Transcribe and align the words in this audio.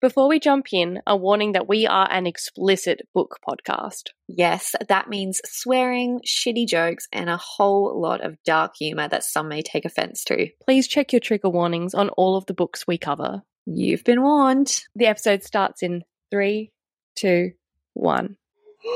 Before 0.00 0.28
we 0.28 0.40
jump 0.40 0.68
in, 0.72 1.02
a 1.06 1.14
warning 1.14 1.52
that 1.52 1.68
we 1.68 1.86
are 1.86 2.10
an 2.10 2.26
explicit 2.26 3.06
book 3.12 3.38
podcast. 3.46 4.04
Yes, 4.28 4.74
that 4.88 5.10
means 5.10 5.42
swearing, 5.44 6.20
shitty 6.26 6.66
jokes, 6.66 7.06
and 7.12 7.28
a 7.28 7.36
whole 7.36 8.00
lot 8.00 8.22
of 8.22 8.42
dark 8.42 8.72
humour 8.78 9.08
that 9.08 9.24
some 9.24 9.48
may 9.48 9.60
take 9.60 9.84
offence 9.84 10.24
to. 10.24 10.48
Please 10.64 10.88
check 10.88 11.12
your 11.12 11.20
trigger 11.20 11.50
warnings 11.50 11.92
on 11.92 12.08
all 12.10 12.38
of 12.38 12.46
the 12.46 12.54
books 12.54 12.86
we 12.86 12.96
cover. 12.96 13.42
You've 13.66 14.04
been 14.04 14.22
warned. 14.22 14.84
The 14.94 15.04
episode 15.04 15.42
starts 15.42 15.82
in 15.82 16.02
three, 16.30 16.72
two, 17.14 17.50
one. 17.92 18.38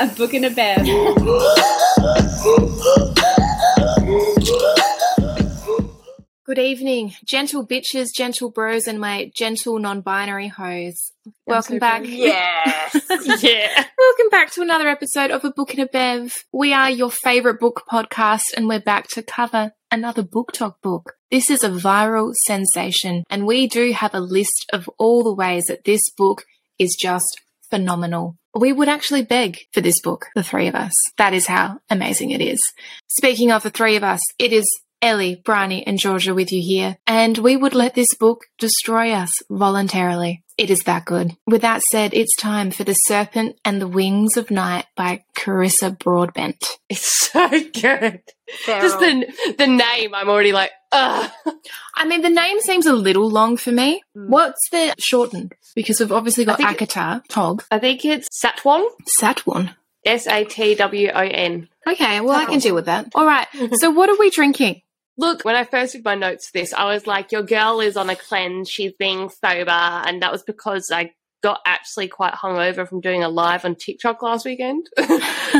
a 0.00 0.06
book 0.16 0.32
and 0.32 0.46
a 0.46 0.50
bear. 0.50 0.78
Good 6.50 6.58
evening, 6.58 7.14
gentle 7.24 7.64
bitches, 7.64 8.08
gentle 8.12 8.50
bros, 8.50 8.88
and 8.88 8.98
my 8.98 9.30
gentle 9.36 9.78
non 9.78 10.00
binary 10.00 10.48
hoes. 10.48 11.12
Welcome 11.46 11.76
so 11.76 11.78
back. 11.78 12.02
sorry. 12.02 12.16
Yes. 12.16 12.92
yeah. 13.44 13.84
Welcome 13.96 14.30
back 14.32 14.50
to 14.54 14.62
another 14.62 14.88
episode 14.88 15.30
of 15.30 15.44
A 15.44 15.52
Book 15.52 15.74
and 15.74 15.84
a 15.84 15.86
Bev. 15.86 16.32
We 16.52 16.72
are 16.72 16.90
your 16.90 17.12
favourite 17.12 17.60
book 17.60 17.84
podcast, 17.88 18.42
and 18.56 18.66
we're 18.66 18.80
back 18.80 19.06
to 19.10 19.22
cover 19.22 19.74
another 19.92 20.24
BookTok 20.24 20.74
book. 20.82 21.12
This 21.30 21.50
is 21.50 21.62
a 21.62 21.68
viral 21.68 22.34
sensation, 22.46 23.22
and 23.30 23.46
we 23.46 23.68
do 23.68 23.92
have 23.92 24.16
a 24.16 24.20
list 24.20 24.66
of 24.72 24.90
all 24.98 25.22
the 25.22 25.32
ways 25.32 25.66
that 25.66 25.84
this 25.84 26.02
book 26.16 26.42
is 26.80 26.98
just 27.00 27.40
phenomenal. 27.70 28.38
We 28.58 28.72
would 28.72 28.88
actually 28.88 29.22
beg 29.22 29.58
for 29.72 29.82
this 29.82 30.00
book, 30.00 30.26
the 30.34 30.42
three 30.42 30.66
of 30.66 30.74
us. 30.74 30.94
That 31.16 31.32
is 31.32 31.46
how 31.46 31.78
amazing 31.88 32.32
it 32.32 32.40
is. 32.40 32.58
Speaking 33.06 33.52
of 33.52 33.62
the 33.62 33.70
three 33.70 33.94
of 33.94 34.02
us, 34.02 34.20
it 34.40 34.52
is 34.52 34.66
Ellie, 35.02 35.40
Bryony, 35.42 35.86
and 35.86 35.98
Georgia 35.98 36.34
with 36.34 36.52
you 36.52 36.60
here, 36.62 36.98
and 37.06 37.38
we 37.38 37.56
would 37.56 37.74
let 37.74 37.94
this 37.94 38.14
book 38.18 38.46
destroy 38.58 39.12
us 39.12 39.30
voluntarily. 39.48 40.42
It 40.58 40.70
is 40.70 40.82
that 40.82 41.06
good. 41.06 41.36
With 41.46 41.62
that 41.62 41.80
said, 41.90 42.12
it's 42.12 42.36
time 42.36 42.70
for 42.70 42.84
The 42.84 42.92
Serpent 42.92 43.56
and 43.64 43.80
the 43.80 43.88
Wings 43.88 44.36
of 44.36 44.50
Night 44.50 44.84
by 44.96 45.24
Carissa 45.36 45.98
Broadbent. 45.98 46.64
It's 46.90 47.30
so 47.30 47.48
good. 47.48 48.20
Just 48.66 48.98
the 48.98 49.54
the 49.56 49.68
name, 49.68 50.12
I'm 50.12 50.28
already 50.28 50.50
like, 50.50 50.72
ugh. 50.90 51.30
I 51.94 52.04
mean, 52.04 52.22
the 52.22 52.28
name 52.28 52.60
seems 52.60 52.84
a 52.84 52.92
little 52.92 53.30
long 53.30 53.56
for 53.56 53.70
me. 53.70 54.02
Mm. 54.16 54.28
What's 54.28 54.68
the 54.72 54.92
shortened? 54.98 55.54
Because 55.76 56.00
we've 56.00 56.10
obviously 56.10 56.44
got 56.44 56.60
I 56.60 56.74
think 56.74 56.90
ACOTAR, 56.90 57.22
Tog, 57.28 57.62
I 57.70 57.78
think 57.78 58.04
it's 58.04 58.26
Satwon. 58.44 58.84
Satwon. 59.20 59.76
S 60.04 60.26
A 60.26 60.44
T 60.44 60.74
W 60.74 61.10
O 61.14 61.20
N. 61.20 61.68
Okay, 61.86 62.20
well, 62.20 62.34
I 62.34 62.46
can 62.46 62.58
deal 62.58 62.74
with 62.74 62.86
that. 62.86 63.12
All 63.14 63.24
right, 63.26 63.46
so 63.74 63.90
what 63.90 64.08
are 64.10 64.18
we 64.18 64.30
drinking? 64.30 64.82
Look, 65.20 65.44
when 65.44 65.54
I 65.54 65.64
first 65.64 65.92
did 65.92 66.02
my 66.02 66.14
notes 66.14 66.46
for 66.48 66.58
this, 66.58 66.72
I 66.72 66.86
was 66.86 67.06
like, 67.06 67.30
your 67.30 67.42
girl 67.42 67.80
is 67.80 67.98
on 67.98 68.08
a 68.08 68.16
cleanse. 68.16 68.70
She's 68.70 68.92
being 68.98 69.28
sober. 69.28 69.70
And 69.70 70.22
that 70.22 70.32
was 70.32 70.42
because 70.42 70.90
I 70.90 71.12
got 71.42 71.60
actually 71.66 72.08
quite 72.08 72.32
hungover 72.32 72.88
from 72.88 73.02
doing 73.02 73.22
a 73.22 73.28
live 73.28 73.66
on 73.66 73.74
TikTok 73.74 74.22
last 74.22 74.46
weekend. 74.46 74.86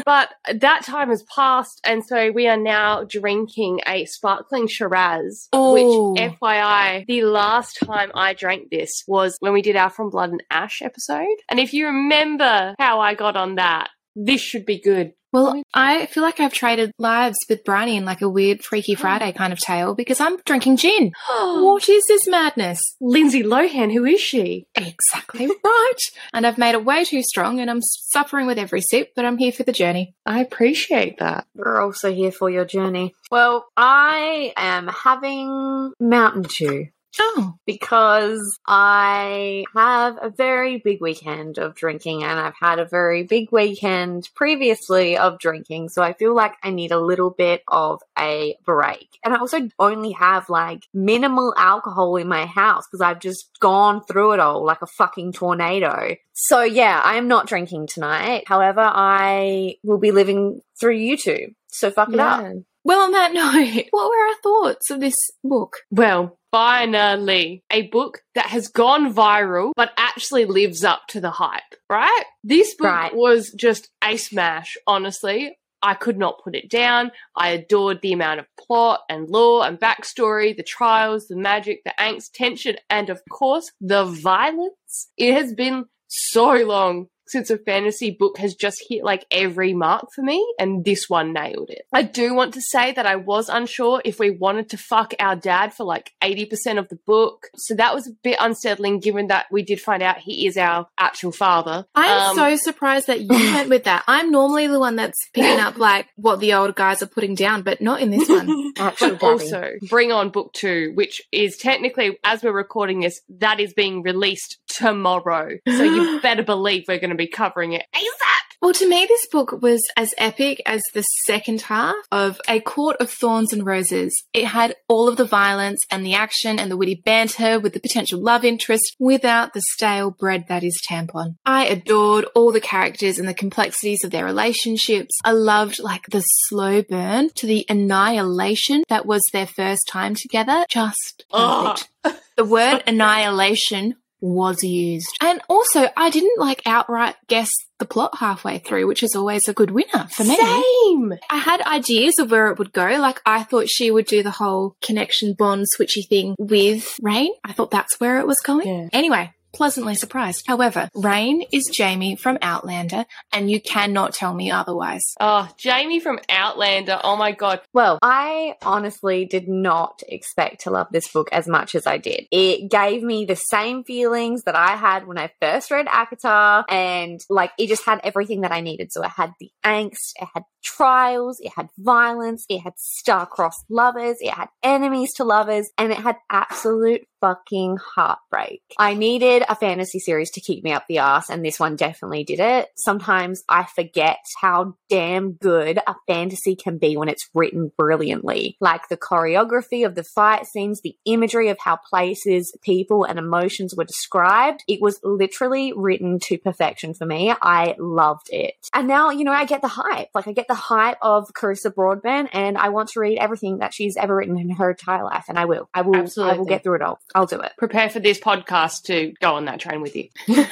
but 0.06 0.30
that 0.50 0.84
time 0.84 1.10
has 1.10 1.22
passed. 1.24 1.78
And 1.84 2.02
so 2.02 2.30
we 2.30 2.48
are 2.48 2.56
now 2.56 3.04
drinking 3.04 3.80
a 3.86 4.06
sparkling 4.06 4.66
Shiraz, 4.66 5.48
Ooh. 5.54 6.14
which 6.14 6.32
FYI, 6.32 7.04
the 7.06 7.24
last 7.24 7.78
time 7.84 8.10
I 8.14 8.32
drank 8.32 8.70
this 8.70 9.04
was 9.06 9.36
when 9.40 9.52
we 9.52 9.60
did 9.60 9.76
our 9.76 9.90
From 9.90 10.08
Blood 10.08 10.30
and 10.30 10.42
Ash 10.50 10.80
episode. 10.80 11.36
And 11.50 11.60
if 11.60 11.74
you 11.74 11.84
remember 11.84 12.74
how 12.78 13.00
I 13.00 13.14
got 13.14 13.36
on 13.36 13.56
that, 13.56 13.90
this 14.16 14.40
should 14.40 14.64
be 14.64 14.80
good. 14.80 15.12
Well, 15.32 15.62
I 15.72 16.06
feel 16.06 16.22
like 16.22 16.40
I've 16.40 16.52
traded 16.52 16.92
lives 16.98 17.36
with 17.48 17.64
Bryony 17.64 17.96
in 17.96 18.04
like 18.04 18.22
a 18.22 18.28
weird 18.28 18.64
Freaky 18.64 18.96
oh. 18.96 18.98
Friday 18.98 19.32
kind 19.32 19.52
of 19.52 19.58
tale 19.58 19.94
because 19.94 20.20
I'm 20.20 20.38
drinking 20.44 20.78
gin. 20.78 21.12
What 21.70 21.88
is 21.88 22.04
this 22.08 22.26
madness? 22.26 22.80
Lindsay 23.00 23.42
Lohan, 23.42 23.92
who 23.92 24.04
is 24.04 24.20
she? 24.20 24.66
Exactly 24.74 25.46
right. 25.46 25.98
And 26.32 26.46
I've 26.46 26.58
made 26.58 26.74
it 26.74 26.84
way 26.84 27.04
too 27.04 27.22
strong 27.22 27.60
and 27.60 27.70
I'm 27.70 27.80
suffering 27.82 28.46
with 28.46 28.58
every 28.58 28.80
sip, 28.80 29.12
but 29.14 29.24
I'm 29.24 29.38
here 29.38 29.52
for 29.52 29.62
the 29.62 29.72
journey. 29.72 30.14
I 30.26 30.40
appreciate 30.40 31.18
that. 31.18 31.46
We're 31.54 31.80
also 31.80 32.12
here 32.12 32.32
for 32.32 32.50
your 32.50 32.64
journey. 32.64 33.14
Well, 33.30 33.66
I 33.76 34.52
am 34.56 34.88
having 34.88 35.92
Mountain 36.00 36.42
Dew. 36.42 36.88
Oh, 37.18 37.54
because 37.66 38.58
I 38.66 39.64
have 39.74 40.18
a 40.22 40.30
very 40.30 40.78
big 40.78 41.00
weekend 41.00 41.58
of 41.58 41.74
drinking 41.74 42.22
and 42.22 42.38
I've 42.38 42.54
had 42.58 42.78
a 42.78 42.84
very 42.84 43.24
big 43.24 43.50
weekend 43.50 44.28
previously 44.34 45.16
of 45.16 45.38
drinking. 45.38 45.88
So 45.88 46.02
I 46.02 46.12
feel 46.12 46.34
like 46.34 46.54
I 46.62 46.70
need 46.70 46.92
a 46.92 47.00
little 47.00 47.30
bit 47.30 47.62
of 47.66 48.00
a 48.18 48.56
break. 48.64 49.08
And 49.24 49.34
I 49.34 49.38
also 49.38 49.68
only 49.78 50.12
have 50.12 50.48
like 50.48 50.84
minimal 50.94 51.54
alcohol 51.56 52.16
in 52.16 52.28
my 52.28 52.46
house 52.46 52.86
because 52.86 53.00
I've 53.00 53.20
just 53.20 53.50
gone 53.60 54.02
through 54.04 54.32
it 54.32 54.40
all 54.40 54.64
like 54.64 54.82
a 54.82 54.86
fucking 54.86 55.32
tornado. 55.32 56.14
So 56.32 56.62
yeah, 56.62 57.00
I 57.04 57.16
am 57.16 57.28
not 57.28 57.46
drinking 57.46 57.88
tonight. 57.88 58.44
However, 58.46 58.80
I 58.82 59.74
will 59.82 59.98
be 59.98 60.12
living 60.12 60.60
through 60.78 60.96
YouTube. 60.96 61.54
So 61.68 61.90
fuck 61.90 62.12
it 62.12 62.18
up. 62.18 62.44
Well, 62.84 63.00
on 63.00 63.12
that 63.12 63.32
note, 63.34 63.84
what 63.90 64.08
were 64.10 64.28
our 64.28 64.34
thoughts 64.42 64.90
of 64.90 65.00
this 65.00 65.14
book? 65.44 65.76
Well, 65.90 66.38
finally, 66.52 67.62
a 67.70 67.88
book 67.88 68.22
that 68.34 68.46
has 68.46 68.68
gone 68.68 69.12
viral 69.14 69.72
but 69.76 69.92
actually 69.96 70.44
lives 70.46 70.84
up 70.84 71.02
to 71.08 71.20
the 71.20 71.30
hype, 71.30 71.62
right? 71.88 72.24
This 72.44 72.74
book 72.74 72.86
Right. 72.86 73.14
was 73.14 73.52
just 73.56 73.88
a 74.02 74.16
smash, 74.16 74.76
honestly. 74.86 75.56
I 75.82 75.94
could 75.94 76.18
not 76.18 76.42
put 76.44 76.54
it 76.54 76.68
down. 76.68 77.10
I 77.34 77.50
adored 77.50 78.02
the 78.02 78.12
amount 78.12 78.40
of 78.40 78.46
plot 78.66 79.00
and 79.08 79.28
lore 79.30 79.66
and 79.66 79.80
backstory, 79.80 80.54
the 80.54 80.62
trials, 80.62 81.26
the 81.26 81.36
magic, 81.36 81.80
the 81.84 81.94
angst, 81.98 82.32
tension, 82.34 82.76
and 82.90 83.08
of 83.08 83.22
course, 83.30 83.70
the 83.80 84.04
violence. 84.04 85.08
It 85.16 85.32
has 85.34 85.54
been 85.54 85.86
so 86.08 86.52
long 86.52 87.06
since 87.30 87.50
a 87.50 87.58
fantasy 87.58 88.10
book 88.10 88.38
has 88.38 88.54
just 88.54 88.82
hit 88.88 89.04
like 89.04 89.24
every 89.30 89.72
mark 89.74 90.06
for 90.14 90.22
me, 90.22 90.44
and 90.58 90.84
this 90.84 91.08
one 91.08 91.32
nailed 91.32 91.70
it. 91.70 91.82
I 91.92 92.02
do 92.02 92.34
want 92.34 92.54
to 92.54 92.60
say 92.60 92.92
that 92.92 93.06
I 93.06 93.16
was 93.16 93.48
unsure 93.48 94.02
if 94.04 94.18
we 94.18 94.30
wanted 94.30 94.70
to 94.70 94.76
fuck 94.76 95.14
our 95.18 95.36
dad 95.36 95.72
for 95.72 95.84
like 95.84 96.12
80% 96.22 96.78
of 96.78 96.88
the 96.88 96.98
book. 97.06 97.46
So 97.56 97.74
that 97.74 97.94
was 97.94 98.06
a 98.08 98.12
bit 98.22 98.36
unsettling 98.40 99.00
given 99.00 99.28
that 99.28 99.46
we 99.50 99.62
did 99.62 99.80
find 99.80 100.02
out 100.02 100.18
he 100.18 100.46
is 100.46 100.56
our 100.56 100.88
actual 100.98 101.32
father. 101.32 101.86
I'm 101.94 102.30
Um, 102.30 102.36
so 102.36 102.56
surprised 102.56 103.06
that 103.06 103.20
you 103.20 103.28
went 103.54 103.68
with 103.68 103.84
that. 103.84 104.04
I'm 104.06 104.30
normally 104.30 104.66
the 104.66 104.78
one 104.80 104.96
that's 104.96 105.18
picking 105.32 105.60
up 105.60 105.78
like 105.78 106.06
what 106.16 106.40
the 106.40 106.54
old 106.54 106.74
guys 106.74 107.02
are 107.02 107.06
putting 107.06 107.34
down, 107.34 107.62
but 107.62 107.80
not 107.80 108.00
in 108.00 108.10
this 108.10 108.28
one. 108.28 108.72
Actual 108.78 109.16
But 109.16 109.22
also, 109.22 109.72
bring 109.88 110.12
on 110.12 110.30
book 110.30 110.52
two, 110.52 110.92
which 110.94 111.22
is 111.32 111.56
technically, 111.56 112.18
as 112.24 112.42
we're 112.42 112.52
recording 112.52 113.00
this, 113.00 113.20
that 113.38 113.60
is 113.60 113.72
being 113.74 114.02
released 114.02 114.58
tomorrow. 114.68 115.56
So 115.68 115.82
you 115.82 116.20
better 116.22 116.42
believe 116.42 116.84
we're 116.88 116.98
going 116.98 117.10
to 117.10 117.16
be 117.20 117.28
covering 117.28 117.72
it 117.72 117.84
ASAP. 117.94 118.40
Well, 118.62 118.74
to 118.74 118.86
me, 118.86 119.06
this 119.08 119.26
book 119.26 119.62
was 119.62 119.82
as 119.96 120.12
epic 120.18 120.60
as 120.66 120.82
the 120.92 121.00
second 121.24 121.62
half 121.62 121.94
of 122.12 122.38
A 122.46 122.60
Court 122.60 122.98
of 123.00 123.10
Thorns 123.10 123.54
and 123.54 123.64
Roses. 123.64 124.12
It 124.34 124.44
had 124.44 124.76
all 124.86 125.08
of 125.08 125.16
the 125.16 125.24
violence 125.24 125.80
and 125.90 126.04
the 126.04 126.12
action 126.12 126.58
and 126.58 126.70
the 126.70 126.76
witty 126.76 127.00
banter 127.02 127.58
with 127.58 127.72
the 127.72 127.80
potential 127.80 128.20
love 128.22 128.44
interest 128.44 128.96
without 128.98 129.54
the 129.54 129.62
stale 129.72 130.10
bread 130.10 130.44
that 130.48 130.62
is 130.62 130.78
tampon. 130.86 131.36
I 131.46 131.64
adored 131.66 132.26
all 132.34 132.52
the 132.52 132.60
characters 132.60 133.18
and 133.18 133.26
the 133.26 133.32
complexities 133.32 134.04
of 134.04 134.10
their 134.10 134.26
relationships. 134.26 135.14
I 135.24 135.32
loved 135.32 135.80
like 135.80 136.04
the 136.10 136.20
slow 136.20 136.82
burn 136.82 137.30
to 137.36 137.46
the 137.46 137.64
annihilation 137.66 138.84
that 138.90 139.06
was 139.06 139.22
their 139.32 139.46
first 139.46 139.88
time 139.88 140.14
together. 140.14 140.66
Just 140.68 141.24
perfect. 141.30 141.88
The 142.36 142.44
word 142.44 142.82
annihilation 142.86 143.96
was 144.20 144.62
used. 144.62 145.16
And 145.20 145.40
also, 145.48 145.88
I 145.96 146.10
didn't 146.10 146.38
like 146.38 146.62
outright 146.66 147.16
guess 147.28 147.50
the 147.78 147.84
plot 147.84 148.18
halfway 148.18 148.58
through, 148.58 148.86
which 148.86 149.02
is 149.02 149.14
always 149.16 149.48
a 149.48 149.54
good 149.54 149.70
winner 149.70 150.06
for 150.10 150.24
me. 150.24 150.36
Same. 150.36 151.14
I 151.30 151.38
had 151.38 151.62
ideas 151.62 152.18
of 152.18 152.30
where 152.30 152.48
it 152.48 152.58
would 152.58 152.72
go. 152.72 152.86
Like, 152.98 153.20
I 153.24 153.42
thought 153.42 153.68
she 153.68 153.90
would 153.90 154.06
do 154.06 154.22
the 154.22 154.30
whole 154.30 154.76
connection 154.82 155.34
bond 155.34 155.66
switchy 155.76 156.06
thing 156.06 156.36
with 156.38 156.98
Raihn. 157.02 157.30
I 157.44 157.52
thought 157.52 157.70
that's 157.70 157.98
where 157.98 158.18
it 158.18 158.26
was 158.26 158.40
going. 158.40 158.68
Yeah. 158.68 158.88
Anyway. 158.92 159.32
Pleasantly 159.52 159.94
surprised. 159.94 160.44
However, 160.46 160.88
Raihn 160.94 161.46
is 161.52 161.70
Jamie 161.72 162.16
from 162.16 162.38
Outlander, 162.40 163.04
and 163.32 163.50
you 163.50 163.60
cannot 163.60 164.14
tell 164.14 164.32
me 164.32 164.50
otherwise. 164.50 165.02
Oh, 165.20 165.48
Jamie 165.58 166.00
from 166.00 166.20
Outlander. 166.28 167.00
Oh 167.02 167.16
my 167.16 167.32
god. 167.32 167.60
Well, 167.72 167.98
I 168.02 168.54
honestly 168.62 169.24
did 169.24 169.48
not 169.48 170.02
expect 170.08 170.62
to 170.62 170.70
love 170.70 170.88
this 170.90 171.08
book 171.08 171.28
as 171.32 171.48
much 171.48 171.74
as 171.74 171.86
I 171.86 171.98
did. 171.98 172.26
It 172.30 172.70
gave 172.70 173.02
me 173.02 173.24
the 173.24 173.36
same 173.36 173.84
feelings 173.84 174.44
that 174.44 174.56
I 174.56 174.76
had 174.76 175.06
when 175.06 175.18
I 175.18 175.32
first 175.40 175.70
read 175.70 175.86
ACOTAR, 175.86 176.64
and 176.68 177.20
like 177.28 177.52
it 177.58 177.68
just 177.68 177.84
had 177.84 178.00
everything 178.04 178.42
that 178.42 178.52
I 178.52 178.60
needed. 178.60 178.92
So 178.92 179.02
it 179.02 179.10
had 179.10 179.32
the 179.40 179.50
angst, 179.64 180.12
it 180.16 180.28
had 180.32 180.44
trials, 180.62 181.38
it 181.40 181.52
had 181.56 181.68
violence, 181.78 182.44
it 182.48 182.60
had 182.60 182.74
star-crossed 182.76 183.64
lovers, 183.68 184.18
it 184.20 184.32
had 184.32 184.48
enemies 184.62 185.14
to 185.16 185.24
lovers, 185.24 185.70
and 185.76 185.90
it 185.90 185.98
had 185.98 186.16
absolute 186.30 187.02
fucking 187.20 187.78
heartbreak. 187.94 188.62
I 188.78 188.94
needed 188.94 189.44
a 189.48 189.54
fantasy 189.54 189.98
series 189.98 190.30
to 190.32 190.40
keep 190.40 190.64
me 190.64 190.72
up 190.72 190.84
the 190.88 190.98
ass, 190.98 191.30
and 191.30 191.44
this 191.44 191.60
one 191.60 191.76
definitely 191.76 192.24
did 192.24 192.40
it. 192.40 192.68
Sometimes 192.76 193.42
I 193.48 193.64
forget 193.64 194.18
how 194.40 194.76
damn 194.88 195.32
good 195.32 195.78
a 195.86 195.94
fantasy 196.06 196.56
can 196.56 196.78
be 196.78 196.96
when 196.96 197.08
it's 197.08 197.28
written 197.34 197.72
brilliantly. 197.76 198.56
Like 198.60 198.88
the 198.88 198.96
choreography 198.96 199.86
of 199.86 199.94
the 199.94 200.04
fight 200.04 200.46
scenes, 200.46 200.80
the 200.82 200.96
imagery 201.04 201.48
of 201.48 201.58
how 201.58 201.76
places, 201.76 202.56
people, 202.62 203.04
and 203.04 203.18
emotions 203.18 203.74
were 203.76 203.84
described. 203.84 204.62
It 204.68 204.80
was 204.80 205.00
literally 205.02 205.72
written 205.74 206.18
to 206.24 206.38
perfection 206.38 206.94
for 206.94 207.06
me. 207.06 207.34
I 207.42 207.74
loved 207.78 208.28
it. 208.30 208.54
And 208.74 208.88
now, 208.88 209.10
you 209.10 209.24
know, 209.24 209.32
I 209.32 209.44
get 209.44 209.62
the 209.62 209.68
hype. 209.68 210.08
Like, 210.14 210.28
I 210.28 210.32
get 210.32 210.48
the 210.48 210.54
hype 210.54 210.98
of 211.02 211.32
Carissa 211.32 211.74
Broadbent, 211.74 212.30
and 212.32 212.56
I 212.56 212.70
want 212.70 212.90
to 212.90 213.00
read 213.00 213.18
everything 213.18 213.58
that 213.58 213.74
she's 213.74 213.96
ever 213.96 214.16
written 214.16 214.38
in 214.38 214.50
her 214.50 214.70
entire 214.70 215.04
life, 215.04 215.26
and 215.28 215.38
I 215.38 215.44
will. 215.44 215.68
I 215.74 215.82
will. 215.82 216.08
I 216.18 216.36
will 216.36 216.44
get 216.44 216.62
through 216.62 216.76
it 216.76 216.82
all. 216.82 217.00
I'll 217.14 217.26
do 217.26 217.40
it. 217.40 217.52
Prepare 217.58 217.90
for 217.90 218.00
this 218.00 218.20
podcast 218.20 218.84
to 218.84 219.12
go 219.20 219.34
on 219.34 219.46
that 219.46 219.60
train 219.60 219.80
with 219.80 219.96
you. 219.96 220.08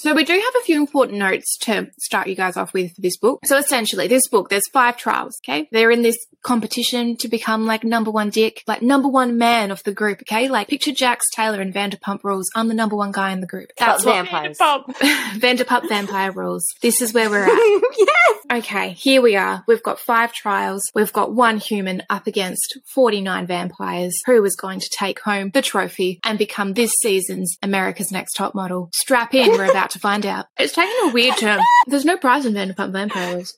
So 0.00 0.14
we 0.14 0.24
do 0.24 0.32
have 0.32 0.54
a 0.62 0.64
few 0.64 0.76
important 0.78 1.18
notes 1.18 1.58
to 1.58 1.90
start 1.98 2.26
you 2.26 2.34
guys 2.34 2.56
off 2.56 2.72
with 2.72 2.94
for 2.94 3.02
this 3.02 3.18
book. 3.18 3.40
So 3.44 3.58
essentially, 3.58 4.08
this 4.08 4.28
book, 4.28 4.48
there's 4.48 4.66
five 4.72 4.96
trials, 4.96 5.38
okay? 5.44 5.68
They're 5.72 5.90
in 5.90 6.00
this 6.00 6.16
competition 6.42 7.16
to 7.18 7.28
become 7.28 7.66
like 7.66 7.84
number 7.84 8.10
one 8.10 8.30
dick, 8.30 8.62
like 8.66 8.80
number 8.80 9.08
one 9.08 9.36
man 9.36 9.70
of 9.70 9.82
the 9.82 9.92
group, 9.92 10.22
okay? 10.22 10.48
Like 10.48 10.68
picture 10.68 10.92
Jax 10.92 11.26
Taylor 11.34 11.60
and 11.60 11.74
Vanderpump 11.74 12.24
Rules. 12.24 12.48
I'm 12.54 12.68
the 12.68 12.74
number 12.74 12.96
one 12.96 13.12
guy 13.12 13.32
in 13.32 13.40
the 13.40 13.46
group. 13.46 13.72
That's 13.76 14.02
But 14.02 14.08
what 14.08 14.30
vampires. 14.30 14.56
Vanderpump 15.38 15.86
Vampire 15.86 16.32
Rules. 16.32 16.64
This 16.80 17.02
is 17.02 17.12
where 17.12 17.28
we're 17.28 17.44
at. 17.44 17.82
yes. 17.98 18.36
Okay, 18.52 18.92
here 18.94 19.20
we 19.20 19.36
are. 19.36 19.64
We've 19.68 19.82
got 19.82 20.00
five 20.00 20.32
trials. 20.32 20.90
We've 20.94 21.12
got 21.12 21.34
one 21.34 21.58
human 21.58 22.04
up 22.08 22.26
against 22.26 22.78
49 22.86 23.46
vampires. 23.46 24.18
Who 24.24 24.42
is 24.46 24.56
going 24.56 24.80
to 24.80 24.88
take 24.88 25.20
home 25.20 25.50
the 25.52 25.60
trophy 25.60 25.79
and 25.88 26.38
become 26.38 26.72
this 26.74 26.92
season's 27.02 27.56
America's 27.62 28.12
Next 28.12 28.34
Top 28.34 28.54
Model? 28.54 28.90
Strap 28.94 29.34
in, 29.34 29.50
we're 29.50 29.70
about 29.70 29.90
to 29.90 29.98
find 29.98 30.26
out. 30.26 30.46
It's 30.58 30.74
taking 30.74 31.08
a 31.08 31.12
weird 31.12 31.36
turn. 31.38 31.60
There's 31.86 32.04
no 32.04 32.16
prize 32.18 32.44
in 32.44 32.52
Vanderpump 32.52 32.92
Vampires. 32.92 33.54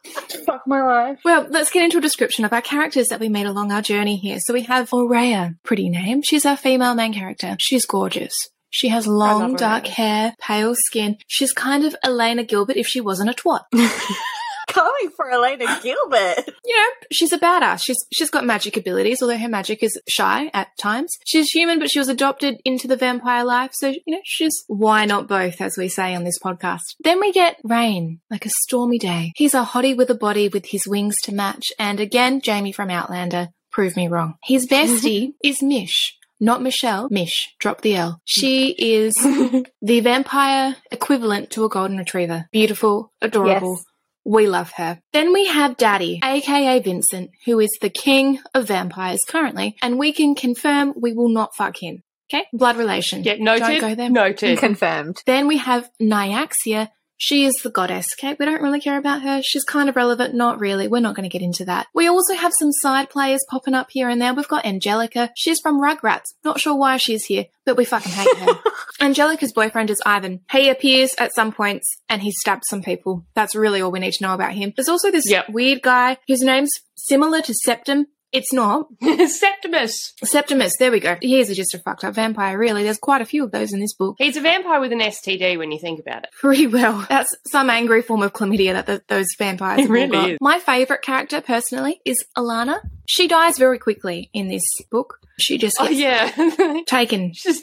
Fuck 0.46 0.62
my 0.66 0.82
life. 0.82 1.18
Well, 1.24 1.46
let's 1.50 1.70
get 1.70 1.84
into 1.84 1.98
a 1.98 2.00
description 2.00 2.44
of 2.44 2.52
our 2.52 2.62
characters 2.62 3.08
that 3.08 3.20
we 3.20 3.28
meet 3.28 3.46
along 3.46 3.72
our 3.72 3.82
journey 3.82 4.16
here. 4.16 4.38
So 4.40 4.54
we 4.54 4.62
have 4.62 4.92
Aurea, 4.92 5.54
pretty 5.64 5.88
name. 5.88 6.22
She's 6.22 6.46
our 6.46 6.56
female 6.56 6.94
main 6.94 7.12
character. 7.12 7.56
She's 7.58 7.84
gorgeous. 7.84 8.32
She 8.70 8.88
has 8.88 9.06
long, 9.06 9.54
dark 9.56 9.86
hair, 9.86 10.34
pale 10.40 10.74
skin. 10.74 11.18
She's 11.26 11.52
kind 11.52 11.84
of 11.84 11.94
Elena 12.02 12.44
Gilbert 12.44 12.76
if 12.76 12.86
she 12.86 13.02
wasn't 13.02 13.28
a 13.28 13.34
twat. 13.34 13.62
Coming 14.68 15.10
for 15.16 15.30
Elena 15.30 15.80
Gilbert. 15.82 16.44
you 16.64 16.76
know, 16.76 16.86
she's 17.10 17.32
a 17.32 17.38
badass. 17.38 17.82
She's 17.84 17.98
she's 18.12 18.30
got 18.30 18.44
magic 18.44 18.76
abilities, 18.76 19.20
although 19.22 19.36
her 19.38 19.48
magic 19.48 19.82
is 19.82 20.00
shy 20.08 20.50
at 20.54 20.68
times. 20.78 21.10
She's 21.26 21.48
human, 21.50 21.78
but 21.78 21.90
she 21.90 21.98
was 21.98 22.08
adopted 22.08 22.60
into 22.64 22.88
the 22.88 22.96
vampire 22.96 23.44
life, 23.44 23.70
so 23.74 23.88
you 23.88 24.00
know, 24.06 24.20
she's 24.24 24.64
why 24.68 25.04
not 25.04 25.28
both, 25.28 25.60
as 25.60 25.76
we 25.76 25.88
say 25.88 26.14
on 26.14 26.24
this 26.24 26.38
podcast. 26.38 26.80
Then 27.02 27.20
we 27.20 27.32
get 27.32 27.56
Raihn, 27.64 28.20
like 28.30 28.46
a 28.46 28.50
stormy 28.64 28.98
day. 28.98 29.32
He's 29.36 29.54
a 29.54 29.64
hottie 29.64 29.96
with 29.96 30.10
a 30.10 30.14
body 30.14 30.48
with 30.48 30.66
his 30.66 30.86
wings 30.86 31.16
to 31.24 31.32
match, 31.34 31.66
and 31.78 32.00
again, 32.00 32.40
Jamie 32.40 32.72
from 32.72 32.90
Outlander, 32.90 33.48
prove 33.70 33.96
me 33.96 34.08
wrong. 34.08 34.34
His 34.44 34.66
bestie 34.66 35.32
is 35.44 35.62
Mish. 35.62 36.16
Not 36.40 36.60
Michelle, 36.60 37.06
Mish. 37.08 37.50
Drop 37.60 37.82
the 37.82 37.94
L. 37.94 38.20
She 38.24 38.70
is 38.78 39.14
the 39.14 40.00
vampire 40.00 40.74
equivalent 40.90 41.50
to 41.50 41.64
a 41.64 41.68
golden 41.68 41.98
retriever. 41.98 42.46
Beautiful, 42.50 43.12
adorable, 43.20 43.76
Yes. 43.76 43.84
We 44.24 44.46
love 44.46 44.72
her. 44.76 45.00
Then 45.12 45.32
we 45.32 45.46
have 45.46 45.76
Daddy, 45.76 46.20
aka 46.22 46.78
Vincent, 46.80 47.30
who 47.44 47.60
is 47.60 47.70
the 47.80 47.90
king 47.90 48.38
of 48.54 48.68
vampires 48.68 49.20
currently, 49.26 49.76
and 49.82 49.98
we 49.98 50.12
can 50.12 50.34
confirm 50.34 50.94
we 50.96 51.12
will 51.12 51.28
not 51.28 51.54
fuck 51.56 51.76
him. 51.80 52.02
Okay? 52.32 52.46
Blood 52.52 52.76
relation. 52.76 53.24
Yeah, 53.24 53.36
noted. 53.38 53.60
Don't 53.60 53.80
go 53.80 53.94
there. 53.94 54.10
Noted. 54.10 54.58
Confirmed. 54.58 55.22
Then 55.26 55.46
we 55.46 55.58
have 55.58 55.90
Nyaxia. 56.00 56.88
She 57.24 57.44
is 57.44 57.54
the 57.62 57.70
goddess, 57.70 58.08
okay? 58.18 58.34
We 58.36 58.46
don't 58.46 58.60
really 58.62 58.80
care 58.80 58.98
about 58.98 59.22
her. 59.22 59.42
She's 59.44 59.62
kind 59.62 59.88
of 59.88 59.94
relevant. 59.94 60.34
Not 60.34 60.58
really. 60.58 60.88
We're 60.88 60.98
not 60.98 61.14
going 61.14 61.22
to 61.22 61.32
get 61.32 61.40
into 61.40 61.64
that. 61.66 61.86
We 61.94 62.08
also 62.08 62.34
have 62.34 62.50
some 62.58 62.72
side 62.72 63.10
players 63.10 63.38
popping 63.48 63.74
up 63.74 63.90
here 63.92 64.08
and 64.08 64.20
there. 64.20 64.34
We've 64.34 64.48
got 64.48 64.66
Angelica. 64.66 65.30
She's 65.36 65.60
from 65.60 65.80
Rugrats. 65.80 66.24
Not 66.44 66.58
sure 66.58 66.74
why 66.76 66.96
she's 66.96 67.24
here, 67.26 67.44
but 67.64 67.76
we 67.76 67.84
fucking 67.84 68.10
hate 68.10 68.36
her. 68.38 68.54
Angelica's 69.00 69.52
boyfriend 69.52 69.88
is 69.90 70.02
Ivan. 70.04 70.40
He 70.50 70.68
appears 70.68 71.10
at 71.16 71.32
some 71.32 71.52
points 71.52 71.86
and 72.08 72.22
he 72.22 72.32
stabs 72.32 72.66
some 72.68 72.82
people. 72.82 73.24
That's 73.34 73.54
really 73.54 73.80
all 73.82 73.92
we 73.92 74.00
need 74.00 74.14
to 74.14 74.24
know 74.24 74.34
about 74.34 74.54
him. 74.54 74.72
There's 74.74 74.88
also 74.88 75.12
this 75.12 75.30
Yep. 75.30 75.50
weird 75.50 75.80
guy. 75.82 76.16
His 76.26 76.40
name's 76.40 76.72
similar 76.96 77.40
to 77.42 77.54
Septum. 77.54 78.06
It's 78.32 78.52
not. 78.52 78.86
Septimus. 79.28 80.14
Septimus, 80.24 80.72
there 80.78 80.90
we 80.90 81.00
go. 81.00 81.16
He 81.20 81.38
is 81.38 81.54
just 81.54 81.74
a 81.74 81.78
fucked 81.78 82.02
up 82.04 82.14
vampire, 82.14 82.56
really. 82.58 82.82
There's 82.82 82.98
quite 82.98 83.20
a 83.20 83.26
few 83.26 83.44
of 83.44 83.50
those 83.50 83.72
in 83.72 83.80
this 83.80 83.94
book. 83.94 84.16
He's 84.18 84.36
a 84.36 84.40
vampire 84.40 84.80
with 84.80 84.92
an 84.92 85.00
STD 85.00 85.58
when 85.58 85.70
you 85.70 85.78
think 85.78 86.00
about 86.00 86.24
it. 86.24 86.30
Pretty 86.40 86.66
well. 86.66 87.04
That's 87.08 87.28
some 87.46 87.68
angry 87.70 88.02
form 88.02 88.22
of 88.22 88.32
chlamydia 88.32 88.72
that 88.72 88.86
the, 88.86 89.02
those 89.08 89.26
vampires 89.38 89.80
It 89.80 89.82
have 89.82 89.90
all 89.90 89.94
really 89.94 90.08
got. 90.08 90.30
is. 90.30 90.38
My 90.40 90.58
favourite 90.58 91.02
character, 91.02 91.40
personally, 91.40 92.00
is 92.04 92.24
Alana. 92.36 92.80
She 93.06 93.28
dies 93.28 93.58
very 93.58 93.78
quickly 93.78 94.30
in 94.32 94.48
this 94.48 94.62
book. 94.90 95.18
She 95.38 95.58
just 95.58 95.76
Oh 95.80 95.88
yeah. 95.88 96.30
taken. 96.86 97.32
Just 97.34 97.62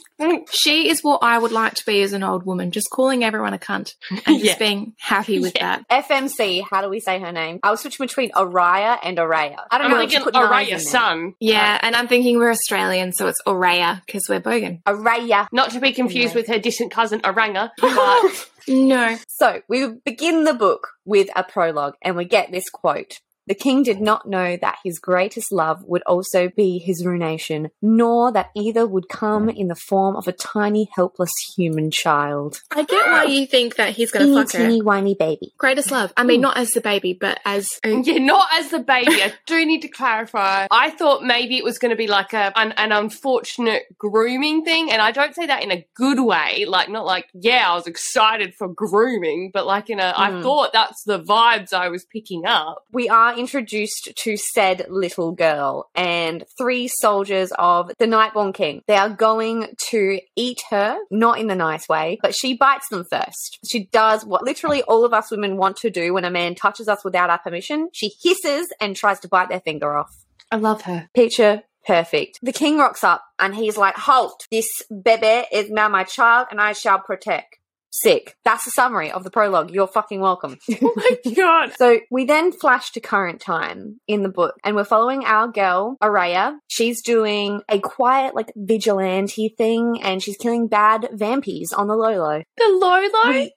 She 0.52 0.90
is 0.90 1.02
what 1.02 1.20
I 1.22 1.38
would 1.38 1.52
like 1.52 1.76
to 1.76 1.86
be 1.86 2.02
as 2.02 2.14
an 2.14 2.24
old 2.24 2.44
woman, 2.46 2.72
just 2.72 2.90
calling 2.90 3.24
everyone 3.24 3.54
a 3.54 3.58
cunt 3.60 3.94
and 4.10 4.40
just 4.40 4.44
Yeah. 4.44 4.58
being 4.58 4.94
happy 5.00 5.40
with 5.40 5.54
Yeah. 5.56 5.80
that. 5.90 6.06
FMC, 6.10 6.64
how 6.70 6.82
do 6.82 6.90
we 6.90 7.00
say 7.00 7.20
her 7.20 7.32
name? 7.32 7.60
I 7.64 7.72
was 7.72 7.80
switching 7.82 8.06
between 8.06 8.32
Araya 8.32 8.98
and 9.04 9.18
Araya. 9.18 9.56
I 9.72 9.78
don't 9.78 9.86
I'm 9.86 9.92
know. 9.92 9.98
thinking 10.00 10.18
just 10.20 10.26
put 10.26 10.36
an 10.36 10.42
eyes 10.42 10.68
in 10.68 10.74
Araya's 10.76 10.90
son. 10.90 11.36
Yeah, 11.40 11.80
and 11.82 11.96
I'm 11.96 12.08
thinking 12.08 12.38
we're 12.38 12.52
Australian, 12.52 13.14
so 13.14 13.28
it's 13.28 13.40
Aurea 13.46 14.02
because 14.06 14.24
we're 14.28 14.42
bogan. 14.42 14.82
Araya. 14.84 15.48
Not 15.52 15.72
to 15.72 15.80
be 15.80 15.94
confused 15.94 16.32
Anyway. 16.36 16.42
with 16.42 16.48
her 16.48 16.60
distant 16.60 16.92
cousin 16.92 17.22
Aranga, 17.22 17.70
but 17.80 18.50
No. 18.68 19.16
So 19.28 19.62
we 19.70 19.88
begin 20.04 20.44
the 20.44 20.54
book 20.56 20.90
with 21.06 21.30
a 21.36 21.44
prologue 21.44 21.96
and 22.02 22.16
we 22.18 22.26
get 22.26 22.52
this 22.52 22.70
quote. 22.70 23.20
The 23.50 23.56
king 23.56 23.84
did 23.84 24.00
not 24.00 24.28
know 24.28 24.56
that 24.62 24.78
his 24.84 25.00
greatest 25.00 25.52
love 25.52 25.84
would 25.86 26.04
also 26.04 26.50
be 26.50 26.78
his 26.78 27.04
ruination, 27.06 27.72
nor 27.82 28.32
that 28.32 28.52
either 28.56 28.86
would 28.88 29.10
come 29.10 29.50
in 29.50 29.68
the 29.68 29.76
form 29.76 30.16
of 30.16 30.28
a 30.28 30.32
tiny, 30.32 30.88
helpless 30.96 31.32
human 31.58 31.90
child. 31.92 32.62
I 32.72 32.84
get 32.84 33.08
why 33.08 33.24
you 33.26 33.46
think 33.48 33.76
that 33.78 33.96
he's 33.96 34.12
going 34.12 34.28
to 34.28 34.32
Teeny, 34.34 34.44
fuck 34.46 34.54
her. 34.54 34.68
teeny, 34.68 34.82
whiny 34.84 35.16
baby. 35.16 35.52
Greatest 35.58 35.90
love. 35.92 36.14
I 36.16 36.24
mean, 36.24 36.42
not 36.42 36.58
as 36.58 36.70
the 36.70 36.80
baby, 36.82 37.14
but 37.20 37.40
as 37.44 37.68
a 37.84 37.90
yeah, 38.04 38.20
not 38.20 38.48
as 38.54 38.70
the 38.70 38.80
baby. 38.80 39.22
I 39.24 39.34
do 39.48 39.66
need 39.66 39.82
to 39.82 39.88
clarify. 39.88 40.68
I 40.70 40.92
thought 40.92 41.24
maybe 41.24 41.58
it 41.58 41.64
was 41.64 41.80
going 41.80 41.90
to 41.90 41.98
be 41.98 42.08
like 42.08 42.34
a 42.34 42.54
an, 42.56 42.74
an 42.74 42.92
unfortunate 42.92 43.84
grooming 43.98 44.64
thing, 44.64 44.92
and 44.92 45.02
I 45.02 45.12
don't 45.12 45.34
say 45.34 45.48
that 45.48 45.64
in 45.64 45.72
a 45.72 45.86
good 45.96 46.20
way. 46.20 46.66
Like 46.68 46.90
not 46.90 47.06
like 47.06 47.28
yeah, 47.34 47.72
I 47.72 47.74
was 47.74 47.88
excited 47.88 48.54
for 48.54 48.68
grooming, 48.68 49.52
but 49.54 49.66
like 49.66 49.90
in 49.90 50.00
a 50.00 50.14
I 50.16 50.30
Mm. 50.30 50.44
thought 50.44 50.72
that's 50.74 51.04
the 51.06 51.20
vibes 51.20 51.74
I 51.74 51.90
was 51.90 52.06
picking 52.06 52.46
up. 52.46 52.86
We 52.92 53.10
are 53.10 53.36
introduced 53.40 54.12
to 54.18 54.38
said 54.38 54.86
little 54.90 55.32
girl 55.32 55.90
and 55.96 56.44
three 56.58 56.88
soldiers 56.88 57.52
of 57.58 57.92
the 57.98 58.06
Nightborn 58.06 58.54
King. 58.54 58.82
They 58.88 58.96
are 58.96 59.10
going 59.10 59.76
to 59.90 60.20
eat 60.36 60.62
her, 60.70 60.98
not 61.10 61.40
in 61.40 61.48
the 61.48 61.56
nice 61.56 61.88
way, 61.88 62.20
but 62.22 62.36
she 62.36 62.56
bites 62.56 62.90
them 62.90 63.06
first. 63.10 63.60
She 63.70 63.86
does 63.86 64.26
what 64.26 64.44
literally 64.44 64.84
all 64.84 65.06
of 65.06 65.14
us 65.14 65.32
women 65.32 65.58
want 65.58 65.78
to 65.78 65.90
do 65.90 66.14
when 66.14 66.26
a 66.26 66.32
man 66.32 66.56
touches 66.56 66.88
us 66.88 67.04
without 67.04 67.30
our 67.30 67.40
permission. 67.40 67.90
She 67.94 68.12
hisses 68.22 68.68
and 68.80 68.96
tries 68.96 69.20
to 69.22 69.28
bite 69.28 69.50
their 69.50 69.62
finger 69.62 69.96
off. 69.98 70.26
I 70.52 70.58
love 70.58 70.82
her. 70.84 71.10
Picture 71.14 71.64
perfect. 71.86 72.40
The 72.42 72.54
king 72.54 72.78
rocks 72.78 73.04
up 73.04 73.24
and 73.40 73.56
he's 73.56 73.78
like, 73.78 73.96
Halt! 73.96 74.46
This 74.52 74.68
bebe 74.90 75.46
is 75.52 75.70
now 75.70 75.90
my 75.90 76.04
child 76.04 76.48
and 76.52 76.60
I 76.62 76.74
shall 76.74 77.00
protect. 77.00 77.59
Sick. 77.92 78.36
That's 78.46 78.66
the 78.66 78.72
summary 78.72 79.12
of 79.12 79.24
the 79.24 79.32
prologue. 79.32 79.72
You're 79.72 79.88
fucking 79.88 80.20
welcome. 80.20 80.58
Oh 80.82 80.94
my 80.96 81.34
god. 81.34 81.74
So 81.78 82.00
we 82.10 82.26
then 82.26 82.52
flash 82.52 82.92
to 82.92 83.00
current 83.00 83.42
time 83.42 84.00
in 84.08 84.24
the 84.24 84.30
book, 84.30 84.56
and 84.64 84.76
we're 84.76 84.84
following 84.86 85.26
our 85.26 85.48
girl, 85.48 85.98
Araya. 86.02 86.58
She's 86.68 87.02
doing 87.04 87.62
a 87.70 87.80
quiet, 87.80 88.34
like, 88.34 88.52
vigilante 88.56 89.54
thing, 89.58 90.02
and 90.02 90.24
she's 90.24 90.38
killing 90.38 90.68
bad 90.68 91.10
vampires 91.12 91.74
on 91.74 91.88
the 91.88 91.96
low 91.96 92.18
low. 92.18 92.42
The 92.58 92.80
Lolo. 92.82 93.50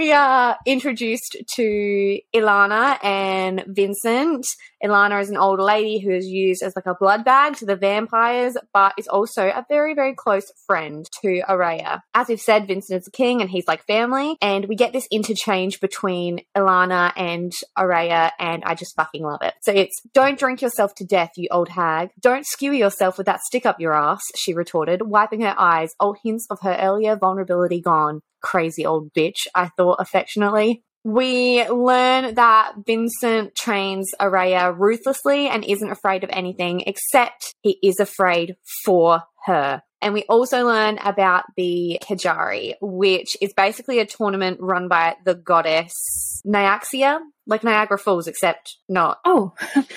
We 0.00 0.12
are 0.12 0.56
introduced 0.66 1.36
to 1.56 2.20
Ilana 2.34 2.98
and 3.04 3.64
Vincent. 3.66 4.46
Ilana 4.82 5.20
is 5.20 5.28
an 5.28 5.36
old 5.36 5.60
lady 5.60 5.98
who 5.98 6.10
is 6.10 6.26
used 6.26 6.62
as 6.62 6.74
like 6.74 6.86
a 6.86 6.94
blood 6.94 7.22
bag 7.22 7.56
to 7.56 7.66
the 7.66 7.76
vampires, 7.76 8.56
but 8.72 8.94
is 8.96 9.08
also 9.08 9.48
a 9.48 9.66
very, 9.68 9.92
very 9.92 10.14
close 10.14 10.50
friend 10.66 11.06
to 11.20 11.42
Araya. 11.46 12.00
As 12.14 12.28
we've 12.28 12.40
said, 12.40 12.66
Vincent 12.66 13.02
is 13.02 13.08
a 13.08 13.10
king 13.10 13.42
and 13.42 13.50
he's 13.50 13.68
like 13.68 13.84
family, 13.86 14.36
and 14.40 14.64
we 14.64 14.74
get 14.74 14.94
this 14.94 15.06
interchange 15.10 15.80
between 15.80 16.40
Ilana 16.56 17.12
and 17.14 17.52
Araya, 17.76 18.30
and 18.38 18.62
I 18.64 18.74
just 18.74 18.96
fucking 18.96 19.22
love 19.22 19.42
it. 19.42 19.52
So 19.60 19.70
it's 19.70 20.00
don't 20.14 20.38
drink 20.38 20.62
yourself 20.62 20.94
to 20.94 21.04
death, 21.04 21.32
you 21.36 21.48
old 21.50 21.68
hag. 21.68 22.08
Don't 22.18 22.46
skewer 22.46 22.72
yourself 22.72 23.18
with 23.18 23.26
that 23.26 23.40
stick 23.40 23.66
up 23.66 23.80
your 23.80 23.92
ass, 23.92 24.22
she 24.34 24.54
retorted, 24.54 25.02
wiping 25.02 25.42
her 25.42 25.54
eyes, 25.58 25.92
all 26.00 26.16
hints 26.24 26.46
of 26.48 26.60
her 26.62 26.76
earlier 26.80 27.16
vulnerability 27.16 27.82
gone 27.82 28.22
crazy 28.42 28.86
old 28.86 29.12
bitch, 29.12 29.46
I 29.54 29.68
thought 29.76 29.96
affectionately. 30.00 30.82
We 31.02 31.66
learn 31.66 32.34
that 32.34 32.72
Vincent 32.86 33.54
trains 33.54 34.10
Araya 34.20 34.76
ruthlessly 34.76 35.48
and 35.48 35.64
isn't 35.64 35.90
afraid 35.90 36.24
of 36.24 36.30
anything 36.32 36.82
except 36.86 37.54
he 37.62 37.78
is 37.82 38.00
afraid 38.00 38.56
for 38.84 39.22
her. 39.46 39.82
And 40.02 40.14
we 40.14 40.24
also 40.28 40.64
learn 40.66 40.98
about 41.04 41.44
the 41.56 41.98
Kejari, 42.02 42.74
which 42.80 43.36
is 43.40 43.52
basically 43.52 43.98
a 43.98 44.06
tournament 44.06 44.58
run 44.60 44.88
by 44.88 45.16
the 45.24 45.34
goddess 45.34 46.40
Nyaxia, 46.46 47.18
like 47.46 47.62
Niagara 47.64 47.98
Falls, 47.98 48.26
except 48.26 48.76
not 48.88 49.18
Oh, 49.26 49.52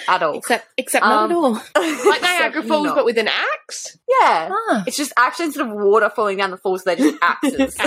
at 0.09 0.21
all. 0.21 0.37
except 0.37 0.67
except 0.77 1.05
not 1.05 1.29
at 1.31 1.35
Um, 1.35 1.45
all. 1.45 1.53
Like 2.05 2.21
Niagara 2.21 2.63
Falls, 2.63 2.87
not. 2.87 2.95
but 2.95 3.05
with 3.05 3.17
an 3.17 3.29
axe. 3.29 3.97
yeah. 4.19 4.49
Ah. 4.51 4.83
It's 4.85 4.97
just 4.97 5.13
actually 5.17 5.45
instead 5.45 5.67
of 5.67 5.73
water 5.73 6.09
falling 6.09 6.37
down 6.37 6.51
the 6.51 6.57
falls, 6.57 6.83
they're 6.83 6.95
just 6.97 7.17
axes. 7.21 7.77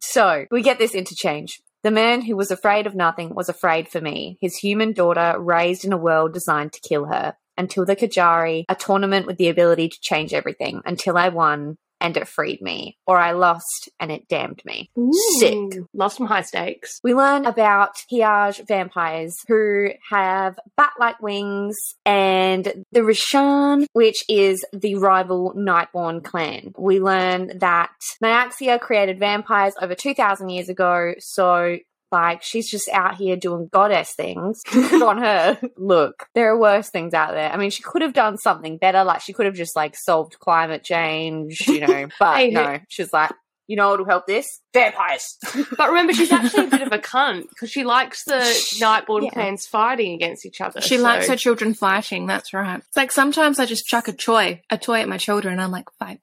so 0.00 0.46
we 0.50 0.62
get 0.62 0.78
this 0.78 0.94
interchange. 0.94 1.60
The 1.82 1.90
man 1.90 2.20
who 2.22 2.36
was 2.36 2.50
afraid 2.50 2.86
of 2.86 2.94
nothing 2.94 3.34
was 3.34 3.48
afraid 3.48 3.88
for 3.88 4.00
me, 4.00 4.38
his 4.40 4.56
human 4.56 4.92
daughter 4.92 5.34
raised 5.38 5.84
in 5.84 5.92
a 5.92 5.96
world 5.98 6.32
designed 6.34 6.72
to 6.74 6.80
kill 6.80 7.06
her. 7.06 7.34
Until 7.60 7.84
the 7.84 7.94
Kejari, 7.94 8.64
a 8.70 8.74
tournament 8.74 9.26
with 9.26 9.36
the 9.36 9.48
ability 9.48 9.90
to 9.90 10.00
change 10.00 10.32
everything, 10.32 10.80
until 10.86 11.18
I 11.18 11.28
won 11.28 11.76
and 12.00 12.16
it 12.16 12.26
freed 12.26 12.62
me, 12.62 12.96
or 13.06 13.18
I 13.18 13.32
lost 13.32 13.90
and 14.00 14.10
it 14.10 14.26
damned 14.28 14.62
me. 14.64 14.90
Sick. 15.38 15.54
Ooh, 15.54 15.86
Love 15.92 16.14
some 16.14 16.26
high 16.26 16.40
stakes. 16.40 16.98
We 17.04 17.14
learn 17.14 17.44
about 17.44 17.96
Hiaj 18.10 18.66
vampires 18.66 19.36
who 19.46 19.90
have 20.08 20.58
bat-like 20.78 21.20
wings 21.20 21.76
and 22.06 22.84
the 22.92 23.00
Rishan, 23.00 23.84
which 23.92 24.24
is 24.28 24.64
the 24.72 24.94
rival 24.94 25.52
Nightborn 25.54 26.24
clan. 26.24 26.72
We 26.78 27.00
learn 27.00 27.58
that 27.58 27.90
Nyaxia 28.24 28.80
created 28.80 29.18
vampires 29.18 29.74
over 29.80 29.94
2,000 29.94 30.48
years 30.48 30.70
ago, 30.70 31.14
so 31.18 31.76
like 32.12 32.42
she's 32.42 32.70
just 32.70 32.88
out 32.90 33.16
here 33.16 33.36
doing 33.36 33.68
goddess 33.72 34.12
things. 34.14 34.60
Good 34.70 35.02
on 35.02 35.18
her. 35.18 35.58
Look, 35.76 36.26
there 36.34 36.50
are 36.52 36.58
worse 36.58 36.90
things 36.90 37.14
out 37.14 37.32
there. 37.32 37.50
I 37.52 37.56
mean, 37.56 37.70
she 37.70 37.82
could 37.82 38.02
have 38.02 38.12
done 38.12 38.36
something 38.38 38.78
better. 38.78 39.04
Like 39.04 39.20
she 39.20 39.32
could 39.32 39.46
have 39.46 39.54
just 39.54 39.76
like 39.76 39.96
solved 39.96 40.38
climate 40.40 40.82
change, 40.84 41.66
you 41.66 41.80
know. 41.80 42.08
But 42.18 42.36
Hey, 42.36 42.50
no, 42.50 42.78
she's 42.88 43.12
like, 43.12 43.30
you 43.66 43.76
know 43.76 43.90
what 43.90 44.00
will 44.00 44.06
help 44.06 44.26
this? 44.26 44.46
Vampires. 44.74 45.36
But 45.76 45.88
remember, 45.90 46.12
she's 46.12 46.32
actually 46.32 46.64
a 46.66 46.70
bit 46.70 46.82
of 46.82 46.92
a 46.92 46.98
cunt 46.98 47.48
because 47.50 47.70
she 47.70 47.84
likes 47.84 48.24
the 48.24 48.40
Nightborn 48.80 49.22
Yeah. 49.24 49.30
clans 49.30 49.66
fighting 49.66 50.12
against 50.14 50.44
each 50.44 50.60
other. 50.60 50.80
She 50.80 50.96
so- 50.96 51.02
likes 51.04 51.28
her 51.28 51.36
children 51.36 51.74
fighting. 51.74 52.26
That's 52.26 52.52
right. 52.52 52.78
It's 52.78 52.96
like 52.96 53.12
sometimes 53.12 53.58
I 53.60 53.66
just 53.66 53.86
chuck 53.86 54.08
a 54.08 54.12
toy, 54.12 54.62
a 54.70 54.76
toy 54.78 55.00
at 55.00 55.08
my 55.08 55.18
children, 55.18 55.52
and 55.52 55.62
I'm 55.62 55.70
like, 55.70 55.86
fight. 56.00 56.20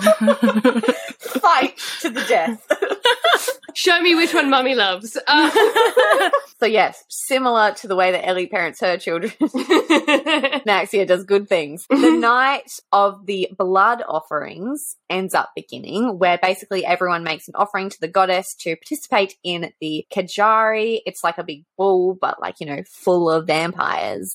Fight 1.40 1.76
to 2.00 2.10
the 2.10 2.24
death. 2.28 2.66
Show 3.74 4.00
me 4.00 4.14
which 4.16 4.34
one 4.34 4.50
mummy 4.50 4.74
loves. 4.74 5.16
Uh, 5.26 5.50
so 6.58 6.66
yes, 6.66 7.04
similar 7.08 7.72
to 7.74 7.86
the 7.86 7.94
way 7.94 8.10
that 8.10 8.26
Ellie 8.26 8.48
parents 8.48 8.80
her 8.80 8.96
children, 8.98 9.30
Naxia 10.66 11.06
does 11.06 11.24
good 11.24 11.48
things. 11.48 11.86
The 11.88 12.10
night 12.10 12.70
of 12.92 13.26
the 13.26 13.48
blood 13.56 14.02
offerings 14.08 14.96
ends 15.08 15.32
up 15.34 15.50
beginning, 15.54 16.18
where 16.18 16.38
basically 16.42 16.84
everyone 16.84 17.22
makes 17.22 17.46
an 17.46 17.54
offering 17.54 17.88
to 17.90 18.00
the 18.00 18.08
goddess 18.08 18.46
to 18.60 18.74
participate 18.74 19.36
in 19.44 19.72
the 19.80 20.04
Kejari. 20.12 21.00
It's 21.06 21.22
like 21.22 21.38
a 21.38 21.44
big 21.44 21.64
ball, 21.76 22.16
but 22.20 22.40
like, 22.40 22.56
you 22.58 22.66
know, 22.66 22.82
full 23.04 23.30
of 23.30 23.46
vampires. 23.46 24.34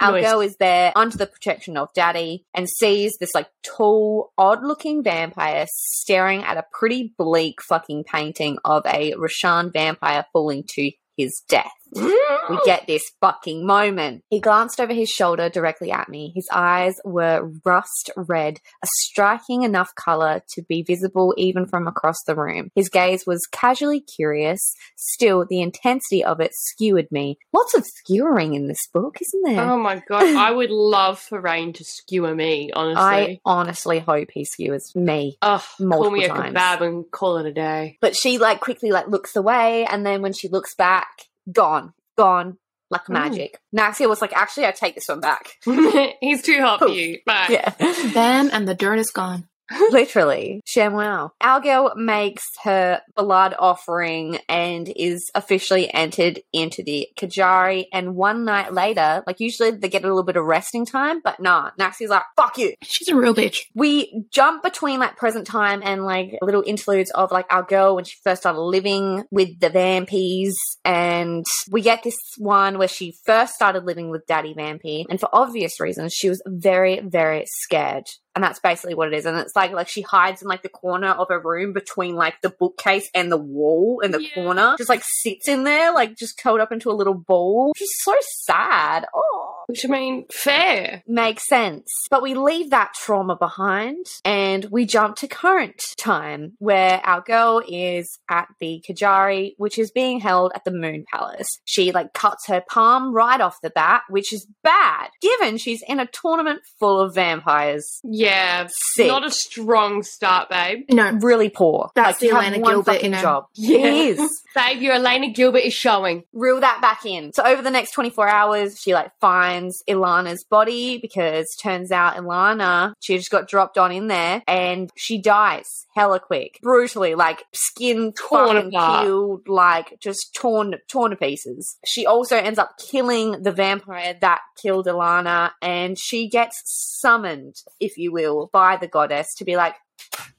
Our 0.00 0.12
Nice. 0.12 0.24
girl 0.24 0.40
is 0.40 0.56
there 0.56 0.92
under 0.96 1.18
the 1.18 1.26
protection 1.26 1.76
of 1.76 1.92
daddy 1.94 2.46
and 2.54 2.66
sees 2.68 3.18
this 3.18 3.34
like 3.34 3.48
tall, 3.62 4.32
odd 4.38 4.62
looking 4.64 4.97
vampire 5.02 5.66
staring 5.70 6.42
at 6.42 6.56
a 6.56 6.64
pretty 6.72 7.14
bleak 7.16 7.62
fucking 7.62 8.04
painting 8.04 8.58
of 8.64 8.82
a 8.86 9.12
Rishan 9.12 9.72
vampire 9.72 10.24
falling 10.32 10.64
to 10.70 10.90
his 11.16 11.42
death. 11.48 11.77
We 11.94 12.58
get 12.64 12.86
this 12.86 13.10
fucking 13.20 13.66
moment. 13.66 14.24
He 14.30 14.40
glanced 14.40 14.80
over 14.80 14.92
his 14.92 15.08
shoulder 15.08 15.48
directly 15.48 15.90
at 15.90 16.08
me. 16.08 16.32
His 16.34 16.48
eyes 16.52 16.94
were 17.04 17.50
rust 17.64 18.10
red, 18.16 18.60
a 18.82 18.86
striking 18.86 19.62
enough 19.62 19.94
color 19.94 20.42
to 20.54 20.62
be 20.62 20.82
visible 20.82 21.34
even 21.36 21.66
from 21.66 21.86
across 21.86 22.22
the 22.26 22.34
room. 22.34 22.70
His 22.74 22.88
gaze 22.88 23.26
was 23.26 23.46
casually 23.50 24.00
curious. 24.00 24.74
Still, 24.96 25.46
the 25.48 25.60
intensity 25.60 26.24
of 26.24 26.40
it 26.40 26.52
skewered 26.54 27.10
me. 27.10 27.38
Lots 27.52 27.74
of 27.74 27.84
skewering 27.84 28.54
in 28.54 28.68
this 28.68 28.86
book, 28.92 29.18
isn't 29.20 29.54
there? 29.54 29.64
oh 29.64 29.78
my 29.78 30.02
god, 30.08 30.22
I 30.36 30.50
would 30.50 30.70
love 30.70 31.18
for 31.18 31.40
Raihn 31.40 31.74
to 31.74 31.84
skewer 31.84 32.34
me, 32.34 32.70
honestly. 32.74 33.02
I 33.02 33.40
honestly. 33.44 33.98
hope 33.98 34.28
he 34.32 34.44
skewers 34.44 34.94
me. 34.94 35.36
Ugh, 35.42 35.62
call 35.78 36.10
me 36.10 36.24
a 36.24 36.28
times. 36.28 36.54
kebab 36.54 36.80
and 36.82 37.10
call 37.10 37.38
it 37.38 37.46
a 37.46 37.52
day. 37.52 37.98
But 38.00 38.16
she 38.16 38.38
like 38.38 38.60
quickly 38.60 38.90
like 38.90 39.08
looks 39.08 39.36
away, 39.36 39.86
and 39.86 40.04
then 40.04 40.22
when 40.22 40.32
she 40.32 40.48
looks 40.48 40.74
back, 40.74 41.08
gone, 41.52 41.92
gone 42.16 42.58
like 42.90 43.04
Mm. 43.06 43.14
magic. 43.14 43.58
Naxia 43.76 44.08
was 44.08 44.20
like, 44.20 44.32
actually, 44.34 44.66
I 44.66 44.70
take 44.72 44.94
this 44.94 45.08
one 45.08 45.20
back. 45.20 45.48
He's 46.20 46.42
too 46.42 46.60
hot 46.60 46.78
for 46.80 46.88
you. 46.88 47.18
Bye. 47.26 47.46
Yeah. 47.50 47.72
Bam, 48.14 48.50
and 48.52 48.66
the 48.68 48.74
dirt 48.74 48.98
is 48.98 49.10
gone. 49.10 49.47
Literally, 49.90 50.62
ShamWow. 50.66 51.30
Our 51.40 51.60
girl 51.60 51.92
makes 51.96 52.46
her 52.64 53.00
blood 53.16 53.54
offering 53.58 54.38
and 54.48 54.90
is 54.96 55.30
officially 55.34 55.92
entered 55.92 56.40
into 56.52 56.82
the 56.82 57.08
Kejari. 57.18 57.86
And 57.92 58.14
one 58.14 58.44
night 58.44 58.72
later, 58.72 59.22
like 59.26 59.40
usually 59.40 59.72
they 59.72 59.88
get 59.88 60.04
a 60.04 60.08
little 60.08 60.22
bit 60.22 60.36
of 60.36 60.44
resting 60.44 60.86
time, 60.86 61.20
but 61.22 61.40
nah, 61.40 61.70
Naxi's 61.78 62.08
like, 62.10 62.22
fuck 62.36 62.56
you. 62.56 62.74
She's 62.82 63.08
a 63.08 63.16
real 63.16 63.34
bitch. 63.34 63.64
We 63.74 64.24
jump 64.32 64.62
between 64.62 65.00
like 65.00 65.16
present 65.16 65.46
time 65.46 65.82
and 65.84 66.04
like 66.04 66.38
little 66.40 66.64
interludes 66.66 67.10
of 67.10 67.30
like 67.30 67.46
our 67.50 67.62
girl 67.62 67.96
when 67.96 68.04
she 68.04 68.16
first 68.24 68.42
started 68.42 68.60
living 68.60 69.24
with 69.30 69.60
the 69.60 69.68
vampies. 69.68 70.54
And 70.84 71.44
we 71.70 71.82
get 71.82 72.02
this 72.02 72.16
one 72.38 72.78
where 72.78 72.88
she 72.88 73.16
first 73.26 73.54
started 73.54 73.84
living 73.84 74.10
with 74.10 74.26
Daddy 74.26 74.54
Vampy. 74.54 75.04
And 75.10 75.20
for 75.20 75.28
obvious 75.32 75.78
reasons, 75.78 76.14
she 76.14 76.30
was 76.30 76.42
very, 76.46 77.00
very 77.00 77.44
scared. 77.46 78.04
And 78.34 78.44
that's 78.44 78.60
basically 78.60 78.94
what 78.94 79.08
it 79.12 79.16
is. 79.16 79.26
And 79.26 79.36
it's 79.38 79.56
like 79.56 79.72
like 79.72 79.88
she 79.88 80.02
hides 80.02 80.42
in 80.42 80.48
like 80.48 80.62
the 80.62 80.68
corner 80.68 81.08
of 81.08 81.28
a 81.30 81.38
room 81.38 81.72
between 81.72 82.14
like 82.14 82.40
the 82.40 82.50
bookcase 82.50 83.08
and 83.14 83.32
the 83.32 83.36
wall 83.36 84.00
in 84.00 84.12
the 84.12 84.22
Yeah. 84.22 84.34
corner. 84.34 84.74
Just 84.78 84.88
like 84.90 85.02
sits 85.04 85.48
in 85.48 85.64
there, 85.64 85.92
like 85.92 86.16
just 86.16 86.38
curled 86.40 86.60
up 86.60 86.70
into 86.70 86.90
a 86.90 86.92
little 86.92 87.14
ball. 87.14 87.72
She's 87.76 87.90
so 88.02 88.14
sad. 88.44 89.06
Oh 89.14 89.47
Which 89.68 89.84
I 89.84 89.88
mean, 89.88 90.24
fair. 90.32 91.02
makes 91.06 91.46
sense. 91.46 91.92
But 92.10 92.22
we 92.22 92.32
leave 92.34 92.70
that 92.70 92.94
trauma 92.94 93.36
behind 93.36 94.06
and 94.24 94.64
we 94.70 94.86
jump 94.86 95.16
to 95.16 95.28
current 95.28 95.82
time 95.98 96.54
where 96.58 97.02
our 97.04 97.20
girl 97.20 97.62
is 97.68 98.18
at 98.30 98.48
the 98.60 98.82
Kejari, 98.88 99.52
which 99.58 99.78
is 99.78 99.90
being 99.90 100.20
held 100.20 100.52
at 100.54 100.64
the 100.64 100.70
Moon 100.70 101.04
Palace. 101.12 101.46
She 101.66 101.92
like 101.92 102.14
cuts 102.14 102.46
her 102.46 102.62
palm 102.66 103.12
right 103.14 103.40
off 103.42 103.60
the 103.62 103.68
bat, 103.68 104.02
which 104.08 104.32
is 104.32 104.46
bad 104.64 105.08
given 105.20 105.58
she's 105.58 105.82
in 105.86 106.00
a 106.00 106.06
tournament 106.06 106.60
full 106.80 106.98
of 107.00 107.14
vampires. 107.14 108.00
Yeah, 108.04 108.68
Sick. 108.94 109.06
not 109.08 109.26
a 109.26 109.30
strong 109.30 110.02
start, 110.02 110.48
babe. 110.48 110.84
No, 110.90 111.10
Really 111.20 111.50
poor. 111.50 111.90
That's 111.94 112.22
like, 112.22 112.30
the 112.30 112.36
Elena 112.36 112.58
Gilbert 112.58 112.92
fucking 112.92 113.04
in 113.06 113.12
her. 113.12 113.20
job. 113.22 113.44
Yeah. 113.54 113.78
It 113.78 114.18
is. 114.20 114.42
Babe, 114.54 114.80
your 114.80 114.94
Elena 114.94 115.30
Gilbert 115.30 115.58
is 115.58 115.74
showing. 115.74 116.24
reel 116.32 116.60
that 116.60 116.80
back 116.80 117.04
in. 117.04 117.32
So 117.34 117.44
over 117.44 117.60
the 117.60 117.70
next 117.70 117.90
24 117.92 118.28
hours, 118.28 118.78
she 118.80 118.94
like 118.94 119.10
finds 119.20 119.57
Ilana's 119.88 120.44
body 120.44 120.98
because 120.98 121.46
turns 121.62 121.90
out 121.92 122.16
Ilana, 122.16 122.92
she 123.00 123.16
just 123.16 123.30
got 123.30 123.48
dropped 123.48 123.78
on 123.78 123.92
in 123.92 124.08
there 124.08 124.42
and 124.46 124.90
she 124.96 125.20
dies 125.20 125.86
hella 125.94 126.20
quick, 126.20 126.58
brutally, 126.62 127.14
like 127.14 127.44
skin 127.52 128.12
Torn 128.12 128.70
peeled, 128.70 129.48
like 129.48 129.98
just 130.00 130.34
torn, 130.34 130.74
torn 130.88 131.10
to 131.10 131.16
pieces. 131.16 131.78
She 131.84 132.06
also 132.06 132.36
ends 132.36 132.58
up 132.58 132.70
killing 132.90 133.42
the 133.42 133.52
vampire 133.52 134.16
that 134.20 134.40
killed 134.60 134.86
Ilana 134.86 135.50
and 135.62 135.98
she 135.98 136.28
gets 136.28 136.62
summoned, 137.00 137.56
if 137.80 137.96
you 137.96 138.12
will, 138.12 138.50
by 138.52 138.76
the 138.76 138.88
goddess 138.88 139.26
to 139.38 139.44
be 139.44 139.56
like, 139.56 139.74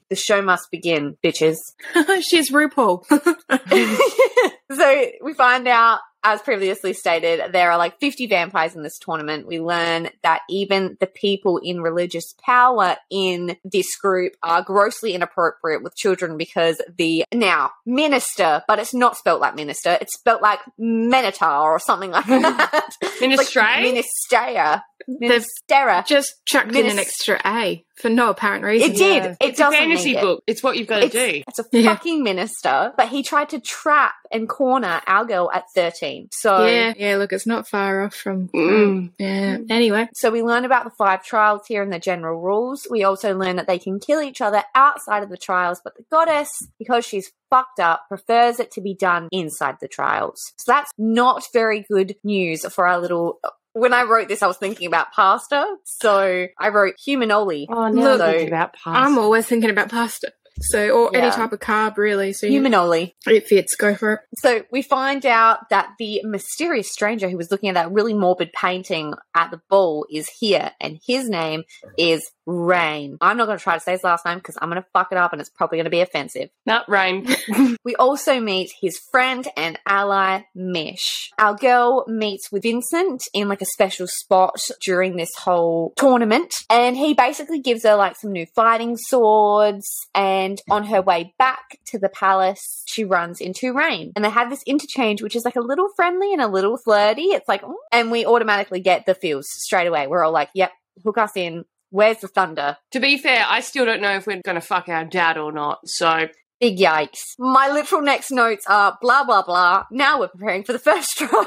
the 0.08 0.16
show 0.16 0.42
must 0.42 0.70
begin, 0.70 1.16
bitches. 1.24 1.56
she's 2.20 2.50
RuPaul. 2.50 3.04
so 4.72 5.06
we 5.22 5.34
find 5.34 5.68
out, 5.68 6.00
as 6.22 6.42
previously 6.42 6.92
stated, 6.92 7.52
there 7.52 7.70
are 7.70 7.78
like 7.78 7.98
50 8.00 8.26
vampires 8.26 8.74
in 8.74 8.82
this 8.82 8.98
tournament. 8.98 9.46
We 9.46 9.60
learn 9.60 10.08
that 10.22 10.42
even 10.48 10.96
the 11.00 11.06
people 11.06 11.58
in 11.58 11.80
religious 11.80 12.34
power 12.44 12.96
in 13.10 13.56
this 13.64 13.96
group 13.96 14.34
are 14.42 14.62
grossly 14.62 15.14
inappropriate 15.14 15.82
with 15.82 15.96
children 15.96 16.36
because 16.36 16.80
the 16.98 17.24
now 17.32 17.70
minister, 17.86 18.62
but 18.68 18.78
it's 18.78 18.94
not 18.94 19.16
spelt 19.16 19.40
like 19.40 19.54
minister, 19.54 19.96
it's 20.00 20.14
spelt 20.18 20.42
like 20.42 20.60
Minotaur 20.78 21.72
or 21.72 21.78
something 21.78 22.10
like 22.10 22.26
that. 22.26 22.94
It's 23.02 23.20
like? 23.20 23.84
Ministera. 23.84 24.82
Ministera. 25.08 26.06
Just 26.06 26.34
chucked 26.44 26.74
in 26.74 26.86
an 26.86 26.98
extra 26.98 27.40
A 27.44 27.84
for 28.00 28.08
no 28.10 28.30
apparent 28.30 28.64
reason. 28.64 28.90
It 28.90 28.96
did. 28.96 29.22
Yeah. 29.24 29.30
It 29.32 29.36
it's 29.40 29.58
a 29.60 29.62
doesn't 29.64 29.78
fantasy 29.78 30.12
need 30.12 30.18
it. 30.18 30.22
book. 30.22 30.42
It's 30.46 30.62
what 30.62 30.76
you've 30.76 30.86
got 30.88 31.00
to 31.00 31.04
It's, 31.06 31.14
do. 31.14 31.42
it's 31.46 31.58
a 31.58 31.64
Yeah. 31.72 31.94
fucking 31.94 32.22
minister, 32.22 32.92
but 32.96 33.08
he 33.08 33.22
tried 33.22 33.50
to 33.50 33.60
trap 33.60 34.14
and 34.32 34.48
corner 34.48 35.00
our 35.06 35.24
girl 35.24 35.50
at 35.52 35.64
13. 35.74 36.28
So 36.32 36.64
Yeah, 36.66 36.92
yeah, 36.96 37.16
look, 37.16 37.32
it's 37.32 37.46
not 37.46 37.68
far 37.68 38.02
off 38.02 38.14
from. 38.14 38.48
Mm. 38.48 39.12
Yeah. 39.18 39.58
Anyway, 39.68 40.08
So 40.14 40.30
we 40.30 40.42
learn 40.42 40.64
about 40.64 40.84
the 40.84 40.90
five 40.90 41.24
trials 41.24 41.62
here 41.66 41.82
and 41.82 41.92
the 41.92 41.98
general 41.98 42.40
rules. 42.40 42.86
We 42.90 43.04
also 43.04 43.34
learn 43.36 43.56
that 43.56 43.66
they 43.66 43.78
can 43.78 43.98
kill 44.00 44.20
each 44.22 44.40
other 44.40 44.62
outside 44.74 45.22
of 45.22 45.28
the 45.30 45.36
trials, 45.36 45.80
but 45.82 45.96
the 45.96 46.04
goddess, 46.10 46.50
because 46.78 47.04
she's 47.04 47.30
fucked 47.50 47.80
up, 47.80 48.04
prefers 48.08 48.60
it 48.60 48.70
to 48.70 48.80
be 48.80 48.94
done 48.94 49.28
inside 49.32 49.76
the 49.80 49.88
trials. 49.88 50.52
So 50.58 50.72
that's 50.72 50.92
not 50.96 51.44
very 51.52 51.80
good 51.90 52.14
news 52.22 52.64
for 52.72 52.86
our 52.86 52.98
little 53.00 53.40
when 53.72 53.92
I 53.92 54.02
wrote 54.04 54.28
this, 54.28 54.42
I 54.42 54.46
was 54.46 54.56
thinking 54.56 54.86
about 54.86 55.12
pasta. 55.12 55.64
So 55.84 56.46
I 56.58 56.68
wrote 56.68 56.94
humanoli. 57.06 57.66
Oh, 57.68 57.88
no, 57.88 58.16
So- 58.18 58.46
about 58.46 58.72
pasta. 58.74 59.00
I'm 59.00 59.18
always 59.18 59.46
thinking 59.46 59.70
about 59.70 59.88
pasta. 59.90 60.32
So, 60.60 60.90
or 60.90 61.16
any 61.16 61.30
type 61.30 61.52
of 61.52 61.60
carb, 61.60 61.96
really. 61.96 62.32
So, 62.32 62.46
you, 62.46 62.60
Humanoli. 62.60 63.14
it 63.26 63.46
fits. 63.46 63.76
Go 63.76 63.94
for 63.94 64.12
it. 64.14 64.20
So 64.36 64.62
we 64.70 64.82
find 64.82 65.24
out 65.26 65.68
that 65.70 65.90
the 65.98 66.20
mysterious 66.24 66.90
stranger 66.90 67.28
who 67.28 67.36
was 67.36 67.50
looking 67.50 67.68
at 67.68 67.74
that 67.74 67.92
really 67.92 68.14
morbid 68.14 68.52
painting 68.52 69.14
at 69.34 69.50
the 69.50 69.60
ball 69.68 70.06
is 70.10 70.28
here, 70.38 70.72
and 70.80 70.98
his 71.06 71.28
name 71.28 71.64
is 71.96 72.22
Raihn. 72.50 73.16
I'm 73.20 73.36
not 73.36 73.46
going 73.46 73.58
to 73.58 73.62
try 73.62 73.74
to 73.74 73.80
say 73.80 73.92
his 73.92 74.04
last 74.04 74.24
name 74.26 74.38
because 74.38 74.58
I'm 74.60 74.70
going 74.70 74.82
to 74.82 74.88
fuck 74.92 75.12
it 75.12 75.18
up 75.18 75.32
and 75.32 75.40
it's 75.40 75.50
probably 75.50 75.78
going 75.78 75.84
to 75.84 75.90
be 75.90 76.00
offensive. 76.00 76.50
Not 76.66 76.88
rain. 76.88 77.26
We 77.82 77.96
also 77.96 78.40
meet 78.40 78.70
his 78.80 79.00
friend 79.10 79.46
and 79.56 79.78
ally, 79.86 80.42
Mish. 80.54 81.30
Our 81.38 81.54
girl 81.54 82.04
meets 82.06 82.52
with 82.52 82.62
Vincent 82.64 83.22
in 83.32 83.48
like 83.48 83.62
a 83.62 83.66
special 83.66 84.06
spot 84.06 84.60
during 84.84 85.16
this 85.16 85.30
whole 85.36 85.94
tournament, 85.96 86.52
and 86.68 86.96
he 86.96 87.14
basically 87.14 87.60
gives 87.60 87.84
her 87.84 87.96
like 87.96 88.16
some 88.16 88.32
new 88.32 88.46
fighting 88.54 88.96
swords. 88.96 89.86
And 90.14 90.39
on 90.70 90.84
her 90.84 91.02
way 91.02 91.34
back 91.38 91.78
to 91.86 91.98
the 91.98 92.08
palace, 92.08 92.82
she 92.86 93.04
runs 93.04 93.40
into 93.40 93.72
Raihn, 93.72 94.12
and 94.14 94.24
they 94.24 94.30
have 94.30 94.50
this 94.50 94.62
interchange, 94.64 95.22
which 95.22 95.36
is 95.36 95.44
like 95.44 95.56
a 95.56 95.60
little 95.60 95.88
friendly 95.96 96.32
and 96.32 96.42
a 96.42 96.48
little 96.48 96.76
flirty. 96.76 97.32
It's 97.32 97.48
like, 97.48 97.62
"Mm," 97.62 97.74
and 97.92 98.10
we 98.10 98.26
automatically 98.26 98.80
get 98.80 99.06
the 99.06 99.14
feels 99.14 99.46
straight 99.48 99.86
away. 99.86 100.06
We're 100.06 100.24
all 100.24 100.32
like, 100.32 100.50
"Yep, 100.54 100.72
hook 101.04 101.18
us 101.18 101.36
in." 101.36 101.64
Where's 101.92 102.18
the 102.18 102.28
thunder? 102.28 102.76
to 102.92 103.00
be 103.00 103.18
fair, 103.18 103.44
I 103.48 103.60
still 103.60 103.84
don't 103.84 104.00
know 104.00 104.14
if 104.14 104.24
we're 104.24 104.40
going 104.42 104.54
to 104.54 104.60
fuck 104.60 104.88
our 104.88 105.04
dad 105.04 105.36
or 105.36 105.50
not. 105.50 105.80
So 105.86 106.28
Big 106.60 106.76
yikes. 106.76 107.34
My 107.38 107.70
literal 107.70 108.02
next 108.02 108.30
notes 108.30 108.66
are 108.68 108.98
blah, 109.00 109.24
blah, 109.24 109.40
blah. 109.42 109.84
Now 109.90 110.20
we're 110.20 110.28
preparing 110.28 110.62
for 110.62 110.74
the 110.74 110.78
first 110.78 111.08
trial. 111.16 111.30
well, 111.32 111.46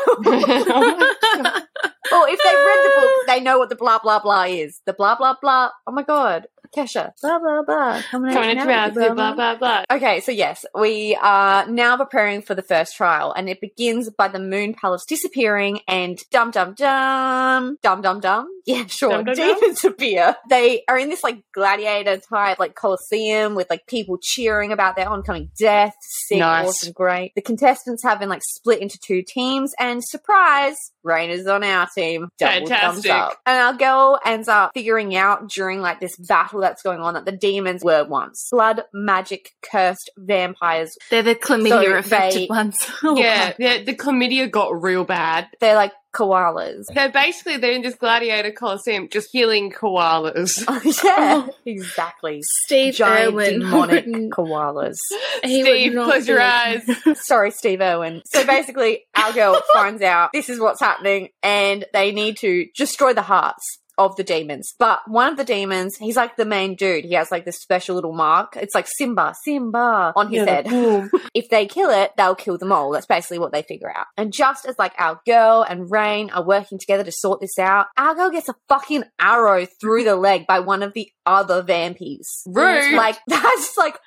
if 2.28 2.42
they've 2.42 2.66
read 2.66 2.84
the 2.84 2.92
book, 3.00 3.12
they 3.28 3.40
know 3.40 3.60
what 3.60 3.70
the 3.70 3.76
blah, 3.76 4.00
blah, 4.00 4.18
blah 4.20 4.46
is. 4.46 4.82
The 4.88 4.94
blah, 4.94 5.16
blah, 5.16 5.36
blah. 5.40 5.70
Oh 5.86 5.92
my 5.92 6.02
God. 6.02 6.48
Kesha. 6.76 7.12
Blah, 7.22 7.40
blah, 7.40 7.62
blah. 7.64 8.02
Coming, 8.12 8.34
coming 8.34 8.58
into 8.58 8.92
blah 8.94 9.14
blah 9.14 9.34
blah 9.36 9.56
blah. 9.56 9.84
Okay, 9.92 10.20
so 10.22 10.32
yes, 10.32 10.66
we 10.78 11.18
are 11.22 11.68
now 11.68 11.98
preparing 11.98 12.42
for 12.42 12.56
the 12.56 12.62
first 12.62 12.96
trial, 12.96 13.32
and 13.34 13.50
it 13.50 13.62
begins 13.62 14.10
by 14.10 14.28
the 14.28 14.40
Moon 14.40 14.74
Palace 14.74 15.06
disappearing 15.06 15.80
and 15.88 16.20
dum 16.32 16.52
dum 16.52 16.74
dum 16.76 17.78
dum 17.82 18.02
dum 18.02 18.20
dum. 18.20 18.48
Yeah, 18.66 18.86
sure. 18.88 19.24
Demons 19.24 19.84
appear. 19.84 20.36
They 20.50 20.84
are 20.88 20.98
in 20.98 21.10
this 21.10 21.24
like 21.24 21.44
gladiator 21.54 22.18
type 22.18 22.60
like 22.60 22.76
coliseum 22.76 23.56
with 23.56 23.70
like 23.70 23.86
people 23.88 24.18
cheering 24.22 24.72
about 24.72 24.96
their 24.96 25.10
oncoming 25.10 25.50
death. 25.60 25.94
Sick, 26.02 26.38
Nice. 26.40 26.68
awesome, 26.68 26.94
great. 26.94 27.34
The 27.36 27.42
contestants 27.42 28.04
have 28.04 28.20
been 28.20 28.30
like 28.30 28.42
split 28.44 28.80
into 28.82 28.98
two 29.00 29.22
teams, 29.22 29.74
and 29.80 30.02
surprise, 30.04 30.78
Raihn 31.06 31.30
is 31.30 31.46
on 31.48 31.64
our 31.64 31.88
team. 31.96 32.30
Double 32.40 32.68
thumbs 32.68 32.70
Fantastic. 33.06 33.12
up. 33.12 33.38
And 33.46 33.60
our 33.62 33.74
girl 33.74 34.20
ends 34.26 34.48
up 34.48 34.72
figuring 34.74 35.16
out 35.16 35.50
during 35.50 35.82
like 35.82 36.00
this 36.00 36.16
battle 36.18 36.63
that's 36.64 36.82
going 36.82 37.00
on 37.00 37.14
that 37.14 37.26
the 37.26 37.32
demons 37.32 37.84
were 37.84 38.04
once 38.06 38.48
blood 38.52 38.82
magic 38.94 39.52
cursed 39.62 40.10
vampires. 40.18 40.98
They're 41.10 41.22
the 41.24 41.36
chlamydia 41.36 41.70
So 41.92 41.98
affected 41.98 42.42
they- 42.44 42.48
ones. 42.50 42.78
Yeah, 43.04 43.54
the, 43.58 43.84
the 43.84 43.96
chlamydia 43.96 44.50
got 44.50 44.82
real 44.82 45.04
bad. 45.04 45.48
They're 45.60 45.76
like 45.76 45.92
koalas. 46.16 46.86
They're 46.94 47.12
basically 47.12 47.58
they're 47.58 47.72
in 47.72 47.82
this 47.82 47.96
gladiator 47.96 48.52
coliseum 48.52 49.10
just 49.10 49.30
healing 49.32 49.72
koalas. 49.72 50.64
Oh, 50.74 50.82
yeah, 51.04 51.48
oh. 51.48 51.56
exactly. 51.66 52.40
Steve 52.66 52.94
Giant 52.96 53.34
Irwin. 53.34 53.60
demonic 53.60 54.06
koalas. 54.32 54.98
he 55.44 55.64
would 55.64 55.70
Steve, 55.72 55.94
not 55.94 56.06
close 56.06 56.28
your 56.28 56.42
eyes. 56.42 56.84
Sorry, 57.16 57.52
Steve 57.52 57.82
Irwin. 57.82 58.22
So 58.26 58.46
basically, 58.46 59.04
our 59.16 59.34
girl 59.34 59.62
finds 59.74 60.02
out 60.02 60.30
this 60.34 60.50
is 60.50 60.60
what's 60.60 60.80
happening, 60.80 61.30
and 61.42 61.86
they 61.94 62.12
need 62.12 62.38
to 62.38 62.68
destroy 62.76 63.14
the 63.14 63.22
hearts 63.22 63.80
of 63.98 64.16
the 64.16 64.24
demons. 64.24 64.74
But 64.78 65.02
one 65.08 65.32
of 65.32 65.38
the 65.38 65.44
demons, 65.44 65.96
he's 65.98 66.16
like 66.16 66.36
the 66.36 66.46
main 66.46 66.76
dude. 66.76 67.06
He 67.06 67.14
has 67.14 67.32
like 67.32 67.46
this 67.46 67.60
special 67.60 67.96
little 67.96 68.14
mark. 68.14 68.58
It's 68.58 68.76
like 68.76 68.88
Simba, 68.88 69.34
Simba 69.44 70.14
on 70.16 70.30
his 70.30 70.46
Yeah, 70.46 70.62
head. 70.62 71.10
if 71.34 71.50
they 71.50 71.66
kill 71.66 71.90
it, 71.90 72.12
they'll 72.18 72.36
kill 72.36 72.58
them 72.58 72.72
all. 72.72 72.92
That's 72.92 73.06
basically 73.06 73.40
what 73.40 73.52
they 73.52 73.62
figure 73.64 73.92
out. 73.96 74.08
And 74.18 74.34
just 74.34 74.66
as 74.66 74.76
like 74.78 74.94
our 74.98 75.20
girl 75.26 75.66
and 75.68 75.90
Raihn 75.90 76.30
are 76.34 76.44
working 76.44 76.80
together 76.80 77.04
to 77.04 77.12
sort 77.12 77.42
this 77.42 77.58
out, 77.60 77.88
our 77.98 78.16
girl 78.16 78.30
gets 78.30 78.50
a 78.50 78.56
fucking 78.70 79.04
arrow 79.20 79.66
through 79.80 80.04
the 80.04 80.16
leg 80.16 80.48
by 80.48 80.60
one 80.60 80.84
of 80.84 80.94
the 80.94 81.10
other 81.26 81.64
vampies. 81.64 82.42
Rude. 82.46 82.96
Like 82.96 83.18
that's 83.28 83.78
like, 83.78 83.98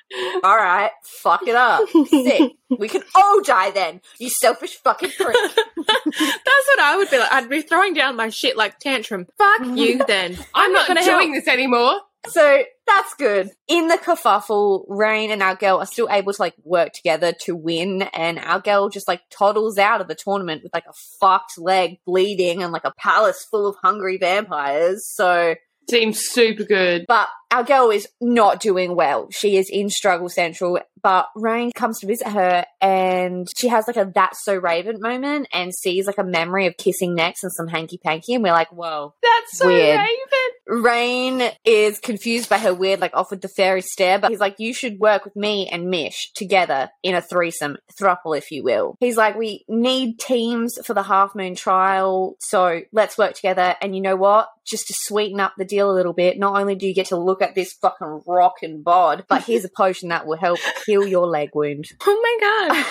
all 0.43 0.55
right, 0.55 0.91
fuck 1.21 1.47
it 1.47 1.55
up. 1.55 1.87
Sick. 2.09 2.51
We 2.79 2.89
can 2.89 3.01
all 3.15 3.41
die 3.43 3.71
then. 3.71 4.01
You 4.19 4.29
selfish 4.29 4.75
fucking 4.83 5.11
prick. 5.11 5.37
That's 5.55 6.67
what 6.67 6.79
I 6.79 6.95
would 6.97 7.09
be 7.09 7.17
like. 7.17 7.31
I'd 7.31 7.49
be 7.49 7.61
throwing 7.61 7.93
down 7.93 8.17
my 8.17 8.27
shit 8.27 8.57
like 8.57 8.77
tantrum. 8.79 9.25
Fuck 9.37 9.61
mm. 9.61 9.76
You 9.77 10.01
then. 10.07 10.37
I'm 10.53 10.71
not 10.73 10.87
gonna 10.87 11.03
doing 11.03 11.33
help. 11.33 11.45
this 11.45 11.53
anymore. 11.53 11.93
So 12.29 12.63
that's 12.85 13.13
good. 13.13 13.51
In 13.69 13.87
the 13.87 13.95
kerfuffle, 13.97 14.85
Raihn 14.89 15.29
and 15.29 15.41
our 15.41 15.55
girl 15.55 15.77
are 15.77 15.85
still 15.85 16.09
able 16.11 16.33
to 16.33 16.41
like 16.41 16.55
work 16.63 16.91
together 16.93 17.31
to 17.41 17.55
win, 17.55 18.01
and 18.01 18.37
our 18.39 18.59
girl 18.59 18.89
just 18.89 19.07
like 19.07 19.21
toddles 19.29 19.77
out 19.77 20.01
of 20.01 20.07
the 20.07 20.15
tournament 20.15 20.61
with 20.63 20.73
like 20.73 20.85
a 20.89 20.93
fucked 21.21 21.57
leg 21.57 21.99
bleeding 22.05 22.63
and 22.63 22.73
like 22.73 22.83
a 22.85 22.93
palace 22.97 23.45
full 23.49 23.65
of 23.67 23.75
hungry 23.81 24.17
vampires. 24.17 25.07
So, 25.07 25.55
Seems 25.89 26.19
super 26.19 26.63
good. 26.65 27.05
but 27.07 27.29
our 27.51 27.63
girl 27.63 27.89
is 27.89 28.07
not 28.19 28.59
doing 28.59 28.95
well. 28.95 29.27
She 29.31 29.57
is 29.57 29.69
in 29.69 29.89
struggle 29.89 30.29
central, 30.29 30.79
but 31.01 31.27
Raihn 31.37 31.73
comes 31.73 31.99
to 31.99 32.07
visit 32.07 32.27
her 32.27 32.65
and 32.81 33.47
she 33.57 33.67
has 33.67 33.87
like 33.87 33.97
a 33.97 34.11
that's 34.13 34.43
so 34.43 34.55
Raven 34.55 34.99
moment 34.99 35.47
and 35.53 35.73
sees 35.73 36.07
like 36.07 36.17
a 36.17 36.23
memory 36.23 36.67
of 36.67 36.75
kissing 36.77 37.15
necks 37.15 37.43
and 37.43 37.51
some 37.51 37.67
hanky 37.67 37.97
panky, 37.97 38.33
and 38.33 38.43
we're 38.43 38.51
like, 38.51 38.71
whoa. 38.71 39.13
That's 39.21 39.57
so 39.57 39.67
Weird. 39.67 39.99
Raven. 39.99 40.83
Raihn 40.83 41.53
is 41.63 41.99
confused 41.99 42.49
by 42.49 42.57
her 42.57 42.73
weird, 42.73 42.99
like, 42.99 43.13
offered 43.13 43.41
the 43.41 43.47
fairy 43.47 43.81
stare, 43.81 44.19
but 44.19 44.31
he's 44.31 44.39
like, 44.41 44.59
you 44.59 44.73
should 44.73 44.99
work 44.99 45.23
with 45.23 45.35
me 45.35 45.67
and 45.69 45.89
Mish 45.89 46.31
together 46.35 46.89
in 47.03 47.15
a 47.15 47.21
threesome, 47.21 47.77
thruple, 47.97 48.37
if 48.37 48.51
you 48.51 48.63
will. 48.63 48.97
He's 48.99 49.15
like, 49.15 49.37
we 49.37 49.63
need 49.69 50.19
teams 50.19 50.77
for 50.83 50.93
the 50.93 51.03
half 51.03 51.35
moon 51.35 51.55
trial, 51.55 52.35
so 52.39 52.81
let's 52.91 53.17
work 53.17 53.33
together. 53.33 53.75
And 53.81 53.95
you 53.95 54.01
know 54.01 54.17
what? 54.17 54.49
Just 54.65 54.87
to 54.87 54.93
sweeten 54.97 55.39
up 55.39 55.53
the 55.57 55.63
deal 55.63 55.89
a 55.89 55.95
little 55.95 56.11
bit, 56.11 56.37
not 56.37 56.59
only 56.59 56.75
do 56.75 56.85
you 56.85 56.93
get 56.93 57.07
to 57.07 57.17
look 57.17 57.36
at 57.41 57.55
this 57.55 57.73
fucking 57.73 58.21
rock 58.27 58.55
and 58.61 58.83
bod, 58.83 59.25
but 59.27 59.43
here's 59.43 59.65
a 59.65 59.69
potion 59.69 60.09
that 60.09 60.25
will 60.27 60.37
help 60.37 60.59
heal 60.85 61.05
your 61.07 61.27
leg 61.27 61.49
wound. 61.53 61.85
Oh 62.05 62.21
my 62.21 62.75
god. 62.75 62.85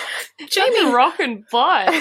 Jamie 0.49 0.75
Jamie. 0.79 0.91
rockin' 0.93 1.45
butt. 1.51 1.93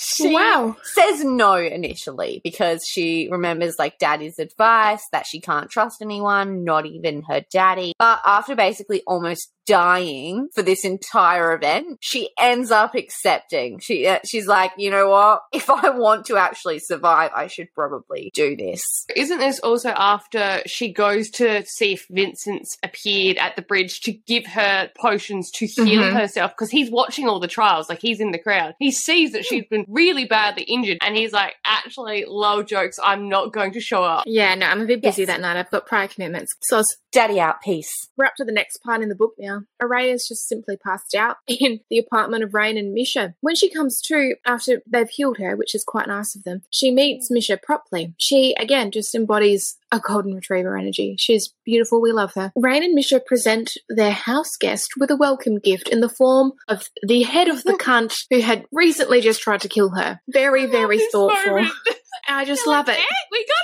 She 0.00 0.32
Wow. 0.32 0.76
says 0.82 1.22
no 1.24 1.54
initially 1.54 2.40
because 2.42 2.82
she 2.88 3.28
remembers 3.30 3.76
like 3.78 3.98
daddy's 3.98 4.38
advice 4.38 5.04
that 5.12 5.26
she 5.26 5.40
can't 5.40 5.70
trust 5.70 6.02
anyone, 6.02 6.64
not 6.64 6.86
even 6.86 7.22
her 7.28 7.42
daddy. 7.52 7.92
But 7.98 8.20
after 8.26 8.54
basically 8.56 9.02
almost 9.06 9.52
dying 9.68 10.48
for 10.54 10.62
this 10.62 10.84
entire 10.84 11.52
event, 11.52 11.98
she 12.00 12.30
ends 12.38 12.70
up 12.70 12.94
accepting. 12.94 13.78
She 13.80 14.06
uh, 14.06 14.18
she's 14.26 14.46
like, 14.46 14.72
you 14.78 14.90
know 14.90 15.08
what? 15.10 15.42
If 15.52 15.68
I 15.70 15.90
want 15.90 16.26
to 16.26 16.36
actually 16.36 16.78
survive, 16.78 17.30
I 17.34 17.46
should 17.46 17.68
probably 17.74 18.30
do 18.34 18.56
this. 18.56 18.80
Isn't 19.14 19.38
this 19.38 19.60
also 19.60 19.90
after 19.90 20.62
she 20.66 20.92
goes 20.92 21.28
to 21.30 21.64
see 21.66 21.92
if 21.92 22.06
Vincent's 22.10 22.76
appeared 22.82 23.36
at 23.36 23.56
the 23.56 23.62
bridge 23.62 24.00
to 24.00 24.12
give 24.12 24.46
her 24.46 24.90
potions 24.98 25.50
to 25.56 25.66
heal 25.66 26.02
Mhm. 26.02 26.12
herself? 26.14 26.52
Because 26.52 26.70
he's 26.70 26.90
watching 26.90 27.28
all 27.28 27.40
the 27.40 27.48
trials, 27.48 27.88
like 27.88 28.00
he's 28.00 28.20
in 28.20 28.32
the 28.32 28.38
crowd. 28.38 28.74
He 28.78 28.90
sees 28.90 29.32
that 29.32 29.44
she's 29.44 29.64
been 29.70 29.84
really 29.88 30.24
badly 30.24 30.62
injured, 30.64 30.98
and 31.02 31.16
he's 31.16 31.32
like, 31.32 31.54
"Actually, 31.64 32.24
low 32.26 32.62
jokes. 32.62 32.98
I'm 33.02 33.28
not 33.28 33.52
going 33.52 33.72
to 33.72 33.80
show 33.80 34.02
up." 34.02 34.24
Yeah, 34.26 34.54
no, 34.54 34.66
I'm 34.66 34.80
a 34.80 34.86
bit 34.86 35.02
busy 35.02 35.22
Yes. 35.22 35.28
that 35.28 35.40
night. 35.40 35.56
I've 35.56 35.70
got 35.70 35.86
prior 35.86 36.08
commitments. 36.08 36.52
So 36.62 36.82
Daddy 37.12 37.40
out, 37.40 37.60
peace. 37.62 37.90
we're 38.16 38.26
up 38.26 38.34
to 38.36 38.44
the 38.44 38.52
next 38.52 38.78
part 38.84 39.02
in 39.02 39.08
the 39.08 39.14
book 39.14 39.32
now. 39.38 39.57
Araya's 39.82 40.26
just 40.28 40.48
simply 40.48 40.76
passed 40.76 41.14
out 41.14 41.36
in 41.46 41.80
the 41.90 41.98
apartment 41.98 42.44
of 42.44 42.50
Raihn 42.50 42.78
and 42.78 42.92
Misha. 42.92 43.34
When 43.40 43.54
she 43.54 43.70
comes 43.70 44.00
to 44.02 44.34
after 44.46 44.82
they've 44.90 45.08
healed 45.08 45.38
her, 45.38 45.56
which 45.56 45.74
is 45.74 45.84
quite 45.84 46.08
nice 46.08 46.34
of 46.34 46.44
them, 46.44 46.62
she 46.70 46.90
meets 46.90 47.30
Misha 47.30 47.58
properly. 47.62 48.14
She 48.18 48.54
again 48.58 48.90
just 48.90 49.14
embodies 49.14 49.76
a 49.90 50.00
golden 50.00 50.34
retriever 50.34 50.76
energy. 50.76 51.16
She's 51.18 51.52
beautiful. 51.64 52.00
We 52.00 52.12
love 52.12 52.34
her. 52.34 52.52
Raihn 52.58 52.84
and 52.84 52.94
Misha 52.94 53.20
present 53.20 53.72
their 53.88 54.12
house 54.12 54.56
guest 54.56 54.90
with 54.98 55.10
a 55.10 55.16
welcome 55.16 55.58
gift 55.58 55.88
in 55.88 56.00
the 56.00 56.08
form 56.08 56.52
of 56.68 56.88
the 57.02 57.22
head 57.22 57.48
of 57.48 57.62
the 57.64 57.72
cunt 57.80 58.14
who 58.30 58.40
had 58.40 58.66
recently 58.72 59.20
just 59.20 59.40
tried 59.40 59.62
to 59.62 59.68
kill 59.68 59.90
her. 59.90 60.20
Very, 60.28 60.66
very 60.66 60.98
thoughtful. 61.10 61.52
moment. 61.52 61.72
I 62.28 62.44
just 62.44 62.66
love 62.66 62.88
like, 62.88 62.98
it. 62.98 63.00
"Eh, 63.00 63.14
we 63.32 63.38
got 63.46 63.57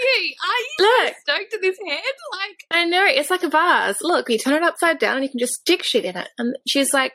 you. 0.00 0.34
Are 0.44 0.60
you 0.60 1.04
Look. 1.04 1.14
stoked 1.22 1.50
to 1.52 1.58
this 1.60 1.76
head? 1.86 2.00
Like, 2.32 2.56
I 2.70 2.84
know, 2.84 3.04
it's 3.06 3.30
like 3.30 3.42
a 3.42 3.48
vase. 3.48 3.98
Look, 4.02 4.28
you 4.30 4.38
turn 4.38 4.54
it 4.54 4.62
upside 4.62 4.98
down 4.98 5.16
and 5.16 5.24
you 5.24 5.30
can 5.30 5.38
just 5.38 5.54
stick 5.54 5.82
shit 5.82 6.04
in 6.04 6.16
it. 6.16 6.28
And 6.38 6.56
she's 6.68 6.92
like, 6.92 7.12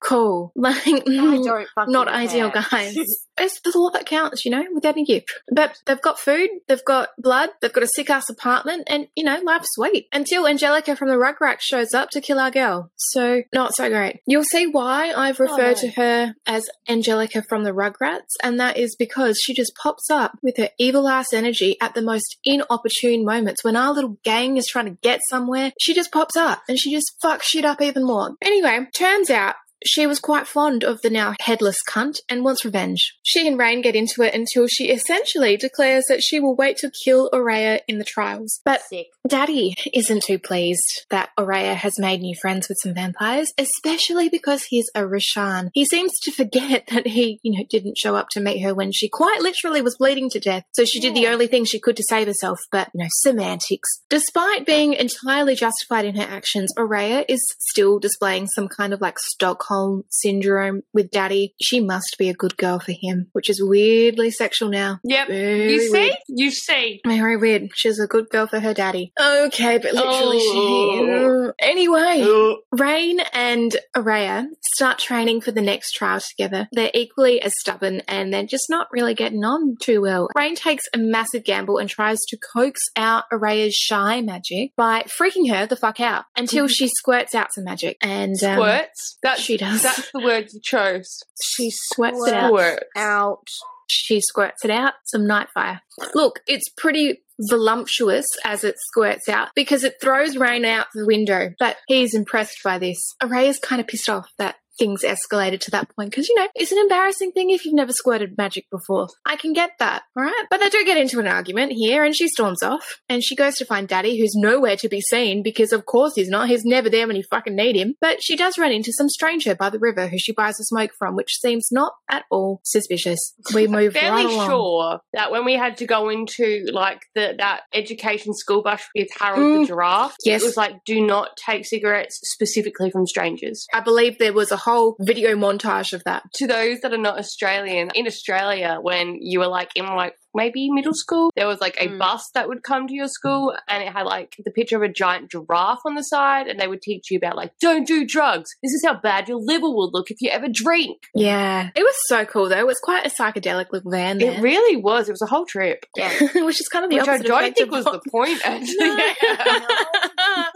cool. 0.00 0.52
Like, 0.66 0.82
mm, 0.82 1.64
fucking 1.74 1.92
not 1.92 2.08
care. 2.08 2.16
ideal, 2.16 2.50
guys. 2.50 2.96
It's 3.38 3.60
the 3.60 3.70
law 3.74 3.90
that 3.90 4.06
counts, 4.06 4.46
you 4.46 4.50
know, 4.50 4.64
without 4.72 4.96
a 4.96 5.04
gift. 5.04 5.30
But 5.52 5.76
they've 5.84 6.00
got 6.00 6.18
food, 6.18 6.48
they've 6.68 6.84
got 6.86 7.10
blood, 7.18 7.50
they've 7.60 7.72
got 7.72 7.82
a 7.82 7.88
sick 7.94 8.08
ass 8.08 8.30
apartment, 8.30 8.84
and, 8.86 9.08
you 9.14 9.24
know, 9.24 9.38
life's 9.44 9.68
sweet. 9.74 10.06
Until 10.10 10.46
Angelica 10.46 10.96
from 10.96 11.10
the 11.10 11.16
Rugrats 11.16 11.60
shows 11.60 11.92
up 11.92 12.08
to 12.12 12.22
kill 12.22 12.38
our 12.38 12.50
girl. 12.50 12.90
So, 12.96 13.42
not 13.52 13.74
so 13.74 13.90
great. 13.90 14.20
You'll 14.26 14.42
see 14.42 14.66
why 14.66 15.12
I've 15.12 15.38
oh, 15.38 15.44
referred 15.44 15.76
no. 15.76 15.82
to 15.82 15.88
her 15.90 16.34
as 16.46 16.70
Angelica 16.88 17.42
from 17.46 17.64
the 17.64 17.72
Rugrats, 17.72 18.32
and 18.42 18.58
that 18.58 18.78
is 18.78 18.96
because 18.96 19.38
she 19.44 19.52
just 19.52 19.74
pops 19.76 20.08
up 20.08 20.38
with 20.42 20.56
her 20.56 20.70
evil 20.78 21.06
ass 21.06 21.34
energy 21.34 21.76
at 21.82 21.92
the 21.92 22.00
most 22.00 22.38
inopportune 22.42 23.22
moments. 23.22 23.62
When 23.62 23.76
our 23.76 23.92
little 23.92 24.16
gang 24.24 24.56
is 24.56 24.66
trying 24.66 24.86
to 24.86 24.98
get 25.02 25.20
somewhere, 25.28 25.72
she 25.78 25.92
just 25.92 26.10
pops 26.10 26.38
up 26.38 26.62
and 26.70 26.78
she 26.78 26.90
just 26.90 27.12
fucks 27.22 27.42
shit 27.42 27.66
up 27.66 27.82
even 27.82 28.04
more. 28.06 28.34
Anyway, 28.40 28.86
turns 28.94 29.28
out 29.28 29.56
she 29.86 30.06
was 30.06 30.20
quite 30.20 30.46
fond 30.46 30.84
of 30.84 31.00
the 31.02 31.10
now 31.10 31.34
headless 31.40 31.78
cunt 31.88 32.20
and 32.28 32.44
wants 32.44 32.64
revenge. 32.64 33.14
She 33.22 33.46
and 33.46 33.58
Raihn 33.58 33.82
get 33.82 33.96
into 33.96 34.22
it 34.22 34.34
until 34.34 34.66
she 34.66 34.90
essentially 34.90 35.56
declares 35.56 36.04
that 36.08 36.22
she 36.22 36.40
will 36.40 36.56
wait 36.56 36.76
to 36.78 36.90
kill 37.04 37.30
Aurea 37.32 37.80
in 37.88 37.98
the 37.98 38.04
trials. 38.04 38.60
But 38.64 38.82
Sick. 38.82 39.08
Daddy 39.28 39.74
isn't 39.92 40.22
too 40.24 40.38
pleased 40.38 41.06
that 41.10 41.30
Aurea 41.38 41.74
has 41.74 41.98
made 41.98 42.20
new 42.20 42.34
friends 42.40 42.68
with 42.68 42.78
some 42.82 42.94
vampires, 42.94 43.52
especially 43.58 44.28
because 44.28 44.64
he's 44.64 44.88
a 44.94 45.00
Rishan. 45.02 45.70
He 45.74 45.84
seems 45.84 46.12
to 46.22 46.32
forget 46.32 46.86
that 46.90 47.06
he, 47.06 47.40
you 47.42 47.52
know, 47.58 47.64
didn't 47.68 47.98
show 47.98 48.16
up 48.16 48.28
to 48.30 48.40
meet 48.40 48.60
her 48.62 48.74
when 48.74 48.92
she 48.92 49.08
quite 49.08 49.40
literally 49.40 49.82
was 49.82 49.96
bleeding 49.96 50.30
to 50.30 50.40
death. 50.40 50.64
So 50.72 50.84
she 50.84 51.00
did 51.00 51.14
the 51.14 51.28
only 51.28 51.46
thing 51.46 51.64
she 51.64 51.80
could 51.80 51.96
to 51.96 52.04
save 52.08 52.26
herself, 52.26 52.58
but, 52.70 52.88
you 52.94 53.02
know, 53.04 53.08
semantics. 53.10 54.02
Despite 54.08 54.66
being 54.66 54.92
entirely 54.94 55.54
justified 55.54 56.04
in 56.04 56.16
her 56.16 56.26
actions, 56.28 56.72
Aurea 56.76 57.24
is 57.28 57.40
still 57.60 57.98
displaying 57.98 58.46
some 58.48 58.68
kind 58.68 58.92
of 58.92 59.00
like 59.00 59.18
Stockholm 59.18 60.04
syndrome 60.10 60.82
with 60.92 61.10
Daddy. 61.10 61.54
She 61.60 61.80
must 61.80 62.16
be 62.18 62.28
a 62.28 62.34
good 62.34 62.56
girl 62.56 62.78
for 62.78 62.92
him, 62.92 63.28
which 63.32 63.50
is 63.50 63.62
weirdly 63.62 64.30
sexual 64.30 64.68
now. 64.68 65.00
Yep. 65.04 65.28
Very 65.28 65.72
You 65.72 65.80
see? 65.80 65.90
weird. 65.92 66.16
You 66.28 66.50
see. 66.50 67.00
Very 67.06 67.36
weird. 67.36 67.70
She's 67.74 67.98
a 67.98 68.06
good 68.06 68.28
girl 68.30 68.46
for 68.46 68.60
her 68.60 68.74
daddy. 68.74 69.12
Okay, 69.18 69.78
but 69.78 69.94
literally 69.94 70.38
Oh. 70.42 71.52
she. 71.58 71.66
Anyway, 71.66 72.20
Ugh. 72.22 72.56
Raihn 72.78 73.24
and 73.32 73.76
Araya 73.96 74.46
start 74.74 74.98
training 74.98 75.40
for 75.40 75.52
the 75.52 75.62
next 75.62 75.92
trial 75.92 76.20
together. 76.20 76.68
They're 76.72 76.90
equally 76.92 77.40
as 77.40 77.54
stubborn 77.58 78.02
and 78.08 78.32
they're 78.32 78.44
just 78.44 78.66
not 78.68 78.88
really 78.92 79.14
getting 79.14 79.42
on 79.44 79.76
too 79.80 80.02
well. 80.02 80.28
Raihn 80.36 80.54
takes 80.54 80.84
a 80.92 80.98
massive 80.98 81.44
gamble 81.44 81.78
and 81.78 81.88
tries 81.88 82.18
to 82.28 82.36
coax 82.54 82.80
out 82.96 83.24
Araya's 83.32 83.74
shy 83.74 84.20
magic 84.20 84.72
by 84.76 85.02
freaking 85.04 85.50
her 85.50 85.66
the 85.66 85.76
fuck 85.76 85.98
out 86.00 86.24
until 86.36 86.68
she 86.68 86.88
squirts 86.88 87.34
out 87.34 87.48
some 87.54 87.64
magic. 87.64 87.96
And 88.02 88.36
um, 88.44 88.56
Squirts. 88.56 89.18
That's 89.22 89.40
she 89.40 89.56
does. 89.56 89.82
That's 89.82 90.10
the 90.12 90.20
word 90.20 90.48
you 90.52 90.60
chose. 90.62 91.08
she 91.54 91.70
squirts 91.70 92.26
it 92.26 92.34
out. 92.34 92.80
Out. 92.96 93.46
She 93.88 94.20
squirts 94.20 94.64
it 94.64 94.70
out, 94.72 94.94
some 95.04 95.28
night 95.28 95.46
fire. 95.54 95.80
Look, 96.12 96.40
it's 96.48 96.68
pretty 96.76 97.22
voluptuous 97.40 98.26
as 98.44 98.64
it 98.64 98.76
squirts 98.78 99.28
out 99.28 99.48
because 99.54 99.84
it 99.84 99.94
throws 100.00 100.36
Raihn 100.36 100.64
out 100.64 100.86
the 100.94 101.06
window, 101.06 101.50
but 101.58 101.76
he's 101.86 102.14
impressed 102.14 102.58
by 102.64 102.78
this. 102.78 103.14
Array 103.22 103.48
is 103.48 103.58
kind 103.58 103.80
of 103.80 103.86
pissed 103.86 104.08
off 104.08 104.30
that 104.38 104.56
things 104.78 105.02
escalated 105.02 105.60
to 105.60 105.70
that 105.72 105.88
point 105.94 106.10
because, 106.10 106.28
you 106.28 106.34
know, 106.34 106.48
it's 106.54 106.72
an 106.72 106.78
embarrassing 106.78 107.32
thing 107.32 107.50
if 107.50 107.64
you've 107.64 107.74
never 107.74 107.92
squirted 107.92 108.36
magic 108.36 108.66
before. 108.70 109.08
I 109.24 109.36
can 109.36 109.52
get 109.52 109.72
that, 109.78 110.02
all 110.16 110.22
right? 110.22 110.44
But 110.50 110.60
they 110.60 110.68
do 110.68 110.84
get 110.84 110.96
into 110.98 111.18
an 111.20 111.26
argument 111.26 111.72
here 111.72 112.04
and 112.04 112.14
she 112.14 112.28
storms 112.28 112.62
off 112.62 113.00
and 113.08 113.22
she 113.24 113.34
goes 113.36 113.56
to 113.56 113.64
find 113.64 113.88
Daddy, 113.88 114.18
who's 114.18 114.34
nowhere 114.34 114.76
to 114.76 114.88
be 114.88 115.00
seen 115.00 115.42
because, 115.42 115.72
of 115.72 115.86
course, 115.86 116.14
he's 116.14 116.28
not. 116.28 116.48
He's 116.48 116.64
never 116.64 116.88
there 116.90 117.06
when 117.06 117.16
you 117.16 117.24
fucking 117.30 117.54
need 117.56 117.76
him. 117.76 117.94
But 118.00 118.22
she 118.22 118.36
does 118.36 118.58
run 118.58 118.72
into 118.72 118.92
some 118.92 119.08
stranger 119.08 119.54
by 119.54 119.70
the 119.70 119.78
river 119.78 120.06
who 120.08 120.18
she 120.18 120.32
buys 120.32 120.58
a 120.60 120.64
smoke 120.64 120.90
from, 120.98 121.16
which 121.16 121.38
seems 121.40 121.68
not 121.72 121.92
at 122.10 122.24
all 122.30 122.60
suspicious. 122.64 123.34
We 123.54 123.66
move 123.66 123.94
Fairly 123.94 124.26
right 124.26 124.32
along. 124.34 124.48
sure 124.48 125.00
that 125.14 125.30
when 125.30 125.44
we 125.44 125.54
had 125.54 125.76
to 125.78 125.86
go 125.86 126.08
into 126.08 126.66
like 126.72 127.00
the 127.14 127.34
that 127.38 127.62
education 127.72 128.34
school 128.34 128.62
bus 128.62 128.82
with 128.94 129.08
Harold 129.18 129.36
Mm. 129.46 129.60
the 129.62 129.66
giraffe, 129.68 130.16
Yes. 130.24 130.42
it 130.42 130.44
was 130.46 130.56
like 130.56 130.84
do 130.84 131.00
not 131.04 131.30
take 131.36 131.64
cigarettes 131.66 132.18
specifically 132.22 132.90
from 132.90 133.06
strangers. 133.06 133.66
I 133.74 133.80
believe 133.80 134.18
there 134.18 134.32
was 134.32 134.50
a 134.50 134.56
whole 134.66 134.96
video 135.00 135.30
montage 135.36 135.92
of 135.92 136.02
that. 136.04 136.22
To 136.34 136.46
those 136.46 136.80
that 136.80 136.92
are 136.92 136.98
not 137.08 137.18
Australian, 137.18 137.90
in 137.94 138.06
Australia, 138.06 138.78
when 138.80 139.16
you 139.20 139.38
were 139.40 139.46
like 139.58 139.70
in 139.74 139.86
like 139.86 140.14
maybe 140.34 140.68
middle 140.70 140.92
school, 140.94 141.30
there 141.36 141.46
was 141.46 141.60
like 141.60 141.76
a 141.80 141.86
Mm. 141.88 141.98
bus 141.98 142.28
that 142.34 142.46
would 142.48 142.62
come 142.62 142.86
to 142.88 142.94
your 142.94 143.08
school 143.08 143.54
and 143.68 143.82
it 143.82 143.90
had 143.92 144.02
like 144.04 144.34
the 144.44 144.50
picture 144.50 144.76
of 144.76 144.82
a 144.82 144.88
giant 145.02 145.30
giraffe 145.30 145.80
on 145.86 145.94
the 145.94 146.02
side 146.02 146.46
and 146.48 146.60
they 146.60 146.66
would 146.68 146.82
teach 146.82 147.10
you 147.10 147.16
about 147.16 147.36
like 147.36 147.52
don't 147.60 147.86
do 147.86 148.04
drugs. 148.06 148.50
This 148.62 148.72
is 148.72 148.82
how 148.84 148.94
bad 149.00 149.28
your 149.28 149.38
liver 149.40 149.70
will 149.70 149.90
look 149.92 150.10
if 150.10 150.18
you 150.20 150.28
ever 150.30 150.48
drink. 150.52 150.98
Yeah. 151.14 151.70
It 151.74 151.80
was 151.82 151.94
so 152.08 152.24
cool 152.26 152.48
though. 152.50 152.58
It 152.58 152.66
was 152.66 152.78
quite 152.82 153.06
a 153.06 153.08
psychedelic 153.10 153.66
little 153.72 153.90
van 153.90 154.18
there. 154.18 154.32
It 154.32 154.40
really 154.42 154.76
was. 154.76 155.08
It 155.08 155.12
was 155.12 155.22
a 155.22 155.26
whole 155.26 155.46
trip. 155.46 155.86
Yeah. 155.96 156.12
Which 156.44 156.60
is 156.60 156.68
kind 156.68 156.84
of 156.84 156.90
the 156.90 156.98
Which 156.98 157.08
I 157.08 157.18
don't 157.18 157.56
think 157.56 157.70
was 157.70 157.84
the 157.86 158.00
point 158.10 158.40
actually. 158.44 159.04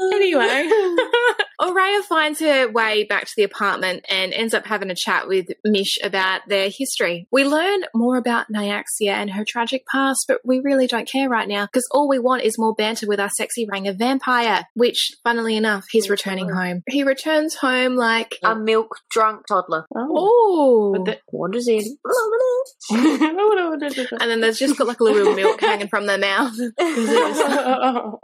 anyway, 0.15 0.71
Aurea 1.61 2.03
finds 2.03 2.41
her 2.41 2.69
way 2.71 3.05
back 3.05 3.25
to 3.27 3.33
the 3.37 3.43
apartment 3.43 4.05
and 4.09 4.33
ends 4.33 4.55
up 4.55 4.67
having 4.67 4.91
a 4.91 4.95
chat 4.95 5.29
with 5.29 5.49
Mish 5.65 5.99
about 6.03 6.41
their 6.49 6.71
history. 6.71 7.27
We 7.31 7.45
learn 7.45 7.83
more 7.95 8.17
about 8.17 8.47
Nyaxia 8.53 9.11
and 9.13 9.31
her 9.31 9.45
tragic 9.47 9.85
past, 9.87 10.25
but 10.27 10.39
we 10.45 10.61
really 10.61 10.87
don't 10.87 11.07
care 11.09 11.29
right 11.29 11.47
now 11.49 11.67
because 11.67 11.87
all 11.93 12.09
we 12.09 12.19
want 12.19 12.43
is 12.45 12.59
more 12.59 12.75
banter 12.75 13.07
with 13.07 13.21
our 13.21 13.29
sexy 13.31 13.67
Ranger 13.71 13.93
vampire, 13.93 14.65
which, 14.75 15.11
funnily 15.23 15.57
enough, 15.57 15.85
he's 15.91 16.09
returning 16.09 16.49
home. 16.49 16.83
He 16.89 17.05
returns 17.05 17.55
home 17.57 17.95
like, 17.97 18.39
A 18.43 18.57
milk 18.57 18.97
drunk 19.11 19.47
toddler. 19.47 19.87
oh. 19.95 20.93
But 20.97 21.05
the- 21.05 21.19
What 21.27 21.55
is 21.55 21.69
it? 21.69 21.85
and 22.91 24.31
then 24.31 24.41
there's 24.41 24.59
just 24.59 24.77
got 24.79 24.87
like 24.87 25.01
a 25.01 25.05
little 25.05 25.35
milk 25.35 25.61
hanging 25.61 25.89
from 25.89 26.07
their 26.07 26.19
mouth. 26.19 26.53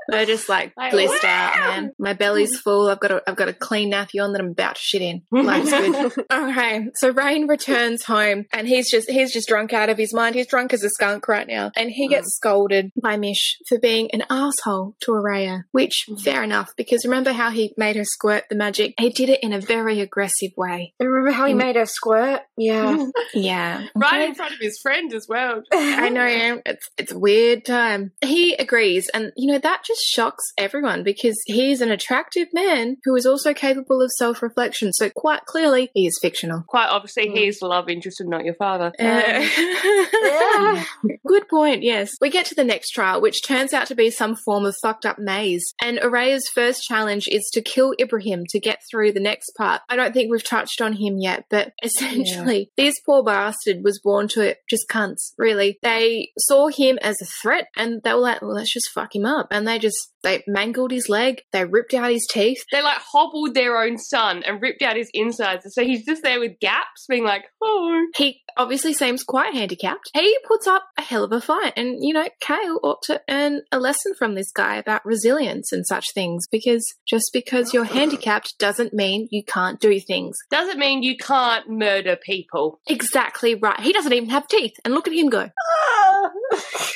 They're 0.09 0.27
just 0.27 0.49
like 0.49 0.72
Like, 0.77 0.92
blissed 0.92 1.25
out, 1.25 1.57
man. 1.57 1.92
My 1.99 2.12
belly's 2.12 2.59
full. 2.59 2.88
I've 2.88 3.01
got 3.01 3.11
a 3.26 3.26
I've 3.27 3.37
got 3.37 3.49
a 3.49 3.53
clean 3.53 3.93
nappy 3.93 4.23
on 4.23 4.33
that 4.33 4.41
I'm 4.41 4.51
about 4.51 4.77
to 4.77 4.81
shit 4.83 5.03
in. 5.03 5.23
Life's 5.31 5.71
good. 5.71 6.12
okay, 6.33 6.87
so 6.95 7.11
Raihn 7.11 7.47
returns 7.49 8.05
home 8.05 8.47
and 8.53 8.67
he's 8.69 8.91
just 8.91 9.11
he's 9.11 9.33
just 9.33 9.49
drunk 9.49 9.73
out 9.73 9.89
of 9.89 9.99
his 9.99 10.12
mind. 10.15 10.35
He's 10.35 10.47
drunk 10.47 10.73
as 10.73 10.83
a 10.85 10.91
skunk 10.91 11.29
right 11.29 11.47
now, 11.47 11.71
and 11.77 11.91
he 11.91 12.09
gets 12.09 12.35
scolded 12.37 12.93
by 13.03 13.17
Mish 13.17 13.59
for 13.69 13.79
being 13.79 14.11
an 14.12 14.25
asshole 14.31 14.95
to 15.01 15.12
Araya. 15.12 15.62
Which 15.73 16.07
fair 16.25 16.43
enough, 16.43 16.71
because 16.77 17.05
remember 17.05 17.33
how 17.33 17.51
he 17.51 17.73
made 17.77 17.97
her 17.97 18.05
squirt 18.05 18.45
the 18.49 18.57
magic? 18.57 18.95
He 18.99 19.11
did 19.11 19.29
it 19.31 19.41
in 19.43 19.53
a 19.53 19.61
very 19.61 20.01
aggressive 20.01 20.51
way. 20.57 20.95
Remember 21.01 21.31
how 21.33 21.47
he 21.47 21.55
Mm. 21.55 21.59
made 21.59 21.77
her 21.77 21.87
squirt? 21.87 22.43
Yeah. 22.57 23.07
Yeah, 23.35 23.87
right 23.95 24.29
in 24.29 24.35
front 24.35 24.53
of 24.55 24.59
his 24.61 24.79
friend 24.81 25.12
as 25.12 25.27
well. 25.29 25.62
I 25.73 26.09
know 26.09 26.27
it's 26.65 26.89
it's 26.97 27.12
a 27.12 27.19
weird 27.19 27.65
time. 27.65 28.12
He 28.25 28.55
agrees, 28.55 29.09
and 29.12 29.33
you 29.37 29.53
know 29.53 29.59
that 29.59 29.85
just 29.85 30.01
shocks 30.03 30.45
everyone 30.57 31.03
because 31.03 31.35
he's 31.47 31.81
an 31.81 31.91
attractive 31.91 32.49
man 32.53 32.97
who 33.05 33.15
is 33.16 33.26
also 33.26 33.55
capable 33.55 34.02
of 34.02 34.11
self-reflection. 34.18 34.92
So 34.92 35.11
quite 35.11 35.44
clearly, 35.46 35.90
he 35.94 36.07
is 36.07 36.18
fictional. 36.20 36.62
Quite 36.66 36.88
obviously, 36.88 37.29
he's 37.31 37.59
the 37.59 37.66
love 37.66 37.88
interest 37.88 38.20
and 38.20 38.31
not 38.31 38.44
your 38.44 38.55
father. 38.55 38.92
Uh, 38.98 39.46
Yeah. 40.26 40.85
Good 41.26 41.48
point, 41.48 41.83
yes. 41.83 42.12
We 42.20 42.31
get 42.31 42.46
to 42.46 42.55
the 42.55 42.64
next 42.64 42.90
trial, 42.90 43.20
which 43.20 43.42
turns 43.42 43.72
out 43.72 43.87
to 43.88 43.94
be 43.94 44.11
some 44.11 44.37
form 44.44 44.64
of 44.64 44.74
fucked 44.83 45.07
up 45.07 45.18
maze. 45.18 45.74
And 45.81 45.98
Araya's 45.98 46.48
first 46.55 46.83
challenge 46.83 47.29
is 47.29 47.48
to 47.52 47.62
kill 47.62 47.94
Ibrihim 48.00 48.44
to 48.50 48.61
get 48.61 48.81
through 48.90 49.12
the 49.12 49.20
next 49.20 49.52
part. 49.57 49.83
I 49.88 49.96
don't 49.96 50.12
think 50.12 50.31
we've 50.31 50.42
touched 50.44 50.81
on 50.81 50.94
him 50.94 51.18
yet, 51.18 51.44
but 51.50 51.72
essentially, 51.83 52.70
this 52.76 52.94
poor 53.05 53.22
bastard 53.22 53.83
was 53.83 54.00
born 54.02 54.29
to 54.29 54.40
it. 54.42 54.59
Just 54.68 54.88
cunts, 54.88 55.33
really. 55.38 55.79
They 55.83 56.31
saw 56.38 56.68
him 56.68 56.98
as 57.02 57.16
a 57.20 57.26
threat 57.42 57.68
and 57.76 58.02
they 58.02 58.12
were 58.12 58.20
like, 58.20 58.42
well, 58.42 58.55
let's 58.55 58.72
just 58.72 58.90
fuck 58.94 59.14
him 59.14 59.26
up. 59.26 59.48
And 59.50 59.66
they 59.66 59.79
just, 59.79 60.12
they 60.27 60.43
mangled 60.49 60.91
his 60.91 61.09
leg, 61.09 61.43
they 61.53 61.65
ripped 61.65 61.95
out 61.95 62.11
his 62.11 62.27
teeth. 62.29 62.65
They 62.73 62.83
like 62.83 62.99
hobbled 62.99 63.55
their 63.55 63.81
own 63.81 63.97
son 63.97 64.43
and 64.43 64.61
ripped 64.61 64.83
out 64.83 64.97
his 64.97 65.09
insides. 65.15 65.65
So 65.73 65.85
he's 65.85 66.05
just 66.05 66.25
there 66.25 66.41
with 66.41 66.59
gaps, 66.61 67.07
being 67.09 67.25
like, 67.25 67.45
oh. 67.62 68.07
He 68.17 68.43
obviously 68.57 68.93
seems 68.93 69.23
quite 69.23 69.55
handicapped. 69.55 70.11
He 70.15 70.37
puts 70.47 70.67
up 70.67 70.85
a 70.99 71.03
hell 71.03 71.23
of 71.23 71.31
a 71.31 71.41
fight. 71.41 71.75
And, 71.77 71.99
you 72.01 72.12
know, 72.12 72.29
Kale 72.41 72.81
ought 72.83 73.03
to 73.05 73.23
earn 73.31 73.62
a 73.71 73.79
lesson 73.79 74.15
from 74.19 74.35
this 74.35 74.51
guy 74.51 74.77
about 74.77 75.07
resilience 75.07 75.71
and 75.71 75.87
such 75.87 76.07
things 76.12 76.47
because 76.51 76.85
just 77.07 77.31
because 77.33 77.73
you're 77.73 77.85
handicapped 77.85 78.55
doesn't 78.59 78.93
mean 78.93 79.29
you 79.31 79.45
can't 79.45 79.81
do 79.81 80.01
things. 80.01 80.37
Doesn't 80.51 80.79
mean 80.79 81.05
you 81.05 81.17
can't 81.17 81.71
murder 81.71 82.17
people. 82.17 82.81
Exactly 82.89 83.55
right. 83.55 83.79
He 83.79 83.93
doesn't 83.93 84.12
even 84.12 84.31
have 84.31 84.49
teeth. 84.49 84.75
And 84.85 84.93
look 84.93 85.07
at 85.07 85.15
him 85.15 85.29
go. 85.29 85.49
Ah! 85.49 86.06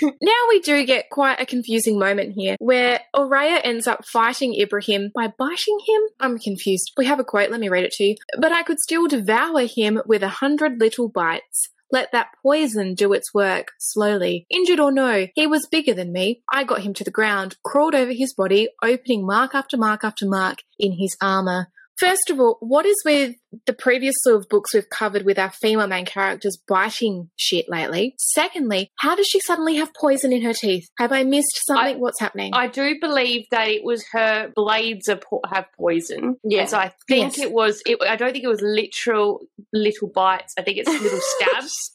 Now 0.03 0.33
we 0.49 0.61
do 0.61 0.85
get 0.87 1.11
quite 1.11 1.40
a 1.40 1.47
confusing 1.47 1.99
moment 1.99 2.33
here 2.35 2.57
where 2.59 3.01
Aurea 3.14 3.59
ends 3.59 3.87
up 3.87 4.05
fighting 4.07 4.55
Ibrihim 4.55 5.12
by 5.12 5.33
biting 5.38 5.79
him. 5.87 6.03
I'm 6.19 6.38
confused. 6.38 6.93
We 6.97 7.07
have 7.07 7.21
a 7.21 7.25
quote, 7.25 7.51
let 7.51 7.61
me 7.61 7.69
read 7.69 7.85
it 7.85 7.93
to 7.93 8.05
you. 8.05 8.16
But 8.38 8.53
I 8.53 8.62
could 8.62 8.79
still 8.79 9.09
devour 9.09 9.66
him 9.66 10.01
with 10.07 10.23
a 10.23 10.29
hundred 10.29 10.81
little 10.81 11.09
bites. 11.09 11.69
Let 11.93 12.12
that 12.12 12.29
poison 12.43 12.95
do 12.95 13.12
its 13.12 13.35
work, 13.35 13.73
slowly. 13.79 14.47
Injured 14.49 14.79
or 14.79 14.93
no, 14.93 15.27
he 15.35 15.47
was 15.47 15.66
bigger 15.66 15.93
than 15.93 16.12
me. 16.12 16.43
I 16.53 16.62
got 16.62 16.83
him 16.83 16.95
to 16.95 17.05
the 17.05 17.11
ground, 17.11 17.57
crawled 17.64 17.97
over 17.97 18.12
his 18.12 18.33
body, 18.33 18.69
opening 18.83 19.27
mark 19.27 19.55
after 19.55 19.77
mark 19.77 20.05
after 20.05 20.27
mark 20.27 20.62
in 20.79 20.93
his 20.93 21.16
armor. 21.21 21.66
First 22.01 22.31
of 22.31 22.41
all, 22.41 22.57
what 22.61 22.87
is 22.87 22.97
with 23.05 23.35
the 23.67 23.75
previous 23.75 24.15
slew 24.21 24.37
of 24.37 24.49
books 24.49 24.73
we've 24.73 24.89
covered 24.89 25.25
with 25.27 25.39
our 25.39 25.51
female 25.51 25.87
main 25.87 26.07
characters 26.07 26.59
biting 26.67 27.29
shit 27.37 27.67
lately? 27.69 28.15
Secondly, 28.19 28.91
how 28.99 29.15
does 29.15 29.27
she 29.27 29.39
suddenly 29.41 29.77
have 29.77 29.93
poison 30.01 30.33
in 30.33 30.41
her 30.43 30.55
teeth? 30.55 30.89
Have 30.99 31.13
I 31.13 31.25
missed 31.25 31.61
something? 31.67 31.97
I- 31.97 31.99
What's 31.99 32.19
happening? 32.21 32.53
I 32.55 32.69
do 32.69 32.97
believe 33.01 33.45
that 33.51 33.69
it 33.69 33.85
was 33.85 34.03
her 34.13 34.51
blades 34.57 35.11
po- 35.21 35.43
have 35.53 35.67
poison. 35.77 36.37
Yes, 36.43 36.73
I 36.73 36.93
think 37.07 37.37
Yes. 37.37 37.47
it 37.47 37.53
was. 37.53 37.83
It, 37.85 37.99
I 38.01 38.17
don't 38.17 38.33
think 38.33 38.45
it 38.45 38.49
was 38.49 38.63
literal 38.63 39.41
little 39.73 40.09
bites. 40.09 40.55
I 40.59 40.63
think 40.63 40.79
it's 40.79 40.89
little 40.89 41.21
stabs. 41.39 41.91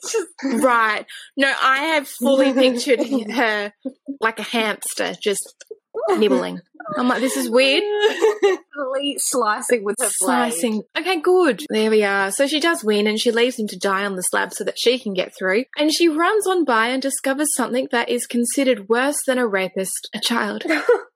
right. 0.63 1.05
No, 1.35 1.51
I 1.61 1.77
have 1.95 2.07
fully 2.07 2.53
pictured 2.63 3.01
her 3.31 3.73
like 4.21 4.39
a 4.39 4.43
hamster 4.43 5.15
just 5.21 5.65
nibbling. 6.17 6.61
I'm 6.97 7.07
like, 7.07 7.21
this 7.21 7.35
is 7.35 7.49
weird. 7.49 7.83
Slicing 9.17 9.83
with 9.83 9.95
her 9.99 10.09
blade. 10.19 10.53
Slicing. 10.53 10.83
Okay, 10.97 11.19
good. 11.19 11.63
There 11.69 11.89
we 11.89 12.03
are. 12.03 12.31
So 12.31 12.47
she 12.47 12.59
does 12.59 12.83
win 12.83 13.07
and 13.07 13.19
she 13.19 13.31
leaves 13.31 13.57
him 13.57 13.67
to 13.67 13.77
die 13.77 14.05
on 14.05 14.15
the 14.15 14.21
slab 14.21 14.53
so 14.53 14.63
that 14.63 14.77
she 14.77 14.99
can 14.99 15.13
get 15.13 15.33
through. 15.37 15.65
And 15.77 15.91
she 15.93 16.07
runs 16.07 16.47
on 16.47 16.63
by 16.63 16.87
and 16.87 17.01
discovers 17.01 17.47
something 17.55 17.87
that 17.91 18.09
is 18.09 18.27
considered 18.27 18.87
worse 18.87 19.17
than 19.25 19.37
a 19.37 19.47
rapist, 19.47 20.09
a 20.13 20.19
child. 20.19 20.63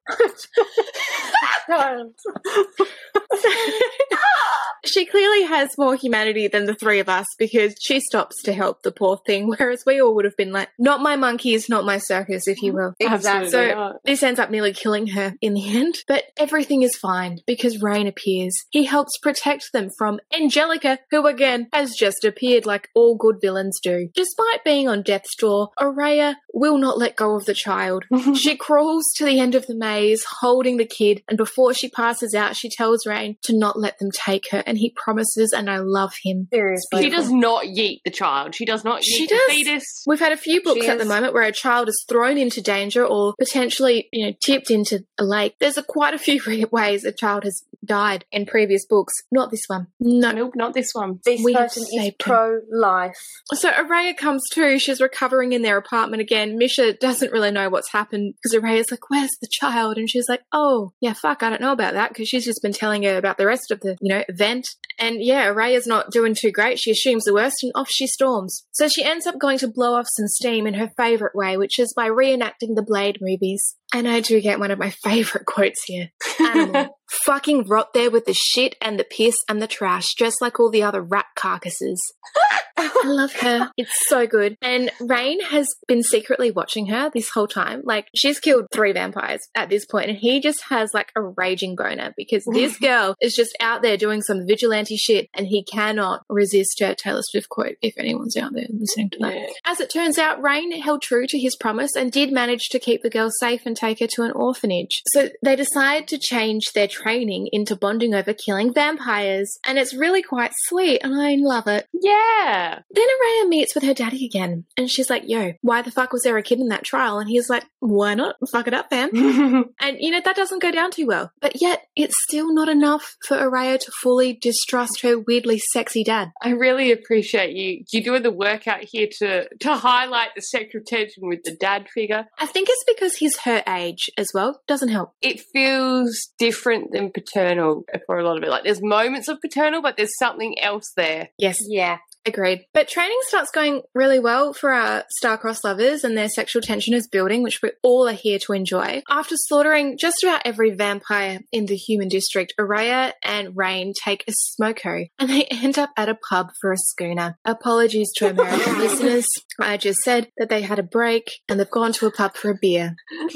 she 4.86 5.05
clearly 5.05 5.43
has 5.43 5.69
more 5.77 5.95
humanity 5.95 6.47
than 6.47 6.65
the 6.65 6.73
three 6.73 6.99
of 6.99 7.10
us 7.10 7.25
because 7.38 7.75
she 7.82 7.99
stops 7.99 8.41
to 8.43 8.53
help 8.53 8.84
the 8.84 8.91
poor 8.91 9.19
thing, 9.25 9.47
whereas 9.47 9.84
we 9.86 10.01
all 10.01 10.15
would 10.15 10.25
have 10.25 10.38
been 10.38 10.51
like, 10.51 10.69
not 10.77 11.01
my 11.01 11.15
monkeys, 11.15 11.69
not 11.69 11.86
my 11.86 11.97
circus, 11.97 12.47
if 12.47 12.62
you 12.62 12.73
will. 12.73 12.93
Exactly. 12.99 13.49
So 13.49 13.67
not. 13.67 13.95
this 14.05 14.23
ends 14.23 14.39
up 14.39 14.49
nearly 14.49 14.73
killing 14.73 15.08
her 15.08 15.36
in 15.41 15.53
the 15.53 15.77
end, 15.77 15.99
but 16.08 16.23
everything 16.38 16.82
is 16.82 16.95
fine 16.95 17.39
because 17.45 17.77
Raihn 17.77 18.08
appears. 18.08 18.53
He 18.69 18.86
helps 18.86 19.17
protect 19.17 19.71
them 19.73 19.89
from 19.97 20.19
Angelica, 20.34 20.99
who 21.12 21.27
again 21.27 21.67
has 21.73 21.93
just 21.97 22.23
appeared 22.23 22.65
like 22.65 22.89
all 22.95 23.15
good 23.15 23.38
villains 23.41 23.79
do. 23.82 24.10
Despite 24.15 24.63
being 24.63 24.88
on 24.88 25.03
death's 25.03 25.36
door, 25.36 25.69
Araya 25.79 26.36
will 26.53 26.77
not 26.77 26.97
let 26.97 27.15
go 27.15 27.36
of 27.36 27.45
the 27.45 27.53
child. 27.53 28.05
she 28.36 28.55
crawls 28.55 29.05
to 29.17 29.25
the 29.25 29.39
end 29.39 29.55
of 29.55 29.67
the 29.67 29.75
maze, 29.75 30.23
holding 30.39 30.77
the 30.77 30.86
kid, 30.86 31.21
and 31.27 31.38
before 31.38 31.58
she 31.73 31.89
passes 31.89 32.33
out, 32.33 32.55
she 32.55 32.69
tells 32.69 33.03
Raihn 33.05 33.35
to 33.43 33.57
not 33.57 33.77
let 33.79 33.99
them 33.99 34.09
take 34.11 34.49
her, 34.51 34.63
and 34.65 34.77
he 34.77 34.93
promises, 34.95 35.53
and 35.55 35.69
I 35.69 35.77
love 35.79 36.13
him. 36.23 36.47
Seriously. 36.53 37.03
She 37.03 37.09
does 37.09 37.31
not 37.31 37.65
yeet 37.65 37.99
the 38.05 38.11
child. 38.11 38.55
She 38.55 38.65
does 38.65 38.83
not 38.83 39.01
yeet 39.01 39.03
She 39.03 39.25
the 39.27 39.35
does. 39.35 39.41
fetus. 39.49 40.03
We've 40.07 40.19
had 40.19 40.31
a 40.31 40.37
few 40.37 40.61
books 40.63 40.81
She 40.81 40.87
at 40.87 40.97
the 40.97 41.05
moment 41.05 41.33
where 41.33 41.43
a 41.43 41.51
child 41.51 41.89
is 41.89 42.05
thrown 42.07 42.37
into 42.37 42.61
danger 42.61 43.05
or 43.05 43.33
potentially, 43.39 44.07
you 44.11 44.25
know, 44.25 44.33
tipped 44.41 44.71
into 44.71 45.05
a 45.19 45.23
lake. 45.23 45.55
There's 45.59 45.77
a, 45.77 45.83
quite 45.83 46.13
a 46.13 46.17
few 46.19 46.39
ways 46.71 47.03
a 47.05 47.11
child 47.11 47.43
has 47.43 47.63
died 47.85 48.25
in 48.31 48.45
previous 48.45 48.85
books. 48.85 49.13
Not 49.31 49.51
this 49.51 49.63
one. 49.67 49.87
No. 49.99 50.31
Nope, 50.31 50.53
not 50.55 50.73
this 50.73 50.91
one. 50.93 51.19
This 51.25 51.41
We 51.43 51.53
have 51.53 51.69
person 51.69 51.83
is 51.91 52.11
pro-life. 52.19 53.17
So 53.53 53.69
Araya 53.71 54.15
comes 54.15 54.41
to. 54.53 54.79
She's 54.79 55.01
recovering 55.01 55.53
in 55.53 55.61
their 55.61 55.77
apartment 55.77 56.21
again. 56.21 56.57
Misha 56.57 56.93
doesn't 56.93 57.31
really 57.31 57.51
know 57.51 57.69
what's 57.69 57.91
happened 57.91 58.35
because 58.35 58.57
Araya's 58.57 58.91
like, 58.91 59.09
"Where's 59.09 59.31
the 59.41 59.47
child?" 59.51 59.97
And 59.97 60.09
she's 60.09 60.29
like, 60.29 60.41
"Oh, 60.53 60.93
yeah, 61.01 61.13
fuck, 61.13 61.38
I 61.43 61.49
don't 61.49 61.62
know 61.62 61.71
about 61.71 61.93
that," 61.93 62.10
because 62.10 62.28
she's 62.28 62.45
just 62.45 62.62
been 62.62 62.73
telling 62.73 63.04
her 63.04 63.17
about 63.17 63.38
the 63.38 63.45
rest 63.45 63.71
of 63.71 63.80
the, 63.82 63.97
you 64.02 64.10
know, 64.10 64.23
event. 64.28 64.67
And 64.97 65.23
yeah, 65.23 65.45
Araya's 65.47 65.88
not 65.88 66.12
doing 66.12 66.36
too 66.36 66.52
great. 66.52 66.80
She 66.80 66.91
assumes 66.91 67.23
the 67.23 67.34
worst, 67.34 67.63
and 67.63 67.71
off 67.75 67.89
she 67.89 68.08
storms. 68.08 68.65
So 68.71 68.88
she 68.88 69.04
ends 69.04 69.25
up 69.25 69.39
going 69.39 69.58
to 69.60 69.67
blow 69.67 69.95
off 69.95 70.08
some 70.10 70.28
steam 70.28 70.67
in 70.67 70.73
her 70.75 70.89
favorite 70.97 71.36
way, 71.36 71.58
which 71.58 71.80
is 71.80 71.93
by 71.93 72.10
reenacting 72.10 72.75
the 72.75 72.86
Blade 72.86 73.19
movies. 73.21 73.75
And 73.93 74.08
I 74.08 74.19
do 74.19 74.39
get 74.39 74.60
one 74.60 74.71
of 74.71 74.80
my 74.80 74.89
favorite 74.89 75.45
quotes 75.45 75.84
here. 75.86 76.10
Animal. 76.39 76.97
Fucking 77.25 77.67
rot 77.67 77.93
there 77.93 78.12
with 78.12 78.25
the 78.25 78.36
shit 78.36 78.75
and 78.82 78.99
the 78.99 79.04
piss 79.04 79.36
and 79.49 79.62
the 79.62 79.67
trash, 79.67 80.13
just 80.17 80.41
like 80.41 80.60
all 80.60 80.69
the 80.69 80.84
other 80.84 81.02
rat 81.02 81.25
carcasses. 81.36 81.99
I 82.79 83.07
love 83.07 83.33
her. 83.33 83.71
It's 83.77 84.07
so 84.07 84.27
good. 84.27 84.57
And 84.61 84.91
Raihn 85.01 85.41
has 85.43 85.67
been 85.87 86.03
secretly 86.03 86.51
watching 86.51 86.87
her 86.87 87.09
this 87.13 87.29
whole 87.29 87.47
time. 87.47 87.81
Like, 87.83 88.07
she's 88.15 88.39
killed 88.39 88.67
three 88.71 88.91
vampires 88.91 89.41
at 89.55 89.69
this 89.69 89.85
point, 89.85 90.09
and 90.09 90.17
he 90.17 90.39
just 90.39 90.63
has 90.69 90.91
like 90.93 91.11
a 91.15 91.21
raging 91.21 91.75
boner 91.75 92.13
because 92.15 92.45
this 92.53 92.77
girl 92.77 93.15
is 93.21 93.35
just 93.35 93.55
out 93.59 93.81
there 93.81 93.97
doing 93.97 94.21
some 94.21 94.45
vigilante 94.47 94.97
shit, 94.97 95.29
and 95.33 95.47
he 95.47 95.63
cannot 95.63 96.23
resist 96.29 96.79
her 96.79 96.95
Taylor 96.95 97.21
Swift 97.23 97.49
quote 97.49 97.75
if 97.81 97.97
anyone's 97.97 98.37
out 98.37 98.53
there 98.53 98.67
listening 98.69 99.09
to 99.11 99.19
that. 99.19 99.35
Yeah. 99.35 99.47
As 99.65 99.79
it 99.79 99.89
turns 99.89 100.17
out, 100.17 100.41
Raihn 100.41 100.79
held 100.81 101.01
true 101.01 101.27
to 101.27 101.39
his 101.39 101.55
promise 101.55 101.95
and 101.95 102.11
did 102.11 102.31
manage 102.31 102.69
to 102.69 102.79
keep 102.79 103.01
the 103.01 103.09
girl 103.09 103.29
safe 103.39 103.61
and 103.65 103.75
take 103.75 103.99
her 103.99 104.07
to 104.07 104.23
an 104.23 104.31
orphanage. 104.31 105.03
So 105.07 105.29
they 105.43 105.55
decide 105.55 106.07
to 106.09 106.17
change 106.17 106.65
their 106.73 106.87
training 106.87 107.49
into 107.51 107.75
bonding 107.75 108.13
over 108.13 108.33
killing 108.33 108.73
vampires, 108.73 109.59
and 109.65 109.77
it's 109.77 109.93
really 109.93 110.21
quite 110.21 110.51
sweet, 110.67 110.99
and 111.03 111.13
I 111.13 111.35
love 111.39 111.67
it. 111.67 111.87
Yeah. 111.93 112.68
Then 112.91 113.05
Araya 113.08 113.47
meets 113.49 113.75
with 113.75 113.84
her 113.84 113.93
daddy 113.93 114.25
again, 114.25 114.65
and 114.77 114.89
she's 114.89 115.10
like, 115.10 115.23
Yo, 115.25 115.53
why 115.62 115.82
the 115.82 115.91
fuck 115.91 116.12
was 116.13 116.23
there 116.23 116.38
a 116.38 116.43
kid 116.43 116.60
in 116.60 116.67
that 116.69 116.84
trial? 116.84 117.19
And 117.19 117.29
he's 117.29 117.49
like, 117.49 117.65
Why 117.79 118.13
not? 118.15 118.36
Fuck 118.51 118.67
it 118.67 118.73
up, 118.73 118.89
fam. 118.89 119.10
And 119.82 119.97
you 119.99 120.12
know, 120.12 120.21
that 120.23 120.36
doesn't 120.36 120.62
go 120.62 120.71
down 120.71 120.91
too 120.91 121.05
well. 121.08 121.32
But 121.41 121.62
yet, 121.62 121.88
it's 121.95 122.15
still 122.27 122.53
not 122.53 122.69
enough 122.69 123.15
for 123.25 123.38
Araya 123.38 123.79
to 123.79 123.91
fully 123.91 124.34
distrust 124.34 125.01
her 125.01 125.17
weirdly 125.17 125.60
sexy 125.73 126.03
dad. 126.03 126.32
I 126.41 126.49
really 126.51 126.91
appreciate 126.91 127.55
you 127.55 127.84
you 127.91 128.03
doing 128.03 128.23
the 128.23 128.32
work 128.32 128.67
out 128.67 128.84
here 128.84 129.08
to 129.19 129.47
to 129.58 129.75
highlight 129.75 130.29
the 130.36 130.41
sexual 130.41 130.82
tension 130.86 131.27
with 131.27 131.43
the 131.43 131.55
dad 131.55 131.88
figure. 131.93 132.25
I 132.38 132.45
think 132.45 132.67
it's 132.69 132.84
because 132.88 133.15
he's 133.15 133.38
her 133.39 133.63
age 133.67 134.10
as 134.17 134.29
well. 134.34 134.62
Doesn't 134.67 134.89
help. 134.89 135.13
It 135.21 135.39
feels 135.53 136.29
different 136.38 136.91
than 136.91 137.12
paternal 137.12 137.86
for 138.05 138.19
a 138.19 138.23
lot 138.23 138.38
of 138.38 138.43
it. 138.43 138.49
Like 138.49 138.63
there's 138.63 138.82
moments 138.82 139.27
of 139.27 139.39
paternal, 139.41 139.82
but 139.82 139.97
there's 139.97 140.17
something 140.17 140.55
else 140.62 140.91
there. 140.95 141.29
Yes, 141.38 141.58
Yeah. 141.67 141.97
Agreed. 142.25 142.65
But 142.73 142.88
training 142.88 143.17
starts 143.27 143.51
going 143.51 143.82
really 143.93 144.19
well 144.19 144.53
for 144.53 144.71
our 144.71 145.05
star-crossed 145.17 145.63
lovers 145.63 146.03
and 146.03 146.17
their 146.17 146.29
sexual 146.29 146.62
tension 146.62 146.93
is 146.93 147.08
building, 147.08 147.43
which 147.43 147.62
we 147.62 147.71
all 147.82 148.08
are 148.08 148.13
here 148.13 148.39
to 148.39 148.53
enjoy. 148.53 149.01
After 149.10 149.36
slaughtering 149.38 149.97
just 149.97 150.23
about 150.23 150.41
every 150.45 150.71
vampire 150.71 151.39
in 151.51 151.65
the 151.65 151.75
human 151.75 152.08
district, 152.08 152.53
Araya 152.60 153.13
and 153.23 153.55
Raihn 153.55 153.93
take 154.03 154.25
a 154.27 154.32
smoko 154.32 155.10
and 155.17 155.29
they 155.29 155.45
end 155.45 155.79
up 155.79 155.91
at 155.97 156.10
a 156.10 156.17
pub 156.29 156.49
for 156.60 156.71
a 156.71 156.77
schooner. 156.77 157.38
Apologies 157.45 158.12
to 158.17 158.29
American 158.29 158.79
listeners. 158.79 159.27
I 159.60 159.77
just 159.77 159.99
said 159.99 160.29
that 160.38 160.49
they 160.49 160.62
had 160.62 160.79
a 160.79 160.84
break 160.84 161.39
and 161.47 161.60
they've 161.60 161.69
gone 161.69 161.93
to 161.93 162.08
a 162.08 162.12
pub 162.12 162.36
for 162.36 162.51
a 162.51 162.58
beer. 162.60 162.95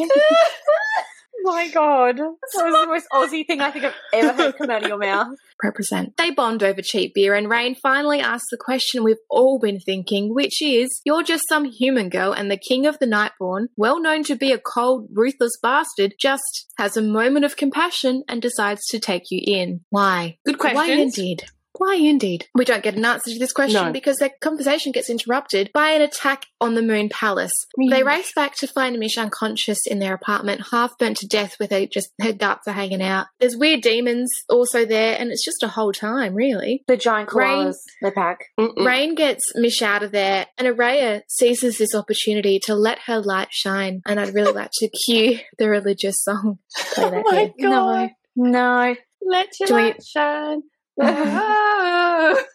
my 1.43 1.69
god. 1.69 2.17
That 2.17 2.37
was 2.53 2.81
the 2.81 2.87
most 2.87 3.07
Aussie 3.13 3.45
thing 3.45 3.61
I 3.61 3.71
think 3.71 3.85
I've 3.85 3.93
ever 4.13 4.33
heard 4.33 4.57
come 4.57 4.69
out 4.69 4.83
of 4.83 4.89
your 4.89 4.97
mouth. 4.97 5.27
represent. 5.63 6.17
They 6.17 6.31
bond 6.31 6.61
over 6.61 6.81
cheap 6.81 7.13
beer, 7.13 7.33
and 7.33 7.47
Raihn 7.47 7.77
finally 7.77 8.19
asks 8.19 8.47
the 8.51 8.57
question 8.57 9.03
we've 9.03 9.15
all 9.29 9.59
been 9.59 9.79
thinking, 9.79 10.33
which 10.33 10.61
is 10.61 11.01
You're 11.05 11.23
just 11.23 11.47
some 11.47 11.65
human 11.65 12.09
girl, 12.09 12.33
and 12.33 12.51
the 12.51 12.57
king 12.57 12.85
of 12.85 12.99
the 12.99 13.05
Nightborn, 13.05 13.67
well 13.77 14.01
known 14.01 14.23
to 14.23 14.35
be 14.35 14.51
a 14.51 14.59
cold, 14.59 15.07
ruthless 15.13 15.57
bastard, 15.61 16.13
just 16.19 16.67
has 16.77 16.97
a 16.97 17.01
moment 17.01 17.45
of 17.45 17.55
compassion 17.55 18.23
and 18.27 18.41
decides 18.41 18.85
to 18.87 18.99
take 18.99 19.23
you 19.29 19.41
in. 19.45 19.81
Why? 19.89 20.37
Good 20.45 20.59
question. 20.59 20.77
Why 20.77 20.89
indeed? 20.89 21.43
Why 21.77 21.95
indeed? 21.95 22.47
We 22.53 22.65
don't 22.65 22.83
get 22.83 22.95
an 22.95 23.03
answer 23.05 23.31
to 23.31 23.39
this 23.39 23.51
question 23.51 23.85
No. 23.87 23.91
because 23.91 24.17
their 24.17 24.31
conversation 24.41 24.91
gets 24.91 25.09
interrupted 25.09 25.71
by 25.73 25.89
an 25.89 26.01
attack 26.01 26.45
on 26.61 26.75
the 26.75 26.81
Moon 26.81 27.09
Palace. 27.09 27.53
They 27.89 28.03
race 28.03 28.31
back 28.35 28.55
to 28.57 28.67
find 28.67 28.99
Mish 28.99 29.17
unconscious 29.17 29.79
in 29.87 29.99
their 29.99 30.13
apartment, 30.13 30.67
half 30.71 30.97
burnt 30.99 31.17
to 31.17 31.27
death 31.27 31.55
with 31.59 31.71
her 31.71 31.85
just 31.85 32.09
her 32.21 32.31
guts 32.31 32.67
are 32.67 32.73
hanging 32.73 33.01
out. 33.01 33.25
There's 33.39 33.57
weird 33.57 33.81
demons 33.81 34.29
also 34.49 34.85
there, 34.85 35.17
and 35.19 35.31
it's 35.31 35.43
just 35.43 35.63
a 35.63 35.67
whole 35.67 35.91
time, 35.93 36.35
really. 36.35 36.83
The 36.87 36.95
giant 36.97 37.29
Raihn- 37.29 37.67
koalas 37.67 37.75
they 38.01 38.11
pack. 38.11 38.45
Mm-mm. 38.59 38.75
Raihn 38.77 39.15
gets 39.15 39.41
Mish 39.55 39.81
out 39.81 40.03
of 40.03 40.11
there, 40.11 40.45
and 40.57 40.67
Araya 40.67 41.21
seizes 41.27 41.77
this 41.77 41.95
opportunity 41.95 42.59
to 42.65 42.75
let 42.75 42.99
her 43.07 43.19
light 43.19 43.49
shine. 43.51 44.01
And 44.05 44.19
I'd 44.19 44.33
really 44.33 44.53
like 44.53 44.71
to 44.75 44.89
cue 44.89 45.39
the 45.57 45.69
religious 45.69 46.15
song. 46.19 46.59
Play 46.93 47.03
oh 47.05 47.09
that 47.09 47.23
Oh 47.25 47.31
my 47.31 47.51
here. 47.57 47.69
god. 47.69 48.09
No. 48.35 48.95
Let 49.25 49.47
your 49.59 49.67
Do 49.67 49.75
we- 49.75 49.81
light 49.83 50.03
shine. 50.05 50.61
Oh. 51.01 52.43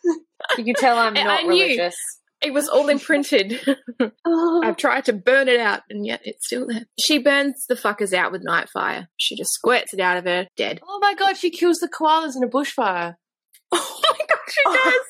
You 0.56 0.64
can 0.64 0.74
tell 0.74 0.96
I'm 0.96 1.14
not 1.14 1.40
I 1.40 1.42
knew. 1.42 1.48
religious. 1.50 1.94
It 2.40 2.54
was 2.54 2.68
all 2.68 2.88
imprinted. 2.88 3.60
I've 4.64 4.76
tried 4.76 5.04
to 5.06 5.12
burn 5.12 5.48
it 5.48 5.60
out, 5.60 5.82
and 5.90 6.06
yet 6.06 6.20
it's 6.24 6.46
still 6.46 6.66
there. 6.66 6.86
She 6.98 7.18
burns 7.18 7.66
the 7.68 7.74
fuckers 7.74 8.14
out 8.14 8.32
with 8.32 8.42
night 8.42 8.68
fire. 8.70 9.08
She 9.16 9.36
just 9.36 9.52
squirts 9.52 9.92
it 9.92 10.00
out 10.00 10.16
of 10.16 10.24
her, 10.24 10.46
dead. 10.56 10.80
Oh 10.88 11.00
my 11.02 11.14
god, 11.14 11.36
she 11.36 11.50
kills 11.50 11.78
the 11.78 11.88
koalas 11.88 12.34
in 12.36 12.44
a 12.44 12.48
bushfire. 12.48 13.16
Oh 13.70 14.00
my 14.02 14.24
god, 14.26 14.38
she 14.48 14.62
oh. 14.66 15.02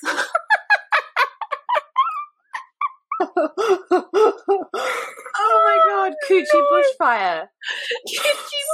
does! 4.82 5.22
Oh 5.40 5.62
my 5.64 5.79
oh, 5.83 6.11
god, 6.11 6.14
coochie 6.29 6.62
bushfire. 6.72 7.48
Coochie 8.09 8.68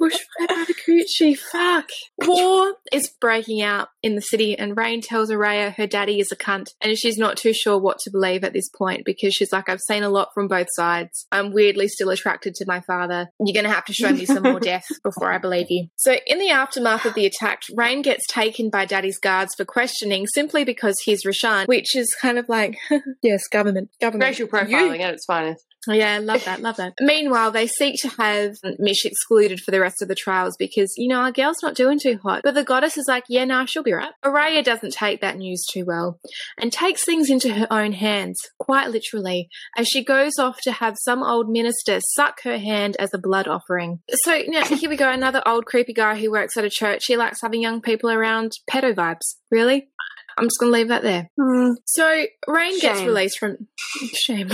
Bushfire 0.00 0.48
by 0.48 0.64
the 0.66 0.74
cooch. 0.84 1.08
she 1.08 1.34
fuck. 1.34 1.88
War 2.18 2.74
is 2.92 3.10
breaking 3.20 3.62
out 3.62 3.88
in 4.02 4.14
the 4.14 4.22
city, 4.22 4.58
and 4.58 4.76
Raihn 4.76 5.02
tells 5.02 5.30
Araya 5.30 5.74
her 5.74 5.86
daddy 5.86 6.20
is 6.20 6.32
a 6.32 6.36
cunt, 6.36 6.68
and 6.80 6.96
she's 6.96 7.18
not 7.18 7.36
too 7.36 7.52
sure 7.52 7.78
what 7.78 7.98
to 8.00 8.10
believe 8.10 8.44
at 8.44 8.52
this 8.52 8.68
point 8.68 9.04
because 9.04 9.34
she's 9.34 9.52
like, 9.52 9.68
I've 9.68 9.80
seen 9.80 10.02
a 10.02 10.08
lot 10.08 10.28
from 10.34 10.48
both 10.48 10.68
sides. 10.74 11.26
I'm 11.30 11.52
weirdly 11.52 11.88
still 11.88 12.10
attracted 12.10 12.54
to 12.56 12.64
my 12.66 12.80
father. 12.80 13.28
You're 13.38 13.54
gonna 13.54 13.74
have 13.74 13.84
to 13.86 13.92
show 13.92 14.10
me 14.10 14.24
some 14.24 14.42
more 14.42 14.60
death 14.60 14.86
before 15.02 15.32
I 15.32 15.38
believe 15.38 15.66
you. 15.70 15.88
So, 15.96 16.16
in 16.26 16.38
the 16.38 16.50
aftermath 16.50 17.04
of 17.04 17.14
the 17.14 17.26
attack, 17.26 17.62
Raihn 17.76 18.02
gets 18.02 18.26
taken 18.26 18.70
by 18.70 18.84
daddy's 18.84 19.18
guards 19.18 19.54
for 19.56 19.64
questioning 19.64 20.26
simply 20.26 20.64
because 20.64 20.96
he's 21.04 21.24
Rishan, 21.24 21.66
which 21.66 21.94
is 21.96 22.14
kind 22.20 22.38
of 22.38 22.48
like, 22.48 22.78
yes, 23.22 23.46
government, 23.48 23.90
government. 24.00 24.29
Racial 24.30 24.46
You- 24.46 24.52
profiling 24.52 25.00
at 25.00 25.14
its 25.14 25.24
finest. 25.26 25.64
yeah, 25.88 26.18
love 26.22 26.44
that, 26.44 26.60
love 26.60 26.76
that. 26.76 26.92
Meanwhile, 27.00 27.52
they 27.52 27.66
seek 27.66 27.96
to 28.02 28.08
have 28.18 28.52
Mish 28.78 29.06
excluded 29.06 29.60
for 29.60 29.70
the 29.70 29.80
rest 29.80 30.02
of 30.02 30.08
the 30.08 30.14
trials 30.14 30.54
because, 30.58 30.92
you 30.98 31.08
know, 31.08 31.20
our 31.20 31.32
girl's 31.32 31.62
not 31.62 31.74
doing 31.74 31.98
too 31.98 32.18
hot. 32.22 32.42
But 32.44 32.52
the 32.54 32.64
goddess 32.64 32.98
is 32.98 33.06
like, 33.08 33.24
yeah, 33.30 33.46
nah, 33.46 33.64
she'll 33.64 33.82
be 33.82 33.94
right. 33.94 34.12
Araya 34.22 34.62
doesn't 34.62 34.92
take 34.92 35.22
that 35.22 35.38
news 35.38 35.64
too 35.72 35.84
well 35.86 36.20
and 36.60 36.70
takes 36.70 37.02
things 37.04 37.30
into 37.30 37.54
her 37.54 37.66
own 37.70 37.92
hands, 37.92 38.38
quite 38.58 38.90
literally, 38.90 39.48
as 39.74 39.86
she 39.88 40.04
goes 40.04 40.38
off 40.38 40.60
to 40.64 40.72
have 40.72 40.96
some 41.00 41.22
old 41.22 41.48
minister 41.48 41.98
suck 42.14 42.42
her 42.44 42.58
hand 42.58 42.94
as 42.98 43.14
a 43.14 43.18
blood 43.18 43.48
offering. 43.48 44.00
So 44.24 44.42
now 44.48 44.64
here 44.66 44.90
we 44.90 44.96
go, 44.96 45.10
another 45.10 45.42
old 45.46 45.64
creepy 45.64 45.94
guy 45.94 46.18
who 46.20 46.30
works 46.30 46.58
at 46.58 46.64
a 46.66 46.70
church. 46.70 47.04
He 47.06 47.16
likes 47.16 47.40
having 47.40 47.62
young 47.62 47.80
people 47.80 48.10
around 48.10 48.52
pedo 48.70 48.94
vibes. 48.94 49.36
Really? 49.50 49.88
I'm 50.36 50.46
just 50.46 50.58
gonna 50.58 50.72
leave 50.72 50.88
that 50.88 51.02
there. 51.02 51.28
Hmm. 51.40 51.72
So 51.86 52.24
Raihn 52.48 52.80
gets 52.80 53.02
released 53.02 53.38
from 53.38 53.56
shame. 54.14 54.50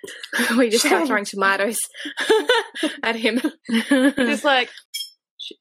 we 0.58 0.70
just 0.70 0.86
start 0.86 1.06
throwing 1.06 1.24
tomatoes 1.24 1.78
at 3.02 3.16
him. 3.16 3.40
Just 3.70 4.44
like, 4.44 4.70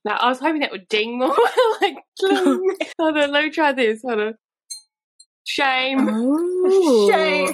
I 0.07 0.29
was 0.29 0.39
hoping 0.39 0.61
that 0.61 0.71
would 0.71 0.87
ding 0.87 1.19
more. 1.19 1.35
like, 1.81 1.97
hold 2.21 3.17
on, 3.17 3.31
let 3.31 3.43
me 3.43 3.49
try 3.49 3.71
this. 3.71 4.01
Hold 4.03 4.19
on. 4.19 4.33
Shame. 5.45 6.09
Ooh. 6.09 7.11
Shame. 7.11 7.53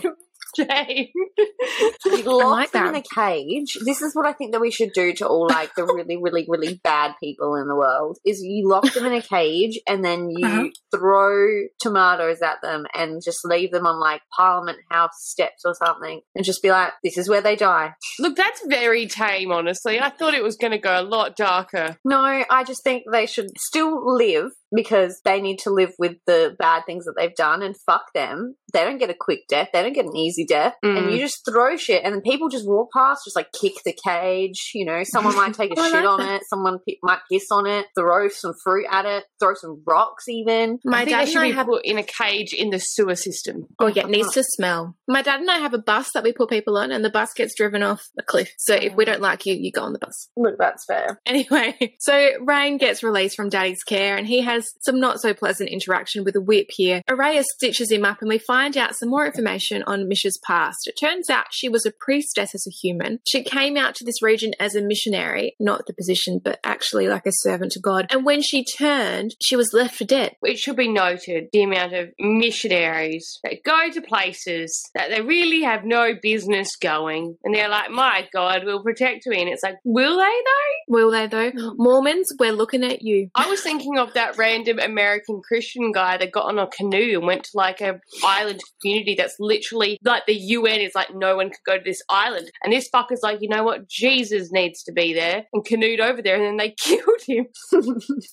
You 0.58 2.24
lock 2.24 2.44
like 2.52 2.72
them 2.72 2.88
in 2.88 2.96
a 2.96 3.02
cage. 3.02 3.78
This 3.86 4.02
is 4.02 4.16
what 4.16 4.26
I 4.26 4.34
think 4.34 4.52
that 4.52 4.62
we 4.62 4.72
should 4.72 4.92
do 4.94 5.14
to 5.14 5.28
all 5.28 5.48
like 5.48 5.74
the 5.76 5.84
really, 5.86 6.18
really, 6.18 6.46
really 6.48 6.80
bad 6.84 7.14
people 7.22 7.56
in 7.56 7.68
the 7.68 7.76
world. 7.76 8.18
Is 8.26 8.42
you 8.44 8.68
lock 8.68 8.92
them 8.94 9.06
in 9.06 9.14
a 9.14 9.22
cage 9.22 9.80
and 9.88 10.04
then 10.04 10.30
you 10.30 10.46
Uh-huh. 10.48 10.68
throw 10.94 11.64
tomatoes 11.80 12.42
at 12.42 12.62
them 12.62 12.86
and 12.94 13.22
just 13.24 13.46
leave 13.46 13.72
them 13.72 13.86
on 13.86 14.00
like 14.00 14.22
Parliament 14.36 14.80
House 14.90 15.12
steps 15.20 15.64
or 15.66 15.74
something 15.74 16.22
and 16.36 16.44
just 16.46 16.62
be 16.62 16.72
like, 16.72 16.94
"This 17.04 17.18
is 17.18 17.30
where 17.30 17.42
they 17.42 17.56
die." 17.56 17.94
Look, 18.20 18.36
that's 18.36 18.66
very 18.68 19.08
tame, 19.08 19.52
honestly. 19.52 20.00
I 20.00 20.10
thought 20.10 20.34
it 20.34 20.44
was 20.44 20.56
going 20.58 20.72
to 20.72 20.78
go 20.78 21.00
a 21.00 21.04
lot 21.04 21.36
darker. 21.36 21.98
No, 22.06 22.44
I 22.50 22.64
just 22.64 22.84
think 22.84 23.04
they 23.12 23.26
should 23.26 23.50
still 23.58 24.16
live 24.16 24.52
because 24.74 25.22
they 25.26 25.42
need 25.42 25.60
to 25.60 25.70
live 25.70 25.92
with 26.00 26.18
the 26.26 26.56
bad 26.58 26.84
things 26.86 27.06
that 27.06 27.14
they've 27.18 27.36
done 27.36 27.62
and 27.62 27.76
fuck 27.86 28.06
them. 28.14 28.56
They 28.74 28.84
don't 28.84 28.98
get 28.98 29.10
a 29.10 29.16
quick 29.20 29.42
death. 29.50 29.70
They 29.74 29.82
don't 29.84 29.94
get 29.94 30.06
an 30.06 30.16
easy 30.16 30.46
death. 30.46 30.76
Mm. 30.84 30.98
And 30.98 31.12
you 31.12 31.20
just 31.20 31.44
throw 31.50 31.76
shit 31.76 32.04
and 32.04 32.14
then 32.14 32.22
people 32.22 32.50
just 32.50 32.68
walk 32.68 32.90
past, 32.96 33.22
just 33.26 33.36
like 33.36 33.52
kick 33.60 33.74
the 33.84 33.96
cage. 34.06 34.72
You 34.74 34.86
know, 34.86 35.04
someone 35.04 35.36
might 35.36 35.54
take 35.54 35.72
a 35.72 35.76
shit 35.82 35.94
like 35.94 36.06
on 36.06 36.20
that. 36.20 36.42
it. 36.42 36.48
Someone 36.50 36.80
pi- 36.88 36.98
might 37.04 37.20
piss 37.32 37.48
on 37.52 37.68
it, 37.68 37.88
throw 37.98 38.30
some 38.30 38.54
fruit 38.64 38.86
at 38.90 39.06
it, 39.06 39.26
throw 39.40 39.54
some 39.56 39.82
rocks 39.86 40.28
even. 40.30 40.80
My 40.86 41.06
dad 41.06 41.28
should 41.28 41.42
I 41.42 41.50
be 41.50 41.54
have 41.54 41.68
put 41.68 41.86
in 41.86 41.98
a 41.98 42.04
cage 42.04 42.54
in 42.54 42.70
the 42.70 42.80
sewer 42.80 43.16
system. 43.16 43.68
Oh 43.80 43.88
yeah, 43.88 44.04
it 44.04 44.10
needs 44.10 44.34
to 44.34 44.44
smell. 44.44 44.96
My 45.08 45.22
dad 45.22 45.42
and 45.42 45.52
I 45.52 45.58
have 45.58 45.74
a 45.74 45.80
bus 45.80 46.10
that 46.14 46.24
we 46.24 46.32
put 46.32 46.50
people 46.50 46.78
on, 46.78 46.92
and 46.92 47.04
the 47.04 47.10
bus 47.10 47.34
gets 47.34 47.56
driven 47.56 47.84
off 47.84 48.02
a 48.18 48.24
cliff. 48.24 48.54
So 48.58 48.76
if 48.76 48.96
we 48.96 49.06
don't 49.06 49.22
like 49.22 49.46
you, 49.46 49.54
you 49.54 49.72
go 49.72 49.82
on 49.82 49.94
the 49.94 50.00
bus. 50.00 50.30
Look, 50.38 50.58
that's 50.58 50.86
fair. 50.86 51.20
Anyway, 51.26 51.96
so 52.00 52.14
Raihn 52.42 52.80
gets 52.80 53.04
released 53.04 53.36
from 53.36 53.50
Daddy's 53.50 53.84
care, 53.84 54.16
and 54.18 54.26
he 54.26 54.42
has 54.42 54.61
some 54.82 55.00
not 55.00 55.19
so 55.19 55.34
pleasant 55.34 55.69
interaction 55.69 56.24
with 56.24 56.36
a 56.36 56.41
whip 56.41 56.67
here. 56.69 57.02
Araya 57.10 57.43
stitches 57.43 57.91
him 57.91 58.06
up, 58.06 58.21
and 58.21 58.30
we 58.30 58.38
find 58.38 58.78
out 58.78 58.95
some 58.95 59.10
more 59.10 59.26
information 59.26 59.84
on 59.84 60.08
Misha's 60.08 60.39
past. 60.45 60.88
It 60.88 60.95
turns 61.00 61.30
out 61.30 61.45
she 61.52 61.69
was 61.69 61.86
a 61.86 61.91
priestess 61.91 62.56
as 62.56 62.65
a 62.67 62.71
human. 62.71 63.19
She 63.28 63.43
came 63.43 63.78
out 63.78 63.95
to 63.95 64.06
this 64.06 64.21
region 64.21 64.54
as 64.60 64.76
a 64.76 64.82
missionary, 64.82 65.56
not 65.60 65.86
the 65.86 65.93
position, 65.93 66.39
but 66.43 66.60
actually 66.63 67.08
like 67.08 67.26
a 67.26 67.32
servant 67.32 67.71
to 67.74 67.80
God. 67.80 68.08
And 68.10 68.26
when 68.26 68.41
she 68.41 68.63
turned, 68.63 69.36
she 69.41 69.56
was 69.56 69.74
left 69.74 69.95
for 69.95 70.06
dead. 70.06 70.36
It 70.43 70.58
should 70.58 70.76
be 70.76 70.88
noted 70.88 71.50
the 71.52 71.63
amount 71.63 71.93
of 71.93 72.10
missionaries 72.19 73.39
that 73.43 73.63
go 73.63 73.89
to 73.91 74.02
places 74.02 74.89
that 74.93 75.10
they 75.10 75.21
really 75.21 75.62
have 75.63 75.84
no 75.84 76.13
business 76.21 76.76
going, 76.76 77.38
and 77.43 77.54
they're 77.54 77.69
like, 77.69 77.91
"My 77.91 78.28
God, 78.34 78.63
we'll 78.65 78.84
protect 78.84 79.28
me," 79.28 79.41
and 79.41 79.50
it's 79.50 79.63
like, 79.63 79.78
"Will 79.84 80.17
they 80.17 80.24
though?" 80.24 80.71
Will 80.88 81.12
they 81.12 81.28
though? 81.28 81.52
Mm. 81.52 81.76
Mormons, 81.78 82.32
we're 82.39 82.52
looking 82.52 82.84
at 82.84 83.02
you. 83.02 83.30
I 83.36 83.47
was 83.47 83.62
thinking 83.62 83.97
of 83.97 84.13
that 84.13 84.38
random 84.52 84.80
American 84.80 85.42
Christian 85.48 85.92
guy 85.92 86.18
that 86.18 86.32
got 86.32 86.46
on 86.46 86.60
a 86.60 86.68
canoe 86.68 87.18
and 87.18 87.26
went 87.28 87.44
to 87.46 87.52
like 87.54 87.82
a 87.82 88.00
island 88.24 88.62
community 88.82 89.16
that's 89.16 89.36
literally 89.40 89.98
like 90.04 90.26
the 90.26 90.36
UN 90.36 90.82
is 90.82 90.94
like 90.96 91.14
no 91.14 91.36
one 91.36 91.50
could 91.50 91.64
go 91.66 91.78
to 91.78 91.84
this 91.84 92.02
island, 92.10 92.50
and 92.64 92.74
this 92.74 92.90
fucker's 92.94 93.22
like, 93.24 93.40
you 93.42 93.50
know 93.50 93.64
what, 93.64 93.88
Jesus 93.88 94.52
needs 94.52 94.84
to 94.84 94.92
be 94.92 95.14
there, 95.14 95.46
and 95.54 95.66
canoed 95.66 96.00
over 96.00 96.22
there, 96.22 96.36
and 96.36 96.46
then 96.46 96.58
they 96.58 96.72
killed 96.80 97.22
him. 97.28 97.46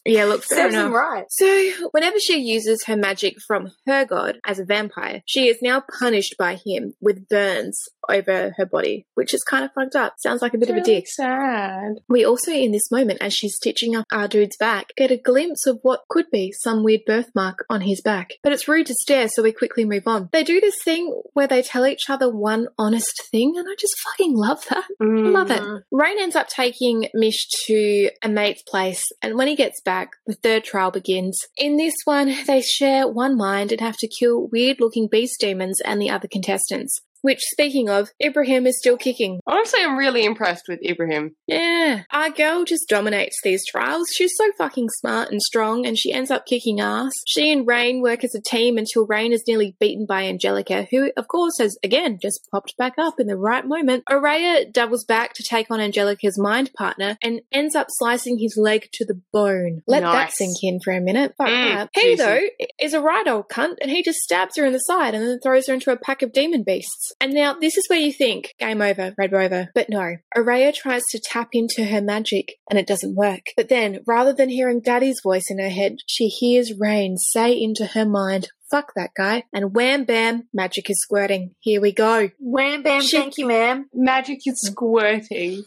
Yeah, 0.05 0.25
look, 0.25 0.45
fair 0.45 0.71
Serves 0.71 0.75
enough. 0.75 0.93
right. 0.93 1.25
So, 1.31 1.71
whenever 1.93 2.19
she 2.19 2.41
uses 2.41 2.85
her 2.87 2.97
magic 2.97 3.35
from 3.47 3.71
her 3.87 4.05
god 4.05 4.39
as 4.47 4.59
a 4.59 4.65
vampire, 4.65 5.23
she 5.27 5.49
is 5.49 5.59
now 5.63 5.83
punished 5.99 6.35
by 6.39 6.59
him 6.65 6.95
with 7.01 7.29
burns 7.29 7.85
over 8.09 8.55
her 8.57 8.67
body, 8.67 9.07
which 9.15 9.35
is 9.35 9.43
kind 9.43 9.65
of 9.65 9.71
fucked 9.75 9.95
up. 9.95 10.15
Sounds 10.19 10.41
like 10.43 10.55
a 10.55 10.59
bit 10.59 10.71
of 10.71 10.77
a 10.77 10.81
dick. 10.81 11.07
Sad. 11.07 11.97
We 12.09 12.25
also, 12.25 12.53
in 12.53 12.73
this 12.73 12.91
moment, 12.91 13.21
as 13.21 13.35
she's 13.35 13.57
stitching 13.57 13.95
up 13.95 14.07
our 14.11 14.27
dude's 14.29 14.57
back, 14.57 14.89
get 14.97 15.11
a 15.11 15.17
glimpse 15.17 15.67
of 15.67 15.79
what 15.83 16.01
could 16.09 16.27
be 16.31 16.53
some 16.53 16.83
weird 16.83 17.03
birthmark 17.07 17.65
on 17.71 17.83
his 17.83 18.01
back. 18.01 18.35
But 18.43 18.53
it's 18.53 18.69
rude 18.69 18.87
to 18.87 18.95
stare, 18.95 19.29
so 19.29 19.43
we 19.43 19.53
quickly 19.53 19.85
move 19.85 20.07
on. 20.07 20.29
They 20.33 20.45
do 20.45 20.61
this 20.61 20.77
thing 20.85 21.21
where 21.35 21.47
they 21.47 21.63
tell 21.63 21.87
each 21.87 22.09
other 22.09 22.31
one 22.31 22.69
honest 22.79 23.29
thing, 23.31 23.55
and 23.57 23.67
I 23.69 23.75
just 23.79 23.99
fucking 24.01 24.37
love 24.37 24.65
that. 24.71 24.85
Love 25.01 25.51
it. 25.51 25.61
Mm. 25.61 25.83
Raihn 25.93 26.19
ends 26.19 26.37
up 26.37 26.49
taking 26.49 27.09
Mish 27.15 27.49
to 27.67 28.11
a 28.23 28.29
mate's 28.29 28.63
place, 28.63 29.05
and 29.23 29.37
when 29.37 29.49
he 29.49 29.57
gets 29.57 29.81
back, 29.83 30.13
the 30.27 30.35
third 30.35 30.65
trial 30.65 30.91
begins. 30.91 31.39
In 31.57 31.77
this 31.77 31.95
one, 32.05 32.35
they 32.47 32.61
share 32.61 33.07
one 33.07 33.37
mind 33.37 33.73
and 33.73 33.81
have 33.81 33.97
to 33.99 34.09
kill 34.09 34.49
weird 34.53 34.79
looking 34.81 35.09
beast 35.11 35.41
demons 35.41 35.81
and 35.81 36.01
the 36.01 36.11
other 36.11 36.29
contestants. 36.29 37.01
Which, 37.23 37.41
speaking 37.41 37.89
of, 37.89 38.11
Ibrihim 38.23 38.67
is 38.67 38.79
still 38.79 38.97
kicking. 38.97 39.41
Honestly, 39.47 39.81
I'm 39.83 39.97
really 39.97 40.25
impressed 40.25 40.65
with 40.69 40.81
Ibrihim. 40.83 41.33
Yeah, 41.47 42.03
our 42.13 42.31
girl 42.31 42.65
just 42.65 42.89
dominates 42.89 43.41
these 43.43 43.67
trials. 43.67 44.09
She's 44.15 44.35
so 44.37 44.51
fucking 44.57 44.89
smart 44.91 45.31
and 45.31 45.43
strong, 45.43 45.87
and 45.87 45.99
she 45.99 46.13
ends 46.13 46.31
up 46.31 46.47
kicking 46.47 46.81
ass. 46.81 47.13
She 47.27 47.53
and 47.53 47.67
Raihn 47.67 48.03
work 48.03 48.25
as 48.25 48.35
a 48.35 48.41
team 48.41 48.79
until 48.79 49.07
Raihn 49.07 49.33
is 49.33 49.43
nearly 49.47 49.77
beaten 49.81 50.07
by 50.07 50.25
Angelica, 50.25 50.87
who, 50.91 51.11
of 51.17 51.29
course, 51.29 51.59
has 51.59 51.77
again 51.83 52.19
just 52.21 52.47
popped 52.53 52.77
back 52.77 52.95
up 52.99 53.19
in 53.19 53.27
the 53.27 53.37
right 53.37 53.67
moment. 53.67 54.05
Araya 54.11 54.73
doubles 54.73 55.05
back 55.05 55.35
to 55.35 55.43
take 55.43 55.71
on 55.71 55.81
Angelica's 55.81 56.39
mind 56.39 56.73
partner 56.75 57.17
and 57.23 57.41
ends 57.53 57.75
up 57.75 57.89
slicing 57.91 58.39
his 58.39 58.57
leg 58.57 58.89
to 58.93 59.05
the 59.05 59.21
bone. 59.33 59.83
Let 59.87 60.03
that 60.03 60.33
sink 60.33 60.57
in 60.63 60.81
for 60.81 60.93
a 60.93 61.01
minute. 61.01 61.35
Fuck 61.37 61.49
Mm, 61.49 61.75
that. 61.75 61.91
He, 61.95 62.15
though, 62.15 62.41
is 62.81 62.95
a 62.95 63.01
right 63.01 63.27
old 63.27 63.49
cunt, 63.49 63.77
and 63.81 63.91
he 63.91 64.03
just 64.03 64.19
stabs 64.21 64.57
her 64.57 64.65
in 64.65 64.73
the 64.73 64.79
side 64.79 65.15
and 65.15 65.27
then 65.27 65.41
throws 65.41 65.67
her 65.67 65.75
into 65.75 65.91
a 65.91 65.97
pack 65.97 66.23
of 66.23 66.33
demon 66.33 66.63
beasts. 66.63 67.13
And 67.21 67.35
now 67.35 67.55
this 67.55 67.77
is 67.77 67.87
where 67.89 67.99
you 67.99 68.13
think, 68.13 68.55
game 68.61 68.81
over, 68.81 69.15
Red 69.19 69.33
Rover. 69.33 69.69
But 69.75 69.89
no, 69.91 70.17
Araya 70.37 70.73
tries 70.73 71.03
to 71.11 71.19
tap 71.19 71.49
into 71.53 71.85
her 71.85 72.01
magic 72.01 72.55
and 72.71 72.79
it 72.79 72.87
doesn't 72.87 73.17
work. 73.17 73.47
But 73.57 73.69
then, 73.69 74.01
rather 74.07 74.33
than 74.33 74.49
hearing 74.49 74.81
Daddy's 74.81 75.21
voice 75.23 75.47
in 75.51 75.59
her 75.59 75.69
head, 75.69 75.97
she 76.07 76.29
hears 76.29 76.73
Raihn 76.81 77.19
say 77.19 77.53
into 77.61 77.87
her 77.87 78.07
mind, 78.07 78.49
fuck 78.71 78.93
that 78.95 79.11
guy. 79.17 79.45
And 79.53 79.75
wham 79.75 80.05
bam, 80.05 80.45
magic 80.55 80.89
is 80.91 81.01
squirting. 81.01 81.55
Here 81.59 81.81
we 81.81 81.93
go. 81.93 82.31
Wham 82.39 82.83
bam, 82.83 83.01
She- 83.03 83.17
thank 83.17 83.37
you, 83.37 83.47
ma'am. 83.49 83.89
Magic 83.93 84.39
is 84.47 84.61
squirting 84.61 85.65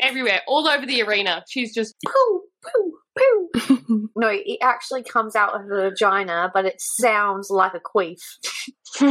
everywhere, 0.00 0.40
all 0.48 0.66
over 0.66 0.84
the 0.84 1.02
arena. 1.02 1.44
She's 1.48 1.72
just 1.72 1.94
poo, 2.04 2.12
poo, 2.12 2.70
poo. 2.72 2.92
No, 4.16 4.28
it 4.28 4.58
actually 4.62 5.02
comes 5.02 5.36
out 5.36 5.54
of 5.54 5.66
the 5.68 5.90
vagina, 5.90 6.50
but 6.52 6.64
it 6.64 6.76
sounds 6.78 7.50
like 7.50 7.74
a 7.74 7.80
queef. 7.80 8.16
so 8.94 9.06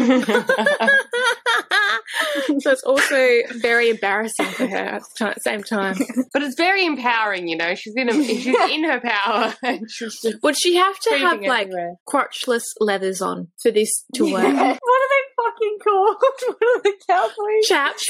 it's 2.71 2.83
also 2.83 3.39
very 3.59 3.89
embarrassing 3.89 4.45
for 4.47 4.67
her 4.67 4.75
at 4.75 5.01
the 5.19 5.35
same 5.41 5.63
time. 5.63 5.95
but 6.33 6.41
it's 6.43 6.55
very 6.55 6.85
empowering, 6.85 7.47
you 7.47 7.55
know. 7.57 7.73
She's 7.75 7.95
in 7.95 8.09
a, 8.09 8.13
she's 8.13 8.47
in 8.71 8.83
her 8.83 8.99
power, 9.01 9.53
and 9.63 9.89
she's 9.89 10.19
just 10.21 10.37
Would 10.43 10.55
she 10.59 10.75
have 10.75 10.99
to 10.99 11.09
have 11.17 11.39
breathing 11.39 11.49
like 11.49 11.67
everywhere. 11.67 11.95
crotchless 12.07 12.65
leathers 12.79 13.21
on 13.21 13.47
for 13.61 13.71
this 13.71 14.05
to 14.15 14.31
work? 14.31 14.43
what 14.43 14.53
are 14.53 14.55
they 14.55 15.23
fucking 15.43 15.77
called? 15.83 16.15
what 16.47 16.63
are 16.63 16.81
the 16.83 16.93
cowboys? 17.07 17.67
Chaps. 17.67 18.07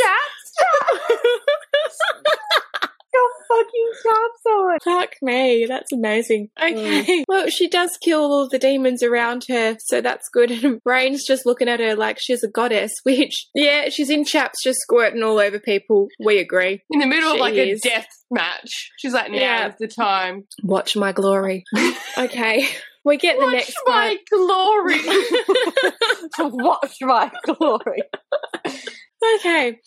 You're 3.14 3.32
fucking 3.48 3.90
chaps 4.04 4.46
on. 4.48 4.80
Fuck 4.84 5.10
me, 5.22 5.66
that's 5.68 5.92
amazing. 5.92 6.50
Okay, 6.62 7.04
mm. 7.04 7.24
well, 7.28 7.48
she 7.50 7.68
does 7.68 7.98
kill 8.02 8.22
all 8.22 8.48
the 8.50 8.58
demons 8.60 9.04
around 9.04 9.46
her, 9.50 9.76
so 9.80 10.02
that's 10.02 10.30
good. 10.32 10.52
And 10.64 10.80
Raihn's 10.88 11.26
just 11.26 11.46
looking 11.46 11.68
at 11.70 11.80
her 11.80 11.96
like 11.96 12.18
she's 12.20 12.44
a 12.44 12.48
goddess, 12.48 12.92
which, 13.04 13.48
yeah, 13.56 13.90
she's 13.90 14.10
in 14.10 14.24
chaps 14.26 14.64
just 14.64 14.80
squirting 14.80 15.24
all 15.24 15.40
over 15.40 15.60
people. 15.60 16.08
We 16.24 16.40
agree. 16.40 16.82
In 16.90 17.00
the 17.00 17.06
middle 17.08 17.34
of 17.34 17.40
like 17.40 17.56
is. 17.56 17.84
a 17.84 17.90
death 17.90 18.08
match. 18.30 18.92
She's 18.98 19.14
like, 19.14 19.32
now's 19.32 19.42
Yeah. 19.42 19.74
the 19.80 19.88
time. 19.88 20.46
Watch 20.64 20.96
my 20.96 21.12
glory. 21.12 21.64
Okay, 22.18 22.68
we 23.04 23.18
get 23.18 23.38
the 23.40 23.46
Watch 23.46 23.54
next 23.54 23.76
my 23.86 24.18
glory. 24.30 25.00
Watch 26.54 26.98
my 27.02 27.32
glory. 27.46 28.04
Okay. 29.36 29.80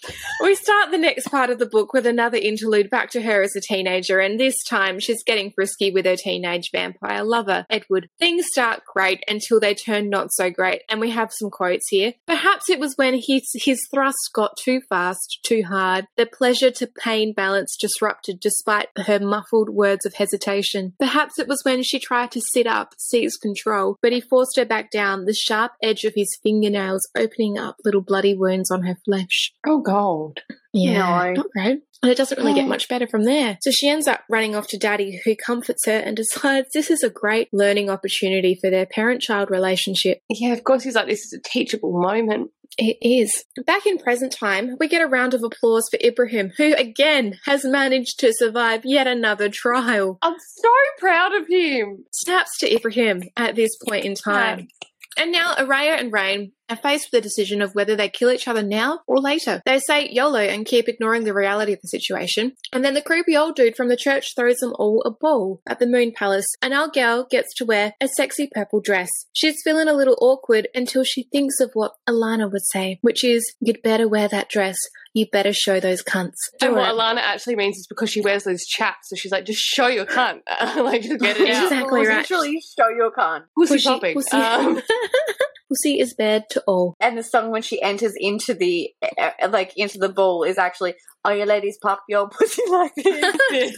We 0.42 0.54
start 0.54 0.90
the 0.90 0.98
next 0.98 1.28
part 1.28 1.50
of 1.50 1.58
the 1.58 1.66
book 1.66 1.92
with 1.92 2.06
another 2.06 2.36
interlude 2.36 2.88
back 2.88 3.10
to 3.10 3.22
her 3.22 3.42
as 3.42 3.56
a 3.56 3.60
teenager, 3.60 4.20
and 4.20 4.38
this 4.38 4.54
time 4.62 5.00
she's 5.00 5.24
getting 5.24 5.50
frisky 5.50 5.90
with 5.90 6.06
her 6.06 6.16
teenage 6.16 6.70
vampire 6.70 7.24
lover, 7.24 7.66
Edward. 7.68 8.08
Things 8.18 8.46
start 8.52 8.82
great 8.84 9.24
until 9.26 9.58
they 9.58 9.74
turn 9.74 10.08
not 10.08 10.32
so 10.32 10.50
great, 10.50 10.82
and 10.88 11.00
we 11.00 11.10
have 11.10 11.32
some 11.32 11.50
quotes 11.50 11.88
here. 11.88 12.14
Perhaps 12.26 12.70
it 12.70 12.78
was 12.78 12.94
when 12.96 13.14
his, 13.14 13.42
his 13.54 13.80
thrust 13.92 14.30
got 14.32 14.56
too 14.56 14.80
fast, 14.88 15.40
too 15.44 15.62
hard, 15.64 16.06
the 16.16 16.26
pleasure 16.26 16.70
to 16.70 16.86
pain 16.86 17.32
balance 17.32 17.76
disrupted 17.76 18.38
despite 18.40 18.88
her 19.06 19.18
muffled 19.18 19.70
words 19.70 20.06
of 20.06 20.14
hesitation. 20.14 20.94
Perhaps 20.98 21.38
it 21.38 21.48
was 21.48 21.60
when 21.64 21.82
she 21.82 21.98
tried 21.98 22.30
to 22.32 22.40
sit 22.52 22.66
up, 22.66 22.94
seize 22.98 23.36
control, 23.36 23.98
but 24.00 24.12
he 24.12 24.20
forced 24.20 24.56
her 24.56 24.64
back 24.64 24.90
down, 24.90 25.24
the 25.24 25.34
sharp 25.34 25.72
edge 25.82 26.04
of 26.04 26.12
his 26.14 26.38
fingernails 26.42 27.08
opening 27.16 27.58
up 27.58 27.76
little 27.84 28.00
bloody 28.00 28.34
wounds 28.34 28.70
on 28.70 28.84
her 28.84 28.96
flesh. 29.04 29.23
Oh, 29.66 29.80
gold. 29.80 30.40
Yeah, 30.72 30.98
No. 30.98 31.32
not 31.34 31.50
great. 31.50 31.80
And 32.02 32.10
it 32.12 32.16
doesn't 32.18 32.38
really 32.38 32.52
get 32.54 32.64
Oh. 32.64 32.68
much 32.68 32.88
better 32.88 33.06
from 33.06 33.24
there. 33.24 33.58
So 33.62 33.70
she 33.70 33.88
ends 33.88 34.06
up 34.06 34.24
running 34.28 34.54
off 34.54 34.66
to 34.68 34.78
Daddy, 34.78 35.20
who 35.24 35.34
comforts 35.36 35.86
her 35.86 35.92
and 35.92 36.16
decides 36.16 36.68
this 36.74 36.90
is 36.90 37.02
a 37.02 37.10
great 37.10 37.48
learning 37.52 37.88
opportunity 37.90 38.58
for 38.60 38.70
their 38.70 38.86
parent 38.86 39.22
child 39.22 39.50
relationship. 39.50 40.20
Yeah, 40.28 40.52
of 40.52 40.64
course 40.64 40.82
he's 40.82 40.94
like, 40.96 41.06
this 41.08 41.24
is 41.24 41.32
a 41.32 41.40
teachable 41.48 41.98
moment. 41.98 42.50
It 42.76 42.96
is. 43.00 43.44
Back 43.66 43.86
in 43.86 43.98
present 43.98 44.32
time, 44.32 44.76
we 44.80 44.88
get 44.88 45.00
a 45.00 45.06
round 45.06 45.32
of 45.32 45.44
applause 45.44 45.88
for 45.88 45.96
Ibrihim, 45.98 46.50
who 46.56 46.74
again 46.74 47.38
has 47.44 47.64
managed 47.64 48.18
to 48.18 48.32
survive 48.34 48.80
yet 48.84 49.06
another 49.06 49.48
trial. 49.48 50.18
I'm 50.22 50.34
so 50.38 50.68
proud 50.98 51.34
of 51.36 51.46
him. 51.46 52.04
Snaps 52.10 52.58
to 52.58 52.68
Ibrihim 52.68 53.28
at 53.36 53.54
this 53.54 53.70
point 53.88 54.04
in 54.04 54.16
time. 54.16 54.66
And 55.16 55.32
now 55.32 55.54
Araya 55.54 55.98
and 55.98 56.12
Rain 56.12 56.52
are 56.68 56.76
faced 56.76 57.08
with 57.10 57.22
the 57.22 57.28
decision 57.28 57.60
of 57.60 57.74
whether 57.74 57.94
they 57.94 58.08
kill 58.08 58.30
each 58.30 58.48
other 58.48 58.62
now 58.62 59.00
or 59.06 59.20
later. 59.20 59.60
They 59.64 59.78
say 59.78 60.08
YOLO 60.10 60.40
and 60.40 60.64
keep 60.64 60.88
ignoring 60.88 61.24
the 61.24 61.34
reality 61.34 61.72
of 61.72 61.80
the 61.82 61.88
situation. 61.88 62.52
And 62.72 62.84
then 62.84 62.94
the 62.94 63.02
creepy 63.02 63.36
old 63.36 63.56
dude 63.56 63.76
from 63.76 63.88
the 63.88 63.96
church 63.96 64.34
throws 64.34 64.56
them 64.56 64.72
all 64.78 65.02
a 65.04 65.10
ball 65.10 65.60
at 65.66 65.78
the 65.78 65.86
Moon 65.86 66.12
Palace, 66.12 66.46
and 66.62 66.72
our 66.72 66.88
gal 66.88 67.26
gets 67.30 67.54
to 67.56 67.64
wear 67.64 67.94
a 68.00 68.08
sexy 68.08 68.48
purple 68.52 68.80
dress. 68.80 69.10
She's 69.32 69.60
feeling 69.62 69.88
a 69.88 69.94
little 69.94 70.16
awkward 70.20 70.68
until 70.74 71.04
she 71.04 71.24
thinks 71.24 71.60
of 71.60 71.70
what 71.74 71.92
Alana 72.08 72.50
would 72.50 72.66
say, 72.66 72.98
which 73.02 73.24
is, 73.24 73.54
You'd 73.60 73.82
better 73.82 74.08
wear 74.08 74.28
that 74.28 74.48
dress. 74.48 74.76
You 75.14 75.26
better 75.30 75.52
show 75.52 75.78
those 75.80 76.02
cunts. 76.02 76.34
And 76.60 76.74
what 76.74 76.88
it. 76.88 76.92
Alana 76.94 77.18
actually 77.18 77.54
means 77.56 77.76
is 77.78 77.86
because 77.86 78.10
she 78.10 78.20
wears 78.20 78.44
those 78.44 78.64
chaps, 78.66 79.08
so 79.08 79.16
she's 79.16 79.32
like, 79.32 79.44
just 79.46 79.60
show 79.62 79.86
your 79.86 80.06
cunt. 80.06 80.40
like, 80.76 81.02
just 81.02 81.20
get 81.20 81.36
it 81.38 81.48
out. 81.54 81.64
Exactly 81.64 82.02
It 82.02 82.08
right. 82.08 82.18
Literally 82.18 82.60
show 82.78 82.88
your 82.88 83.12
cunt. 83.12 83.44
Pussy, 83.56 83.74
Pussy- 83.74 83.88
popping. 83.88 84.14
pussy. 84.14 84.36
Um, 84.36 84.82
Pussy 85.70 85.98
is 85.98 86.14
bad 86.14 86.44
to 86.50 86.62
all. 86.66 86.94
And 87.00 87.16
the 87.16 87.22
song 87.22 87.50
when 87.50 87.62
she 87.62 87.80
enters 87.80 88.12
into 88.18 88.52
the 88.54 88.90
uh, 89.18 89.30
like 89.48 89.72
into 89.76 89.98
the 89.98 90.10
ball 90.10 90.42
is 90.44 90.58
actually 90.58 90.94
"All 91.24 91.34
you 91.34 91.46
ladies 91.46 91.78
pop 91.82 92.02
your 92.06 92.28
pussy 92.28 92.62
like 92.68 92.92
this." 92.96 93.74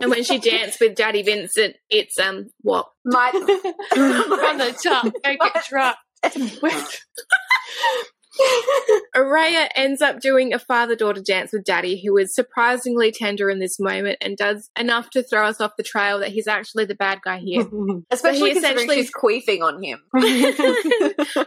And 0.00 0.10
when 0.10 0.22
she 0.22 0.38
danced 0.38 0.78
with 0.80 0.94
Daddy 0.94 1.22
Vincent, 1.22 1.76
it's 1.88 2.18
um 2.18 2.48
what? 2.60 2.86
My 3.06 3.30
on 3.96 4.58
the 4.58 4.78
top, 4.82 5.04
go 5.04 5.36
get 5.52 5.64
drunk. 5.70 5.96
Araya 9.14 9.68
ends 9.74 10.02
up 10.02 10.20
doing 10.20 10.52
a 10.52 10.58
father 10.58 10.96
daughter 10.96 11.22
dance 11.22 11.52
with 11.52 11.64
Daddy, 11.64 12.02
who 12.04 12.16
is 12.16 12.34
surprisingly 12.34 13.12
tender 13.12 13.48
in 13.48 13.60
this 13.60 13.78
moment 13.78 14.18
and 14.20 14.36
does 14.36 14.70
enough 14.78 15.10
to 15.10 15.22
throw 15.22 15.46
us 15.46 15.60
off 15.60 15.76
the 15.76 15.82
trail 15.82 16.18
that 16.20 16.30
he's 16.30 16.48
actually 16.48 16.84
the 16.84 16.94
bad 16.94 17.20
guy 17.24 17.38
here. 17.38 17.66
especially 18.10 18.48
he 18.48 18.54
considering 18.54 18.90
essentially- 18.90 18.96
she's 18.96 19.12
queefing 19.12 19.62
on 19.62 19.82
him. 19.82 20.00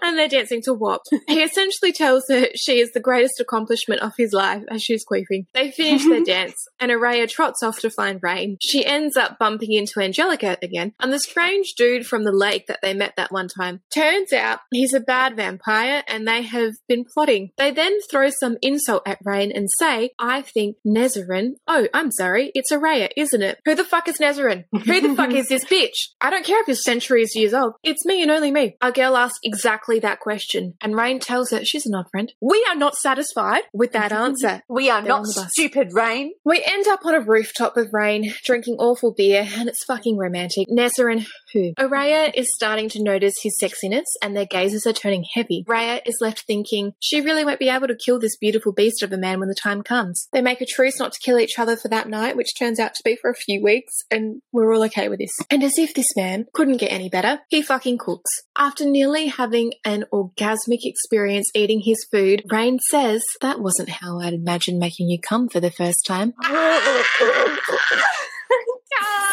and 0.01 0.17
they're 0.17 0.27
dancing 0.27 0.61
to 0.63 0.73
WAP. 0.73 1.01
He 1.27 1.41
essentially 1.43 1.91
tells 1.91 2.23
her 2.29 2.47
she 2.55 2.79
is 2.79 2.91
the 2.93 2.99
greatest 2.99 3.39
accomplishment 3.39 4.01
of 4.01 4.13
his 4.17 4.33
life 4.33 4.63
as 4.69 4.81
she's 4.81 5.05
queefing. 5.05 5.45
They 5.53 5.71
finish 5.71 6.05
their 6.05 6.23
dance, 6.23 6.67
and 6.79 6.91
Araya 6.91 7.27
trots 7.29 7.63
off 7.63 7.79
to 7.79 7.89
find 7.89 8.21
Raihn. 8.21 8.57
She 8.61 8.85
ends 8.85 9.17
up 9.17 9.37
bumping 9.39 9.73
into 9.73 9.99
Angelica 9.99 10.57
again, 10.61 10.93
and 10.99 11.11
the 11.11 11.19
strange 11.19 11.73
dude 11.75 12.05
from 12.05 12.23
the 12.23 12.31
lake 12.31 12.67
that 12.67 12.79
they 12.81 12.93
met 12.93 13.15
that 13.17 13.31
one 13.31 13.47
time. 13.47 13.81
Turns 13.93 14.31
out 14.33 14.59
he's 14.71 14.93
a 14.93 14.99
bad 14.99 15.35
vampire, 15.35 16.03
and 16.07 16.27
they 16.27 16.43
have 16.43 16.73
been 16.87 17.05
plotting. 17.05 17.51
They 17.57 17.71
then 17.71 17.97
throw 18.09 18.29
some 18.29 18.57
insult 18.61 19.03
at 19.05 19.23
Raihn 19.23 19.51
and 19.55 19.67
say, 19.79 20.11
I 20.19 20.41
think 20.41 20.77
Nezarin. 20.85 21.55
Oh, 21.67 21.87
I'm 21.93 22.11
sorry, 22.11 22.51
it's 22.55 22.71
Araya, 22.71 23.09
isn't 23.15 23.41
it? 23.41 23.59
Who 23.65 23.75
the 23.75 23.83
fuck 23.83 24.07
is 24.07 24.17
Nezarin? 24.17 24.65
Who 24.71 25.01
the 25.01 25.15
fuck 25.15 25.31
is 25.31 25.47
this 25.49 25.65
bitch? 25.65 26.09
I 26.21 26.29
don't 26.29 26.45
care 26.45 26.61
if 26.61 26.67
you're 26.67 26.75
centuries 26.75 27.35
years 27.35 27.53
old. 27.53 27.73
It's 27.83 28.05
me 28.05 28.21
and 28.21 28.31
only 28.31 28.51
me. 28.51 28.77
Our 28.81 28.91
girl 28.91 29.17
asks 29.17 29.39
exactly 29.43 29.99
that 29.99 30.19
question, 30.19 30.75
and 30.81 30.93
Raihn 30.93 31.21
tells 31.21 31.51
her 31.51 31.63
she's 31.63 31.85
an 31.85 31.95
odd 31.95 32.09
friend. 32.11 32.31
We 32.41 32.65
are 32.69 32.75
not 32.75 32.95
satisfied 32.95 33.63
with 33.73 33.91
that 33.93 34.11
answer. 34.11 34.61
We 34.69 34.89
are 34.89 35.01
They're 35.01 35.09
not 35.09 35.27
stupid, 35.27 35.91
Raihn. 35.91 36.29
We 36.43 36.63
end 36.65 36.87
up 36.87 37.05
on 37.05 37.15
a 37.15 37.19
rooftop 37.19 37.75
with 37.75 37.91
Raihn, 37.91 38.33
drinking 38.43 38.75
awful 38.79 39.13
beer, 39.13 39.47
and 39.55 39.67
it's 39.69 39.83
fucking 39.85 40.17
romantic. 40.17 40.67
Nezarin, 40.69 41.25
who? 41.57 41.73
Araya 41.83 42.31
is 42.33 42.47
starting 42.53 42.89
to 42.89 43.03
notice 43.03 43.33
his 43.41 43.57
sexiness, 43.61 44.05
and 44.21 44.35
their 44.35 44.45
gazes 44.45 44.85
are 44.85 44.93
turning 44.93 45.25
heavy. 45.33 45.65
Raya 45.67 46.01
is 46.05 46.17
left 46.21 46.41
thinking 46.41 46.93
she 46.99 47.21
really 47.21 47.45
won't 47.45 47.59
be 47.59 47.69
able 47.69 47.87
to 47.87 47.95
kill 47.95 48.19
this 48.19 48.37
beautiful 48.37 48.71
beast 48.71 49.03
of 49.03 49.11
a 49.11 49.17
man 49.17 49.39
when 49.39 49.49
the 49.49 49.55
time 49.55 49.81
comes. 49.81 50.27
They 50.31 50.41
make 50.41 50.61
a 50.61 50.65
truce 50.65 50.99
not 50.99 51.13
to 51.13 51.19
kill 51.19 51.39
each 51.39 51.59
other 51.59 51.75
for 51.75 51.87
that 51.89 52.09
night, 52.09 52.37
which 52.37 52.57
turns 52.57 52.79
out 52.79 52.93
to 52.95 53.03
be 53.03 53.15
for 53.15 53.29
a 53.29 53.35
few 53.35 53.61
weeks, 53.61 53.93
and 54.11 54.41
we're 54.51 54.73
all 54.73 54.83
okay 54.85 55.09
with 55.09 55.19
this. 55.19 55.31
And 55.49 55.63
as 55.63 55.77
if 55.77 55.93
this 55.93 56.15
man 56.15 56.45
couldn't 56.53 56.77
get 56.77 56.91
any 56.91 57.09
better, 57.09 57.39
he 57.49 57.61
fucking 57.61 57.97
cooks. 57.97 58.29
After 58.57 58.85
nearly 58.85 59.27
having 59.27 59.73
an 59.83 60.05
orgasmic 60.13 60.79
experience 60.83 61.49
eating 61.53 61.81
his 61.81 62.05
food, 62.11 62.43
Raihn 62.51 62.79
says, 62.89 63.23
That 63.41 63.59
wasn't 63.59 63.89
how 63.89 64.19
I'd 64.19 64.33
imagined 64.33 64.79
making 64.79 65.09
you 65.09 65.19
come 65.19 65.49
for 65.49 65.59
the 65.59 65.71
first 65.71 66.05
time. 66.05 66.33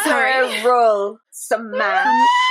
Sorry. 0.05 0.63
Roll 0.63 1.17
smash. 1.31 2.27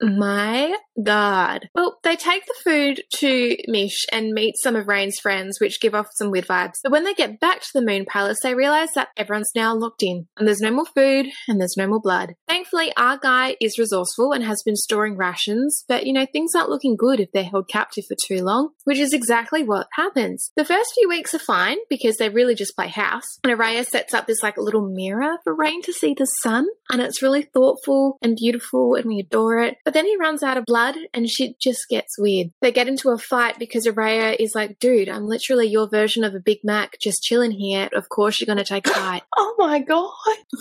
My 0.00 0.76
God. 1.02 1.68
Well, 1.74 1.98
they 2.02 2.16
take 2.16 2.44
the 2.46 2.54
food 2.64 3.02
to 3.16 3.56
Mish 3.68 4.04
and 4.12 4.32
meet 4.32 4.54
some 4.58 4.76
of 4.76 4.86
Raihn's 4.86 5.18
friends, 5.20 5.58
which 5.60 5.80
give 5.80 5.94
off 5.94 6.08
some 6.14 6.30
weird 6.30 6.46
vibes. 6.46 6.74
But 6.82 6.92
when 6.92 7.04
they 7.04 7.14
get 7.14 7.40
back 7.40 7.60
to 7.60 7.68
the 7.74 7.84
Moon 7.84 8.06
Palace, 8.06 8.38
they 8.42 8.54
realize 8.54 8.90
that 8.94 9.08
everyone's 9.16 9.50
now 9.54 9.74
locked 9.74 10.02
in, 10.02 10.26
and 10.36 10.46
there's 10.46 10.60
no 10.60 10.70
more 10.70 10.86
food, 10.86 11.26
and 11.48 11.60
there's 11.60 11.76
no 11.76 11.86
more 11.86 12.00
blood. 12.00 12.34
Thankfully, 12.48 12.92
our 12.96 13.18
guy 13.18 13.56
is 13.60 13.78
resourceful 13.78 14.32
and 14.32 14.44
has 14.44 14.62
been 14.64 14.76
storing 14.76 15.16
rations, 15.16 15.84
but 15.88 16.06
you 16.06 16.12
know, 16.12 16.26
things 16.26 16.54
aren't 16.54 16.70
looking 16.70 16.96
good 16.96 17.20
if 17.20 17.30
they're 17.32 17.44
held 17.44 17.68
captive 17.68 18.04
for 18.08 18.16
too 18.26 18.42
long, 18.42 18.70
which 18.84 18.98
is 18.98 19.12
exactly 19.12 19.62
what 19.62 19.88
happens. 19.94 20.50
The 20.56 20.64
first 20.64 20.92
few 20.94 21.08
weeks 21.08 21.34
are 21.34 21.38
fine 21.38 21.76
because 21.88 22.16
they 22.16 22.28
really 22.28 22.54
just 22.54 22.76
play 22.76 22.88
house, 22.88 23.38
and 23.44 23.52
Araya 23.52 23.86
sets 23.86 24.14
up 24.14 24.26
this 24.26 24.42
like 24.42 24.56
little 24.56 24.88
mirror 24.88 25.38
for 25.44 25.56
Raihn 25.56 25.82
to 25.82 25.92
see 25.92 26.14
the 26.14 26.26
sun, 26.26 26.66
and 26.90 27.00
it's 27.02 27.22
really 27.22 27.42
thoughtful 27.42 28.18
and 28.22 28.36
beautiful, 28.36 28.94
and 28.94 29.06
we 29.06 29.20
adore 29.20 29.58
it. 29.58 29.76
But 29.86 29.94
then 29.94 30.04
he 30.04 30.16
runs 30.16 30.42
out 30.42 30.56
of 30.56 30.64
blood 30.64 30.96
and 31.14 31.30
shit 31.30 31.60
just 31.60 31.88
gets 31.88 32.18
weird. 32.18 32.48
They 32.60 32.72
get 32.72 32.88
into 32.88 33.10
a 33.10 33.18
fight 33.18 33.56
because 33.56 33.86
Araya 33.86 34.34
is 34.36 34.52
like, 34.52 34.80
dude, 34.80 35.08
I'm 35.08 35.28
literally 35.28 35.68
your 35.68 35.88
version 35.88 36.24
of 36.24 36.34
a 36.34 36.40
Big 36.40 36.58
Mac 36.64 36.98
just 37.00 37.22
chilling 37.22 37.52
here. 37.52 37.88
Of 37.94 38.08
course 38.08 38.40
you're 38.40 38.52
going 38.52 38.58
to 38.58 38.64
take 38.64 38.88
a 38.88 38.90
bite. 38.94 39.22
Oh 39.36 39.54
my 39.56 39.78
god. 39.78 40.10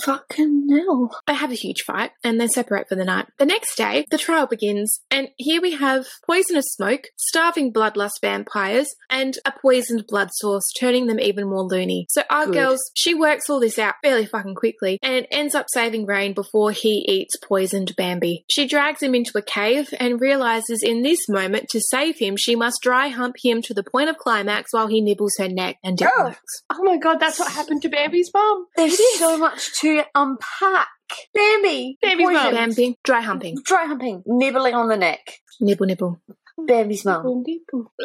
Fucking 0.03 0.69
hell. 0.69 1.09
They 1.25 1.33
have 1.33 1.51
a 1.51 1.55
huge 1.55 1.81
fight 1.81 2.11
and 2.23 2.39
they 2.39 2.47
separate 2.47 2.87
for 2.87 2.93
the 2.93 3.03
night. 3.03 3.25
The 3.39 3.47
next 3.47 3.75
day, 3.75 4.05
the 4.11 4.19
trial 4.19 4.45
begins, 4.45 5.01
and 5.09 5.29
here 5.37 5.59
we 5.59 5.71
have 5.71 6.05
poisonous 6.27 6.67
smoke, 6.67 7.07
starving 7.17 7.73
bloodlust 7.73 8.21
vampires, 8.21 8.93
and 9.09 9.35
a 9.43 9.51
poisoned 9.51 10.05
blood 10.07 10.29
source, 10.33 10.65
turning 10.79 11.07
them 11.07 11.19
even 11.19 11.49
more 11.49 11.63
loony. 11.63 12.05
So 12.09 12.21
our 12.29 12.45
Good. 12.45 12.53
girls, 12.53 12.91
she 12.93 13.15
works 13.15 13.49
all 13.49 13.59
this 13.59 13.79
out 13.79 13.95
fairly 14.03 14.27
fucking 14.27 14.53
quickly 14.53 14.99
and 15.01 15.25
ends 15.31 15.55
up 15.55 15.65
saving 15.69 16.05
Raihn 16.05 16.35
before 16.35 16.71
he 16.71 17.03
eats 17.07 17.37
poisoned 17.37 17.95
Bambi. 17.95 18.45
She 18.49 18.67
drags 18.67 19.01
him 19.01 19.14
into 19.15 19.31
a 19.35 19.41
cave 19.41 19.93
and 19.99 20.21
realizes 20.21 20.83
in 20.83 21.01
this 21.01 21.27
moment 21.27 21.69
to 21.69 21.81
save 21.81 22.19
him, 22.19 22.35
she 22.37 22.55
must 22.55 22.81
dry 22.81 23.07
hump 23.07 23.35
him 23.43 23.61
to 23.63 23.73
the 23.73 23.83
point 23.83 24.09
of 24.09 24.17
climax 24.17 24.73
while 24.73 24.87
he 24.87 25.01
nibbles 25.01 25.35
her 25.39 25.47
neck, 25.47 25.77
and 25.83 25.99
it 25.99 26.07
Oh. 26.15 26.33
Oh 26.69 26.83
my 26.83 26.97
god, 26.97 27.19
that's 27.19 27.39
what 27.39 27.51
happened 27.51 27.81
to 27.83 27.89
Bambi's 27.89 28.29
mum. 28.33 28.67
There's 28.75 28.99
so 29.17 29.37
much 29.37 29.73
to 29.79 30.03
unpack. 30.13 30.87
Bambi. 31.33 31.97
Bambi's 32.01 32.25
poisoned. 32.27 32.43
mum. 32.43 32.53
Bambi, 32.53 32.97
dry 33.03 33.21
humping, 33.21 33.57
Dry 33.63 33.85
humping. 33.85 34.23
Nibbling 34.25 34.73
on 34.75 34.87
the 34.89 34.97
neck. 34.97 35.39
nibble, 35.59 35.85
nibble. 35.85 36.19
Baby's 36.65 37.03
mum. 37.03 37.43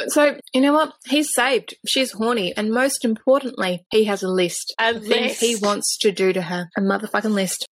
So, 0.08 0.36
you 0.52 0.60
know 0.60 0.72
what? 0.72 0.92
He's 1.06 1.28
saved. 1.34 1.76
She's 1.86 2.10
horny. 2.12 2.52
And 2.56 2.72
most 2.72 3.04
importantly, 3.04 3.86
he 3.92 4.04
has 4.04 4.22
a 4.24 4.28
list 4.28 4.74
A 4.80 4.90
of 4.90 5.04
things 5.04 5.38
he 5.38 5.56
wants 5.56 5.96
to 5.98 6.10
do 6.10 6.32
to 6.32 6.42
her. 6.42 6.68
A 6.76 6.80
motherfucking 6.80 7.30
list. 7.32 7.68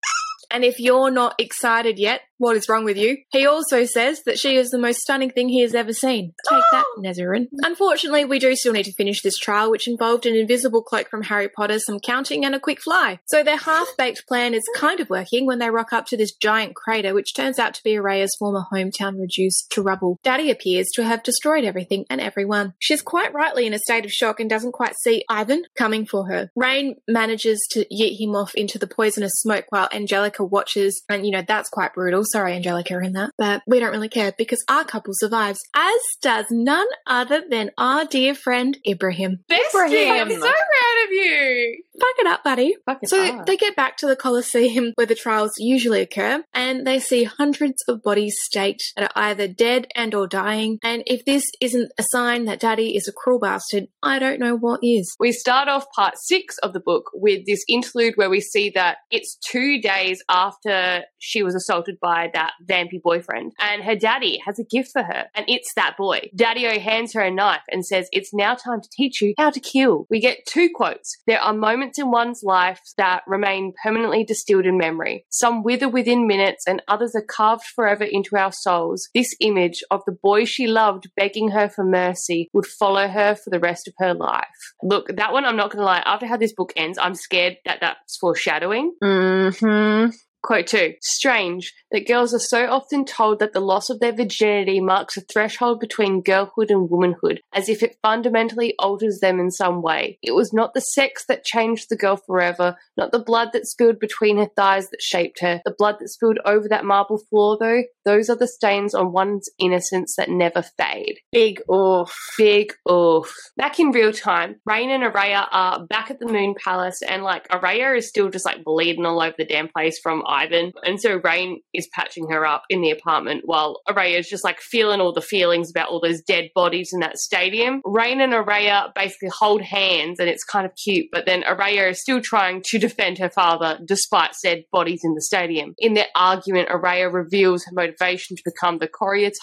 And 0.50 0.64
if 0.64 0.78
you're 0.78 1.10
not 1.10 1.34
excited 1.38 1.98
yet, 1.98 2.20
what 2.38 2.56
is 2.56 2.68
wrong 2.68 2.84
with 2.84 2.96
you? 2.96 3.18
He 3.30 3.46
also 3.46 3.84
says 3.84 4.22
that 4.24 4.38
she 4.38 4.56
is 4.56 4.70
the 4.70 4.78
most 4.78 5.00
stunning 5.00 5.30
thing 5.30 5.48
he 5.48 5.60
has 5.62 5.74
ever 5.74 5.92
seen. 5.92 6.34
Take 6.48 6.62
that, 6.72 6.84
oh. 6.86 7.02
Nezarin. 7.04 7.48
Unfortunately, 7.62 8.24
we 8.24 8.38
do 8.38 8.54
still 8.56 8.72
need 8.72 8.84
to 8.84 8.92
finish 8.92 9.22
this 9.22 9.36
trial, 9.36 9.70
which 9.70 9.88
involved 9.88 10.26
an 10.26 10.34
invisible 10.34 10.82
cloak 10.82 11.08
from 11.10 11.24
Harry 11.24 11.48
Potter, 11.48 11.78
some 11.78 12.00
counting, 12.00 12.44
and 12.44 12.54
a 12.54 12.60
quick 12.60 12.80
fly. 12.80 13.20
So 13.26 13.42
their 13.42 13.56
half-baked 13.56 14.26
plan 14.26 14.54
is 14.54 14.62
kind 14.76 15.00
of 15.00 15.10
working 15.10 15.46
when 15.46 15.58
they 15.58 15.70
rock 15.70 15.92
up 15.92 16.06
to 16.06 16.16
this 16.16 16.34
giant 16.34 16.74
crater, 16.74 17.14
which 17.14 17.34
turns 17.34 17.58
out 17.58 17.74
to 17.74 17.82
be 17.82 17.96
Araya's 17.96 18.36
former 18.38 18.64
hometown 18.72 19.20
reduced 19.20 19.70
to 19.70 19.82
rubble. 19.82 20.18
Daddy 20.22 20.50
appears 20.50 20.88
to 20.94 21.04
have 21.04 21.22
destroyed 21.22 21.64
everything 21.64 22.04
and 22.08 22.20
everyone. 22.20 22.74
She's 22.78 23.02
quite 23.02 23.32
rightly 23.34 23.66
in 23.66 23.74
a 23.74 23.78
state 23.78 24.04
of 24.04 24.12
shock 24.12 24.40
and 24.40 24.48
doesn't 24.48 24.72
quite 24.72 24.94
see 25.02 25.24
Ivan 25.28 25.64
coming 25.76 26.06
for 26.06 26.28
her. 26.28 26.50
Raihn 26.58 26.96
manages 27.08 27.66
to 27.72 27.84
yeet 27.92 28.20
him 28.20 28.34
off 28.34 28.54
into 28.54 28.78
the 28.78 28.86
poisonous 28.86 29.32
smoke 29.34 29.66
while 29.70 29.88
Angelica 29.92 30.44
watches, 30.44 31.02
and 31.08 31.26
you 31.26 31.32
know, 31.32 31.42
that's 31.46 31.68
quite 31.68 31.94
brutal. 31.94 32.24
Sorry, 32.30 32.54
Angelica, 32.54 32.98
in 33.00 33.12
that. 33.14 33.30
But 33.38 33.62
we 33.66 33.80
don't 33.80 33.90
really 33.92 34.08
care 34.08 34.32
because 34.36 34.62
our 34.68 34.84
couple 34.84 35.12
survives, 35.16 35.60
as 35.74 36.00
does 36.22 36.46
none 36.50 36.86
other 37.06 37.42
than 37.48 37.70
our 37.78 38.04
dear 38.04 38.34
friend 38.34 38.76
Ibrihim. 38.86 39.38
Bestie, 39.50 40.10
I'm 40.10 40.28
Ibrihim. 40.28 40.34
so 40.34 40.40
proud 40.40 41.04
of 41.04 41.10
you. 41.12 41.82
Fuck 42.00 42.14
it 42.18 42.26
up, 42.26 42.44
buddy. 42.44 42.74
Fucking 42.86 43.08
So 43.08 43.32
hard. 43.32 43.46
they 43.46 43.56
get 43.56 43.74
back 43.76 43.96
to 43.98 44.06
the 44.06 44.16
Colosseum 44.16 44.92
where 44.94 45.06
the 45.06 45.14
trials 45.14 45.52
usually 45.58 46.00
occur, 46.00 46.42
and 46.54 46.86
they 46.86 47.00
see 47.00 47.24
hundreds 47.24 47.82
of 47.88 48.02
bodies 48.02 48.36
staked 48.42 48.82
that 48.96 49.10
are 49.14 49.22
either 49.24 49.48
dead 49.48 49.86
and 49.96 50.14
or 50.14 50.26
dying. 50.26 50.78
And 50.82 51.02
if 51.06 51.24
this 51.24 51.42
isn't 51.60 51.90
a 51.98 52.04
sign 52.10 52.44
that 52.44 52.60
Daddy 52.60 52.96
is 52.96 53.08
a 53.08 53.12
cruel 53.12 53.40
bastard, 53.40 53.88
I 54.02 54.18
don't 54.18 54.38
know 54.40 54.56
what 54.56 54.80
is. 54.82 55.14
We 55.18 55.32
start 55.32 55.68
off 55.68 55.86
part 55.94 56.14
six 56.24 56.56
of 56.58 56.72
the 56.72 56.80
book 56.80 57.04
with 57.14 57.44
this 57.46 57.64
interlude 57.68 58.14
where 58.16 58.30
we 58.30 58.40
see 58.40 58.70
that 58.74 58.98
it's 59.10 59.36
two 59.50 59.80
days 59.80 60.22
after 60.28 61.02
she 61.18 61.42
was 61.42 61.54
assaulted 61.54 61.96
by 62.00 62.17
that 62.26 62.52
vampy 62.68 63.00
boyfriend, 63.02 63.52
and 63.60 63.82
her 63.82 63.94
daddy 63.94 64.40
has 64.44 64.58
a 64.58 64.64
gift 64.64 64.90
for 64.92 65.02
her, 65.02 65.26
and 65.34 65.44
it's 65.48 65.72
that 65.76 65.96
boy. 65.96 66.30
Daddy 66.34 66.66
O 66.66 66.78
hands 66.78 67.12
her 67.14 67.20
a 67.20 67.30
knife 67.30 67.62
and 67.70 67.84
says, 67.84 68.08
It's 68.12 68.34
now 68.34 68.54
time 68.54 68.80
to 68.80 68.88
teach 68.96 69.20
you 69.22 69.34
how 69.38 69.50
to 69.50 69.60
kill. 69.60 70.06
We 70.10 70.20
get 70.20 70.46
two 70.46 70.68
quotes. 70.74 71.16
There 71.26 71.40
are 71.40 71.52
moments 71.52 71.98
in 71.98 72.10
one's 72.10 72.42
life 72.42 72.80
that 72.96 73.22
remain 73.26 73.72
permanently 73.82 74.24
distilled 74.24 74.66
in 74.66 74.78
memory. 74.78 75.24
Some 75.30 75.62
wither 75.62 75.88
within 75.88 76.26
minutes, 76.26 76.64
and 76.66 76.82
others 76.88 77.14
are 77.14 77.22
carved 77.22 77.64
forever 77.74 78.04
into 78.04 78.36
our 78.36 78.52
souls. 78.52 79.08
This 79.14 79.34
image 79.40 79.82
of 79.90 80.02
the 80.06 80.16
boy 80.22 80.44
she 80.44 80.66
loved 80.66 81.10
begging 81.16 81.50
her 81.50 81.68
for 81.68 81.84
mercy 81.84 82.48
would 82.52 82.66
follow 82.66 83.08
her 83.08 83.34
for 83.34 83.50
the 83.50 83.60
rest 83.60 83.88
of 83.88 83.94
her 83.98 84.14
life. 84.14 84.46
Look, 84.82 85.08
that 85.16 85.32
one, 85.32 85.44
I'm 85.44 85.56
not 85.56 85.70
going 85.70 85.80
to 85.80 85.84
lie, 85.84 86.02
after 86.04 86.26
how 86.26 86.36
this 86.36 86.54
book 86.54 86.72
ends, 86.76 86.98
I'm 86.98 87.14
scared 87.14 87.58
that 87.64 87.78
that's 87.80 88.16
foreshadowing. 88.18 88.94
Mm-hmm. 89.02 90.10
Quote 90.42 90.68
two 90.68 90.94
Strange 91.02 91.74
that 91.90 92.06
girls 92.06 92.32
are 92.32 92.38
so 92.38 92.66
often 92.66 93.04
told 93.04 93.38
that 93.38 93.52
the 93.52 93.60
loss 93.60 93.90
of 93.90 93.98
their 93.98 94.12
virginity 94.12 94.80
marks 94.80 95.16
a 95.16 95.20
threshold 95.20 95.80
between 95.80 96.22
girlhood 96.22 96.70
and 96.70 96.88
womanhood, 96.90 97.40
as 97.52 97.68
if 97.68 97.82
it 97.82 97.96
fundamentally 98.02 98.74
alters 98.78 99.18
them 99.20 99.40
in 99.40 99.50
some 99.50 99.82
way. 99.82 100.18
It 100.22 100.34
was 100.34 100.52
not 100.52 100.74
the 100.74 100.80
sex 100.80 101.24
that 101.28 101.44
changed 101.44 101.86
the 101.88 101.96
girl 101.96 102.16
forever, 102.16 102.76
not 102.96 103.10
the 103.10 103.18
blood 103.18 103.50
that 103.52 103.66
spilled 103.66 103.98
between 103.98 104.38
her 104.38 104.48
thighs 104.54 104.90
that 104.90 105.02
shaped 105.02 105.40
her. 105.40 105.60
The 105.64 105.74
blood 105.76 105.96
that 105.98 106.08
spilled 106.08 106.38
over 106.44 106.68
that 106.68 106.84
marble 106.84 107.20
floor, 107.30 107.56
though, 107.58 107.82
those 108.04 108.30
are 108.30 108.36
the 108.36 108.46
stains 108.46 108.94
on 108.94 109.12
one's 109.12 109.48
innocence 109.58 110.14
that 110.16 110.30
never 110.30 110.62
fade. 110.62 111.18
Big 111.32 111.60
oof. 111.70 112.14
Big 112.36 112.72
oof. 112.90 113.32
Back 113.56 113.80
in 113.80 113.90
real 113.90 114.12
time, 114.12 114.56
Raihn 114.68 114.88
and 114.88 115.02
Araya 115.02 115.46
are 115.50 115.84
back 115.86 116.10
at 116.10 116.18
the 116.18 116.26
Moon 116.26 116.54
Palace, 116.62 117.00
and 117.02 117.22
like 117.22 117.48
Araya 117.48 117.96
is 117.96 118.08
still 118.08 118.30
just 118.30 118.46
like 118.46 118.64
bleeding 118.64 119.04
all 119.04 119.20
over 119.20 119.34
the 119.36 119.44
damn 119.44 119.68
place 119.68 119.98
from 119.98 120.22
Ivan. 120.28 120.72
And 120.84 121.00
so 121.00 121.18
Raihn 121.18 121.56
is 121.72 121.88
patching 121.92 122.28
her 122.30 122.46
up 122.46 122.62
in 122.68 122.80
the 122.82 122.90
apartment 122.90 123.42
while 123.44 123.80
Araya 123.88 124.18
is 124.18 124.28
just 124.28 124.44
like 124.44 124.60
feeling 124.60 125.00
all 125.00 125.12
the 125.12 125.20
feelings 125.20 125.70
about 125.70 125.88
all 125.88 126.00
those 126.00 126.20
dead 126.22 126.50
bodies 126.54 126.90
in 126.92 127.00
that 127.00 127.18
stadium. 127.18 127.82
Raihn 127.82 128.22
and 128.22 128.32
Araya 128.32 128.92
basically 128.94 129.30
hold 129.32 129.62
hands, 129.62 130.20
and 130.20 130.28
it's 130.28 130.44
kind 130.44 130.66
of 130.66 130.72
cute, 130.76 131.06
but 131.10 131.26
then 131.26 131.42
Araya 131.42 131.90
is 131.90 132.00
still 132.00 132.20
trying 132.20 132.62
to 132.66 132.78
defend 132.78 133.18
her 133.18 133.30
father 133.30 133.78
despite 133.86 134.34
said 134.34 134.64
bodies 134.70 135.00
in 135.02 135.14
the 135.14 135.22
stadium. 135.22 135.74
In 135.78 135.94
their 135.94 136.08
argument, 136.14 136.68
Araya 136.68 137.12
reveals 137.12 137.64
her 137.64 137.72
motivation 137.72 138.36
to 138.36 138.42
become 138.44 138.78
the 138.78 138.88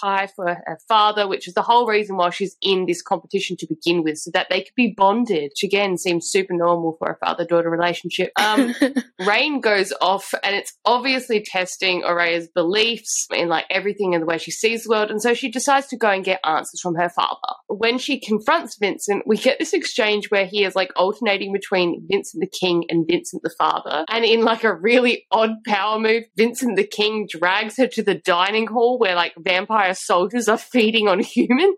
tie 0.02 0.28
for 0.36 0.48
her 0.48 0.80
father, 0.88 1.28
which 1.28 1.48
is 1.48 1.54
the 1.54 1.62
whole 1.62 1.88
reason 1.88 2.18
why 2.18 2.30
she's 2.30 2.56
in 2.62 2.86
this 2.86 3.02
competition 3.02 3.56
to 3.58 3.68
begin 3.68 4.04
with, 4.04 4.18
so 4.18 4.32
that 4.34 4.48
they 4.50 4.62
could 4.62 4.76
be 4.76 4.94
bonded, 4.96 5.52
which 5.52 5.64
again 5.64 5.98
seems 5.98 6.30
super 6.30 6.54
normal 6.54 6.96
for 7.00 7.10
a 7.12 7.26
father 7.26 7.46
daughter 7.46 7.70
relationship. 7.70 8.32
Um, 8.38 8.74
Raihn 9.22 9.62
goes 9.62 9.94
off 10.02 10.34
and 10.44 10.56
it's 10.56 10.75
obviously 10.84 11.42
testing 11.46 12.04
Araya's 12.04 12.48
beliefs 12.48 13.28
in 13.34 13.48
like 13.48 13.66
everything 13.70 14.14
and 14.14 14.22
the 14.22 14.26
way 14.28 14.38
she 14.38 14.52
sees 14.52 14.84
the 14.84 14.90
world. 14.90 15.10
And 15.12 15.22
so 15.22 15.34
she 15.34 15.50
decides 15.50 15.88
to 15.88 15.98
go 15.98 16.10
and 16.10 16.24
get 16.24 16.40
answers 16.44 16.80
from 16.82 16.96
her 16.96 17.10
father. 17.10 17.40
When 17.68 17.98
she 17.98 18.20
confronts 18.20 18.78
Vincent, 18.80 19.24
we 19.26 19.38
get 19.38 19.60
this 19.60 19.74
exchange 19.74 20.30
where 20.30 20.46
he 20.46 20.64
is 20.64 20.76
like 20.76 20.92
alternating 20.96 21.52
between 21.54 22.06
Vincent 22.10 22.42
the 22.42 22.48
King 22.60 22.86
and 22.90 23.06
Vincent 23.08 23.42
the 23.44 23.54
Father. 23.58 24.06
And 24.10 24.24
in 24.26 24.44
like 24.44 24.64
a 24.64 24.74
really 24.74 25.26
odd 25.32 25.52
power 25.68 26.00
move, 26.00 26.24
Vincent 26.38 26.76
the 26.76 26.86
King 26.88 27.28
drags 27.30 27.78
her 27.78 27.88
to 27.88 28.04
the 28.04 28.16
dining 28.16 28.68
hall 28.68 28.98
where 29.00 29.16
like 29.16 29.34
vampire 29.38 29.94
soldiers 29.96 30.48
are 30.48 30.58
feeding 30.58 31.08
on 31.08 31.20
humans. 31.24 31.76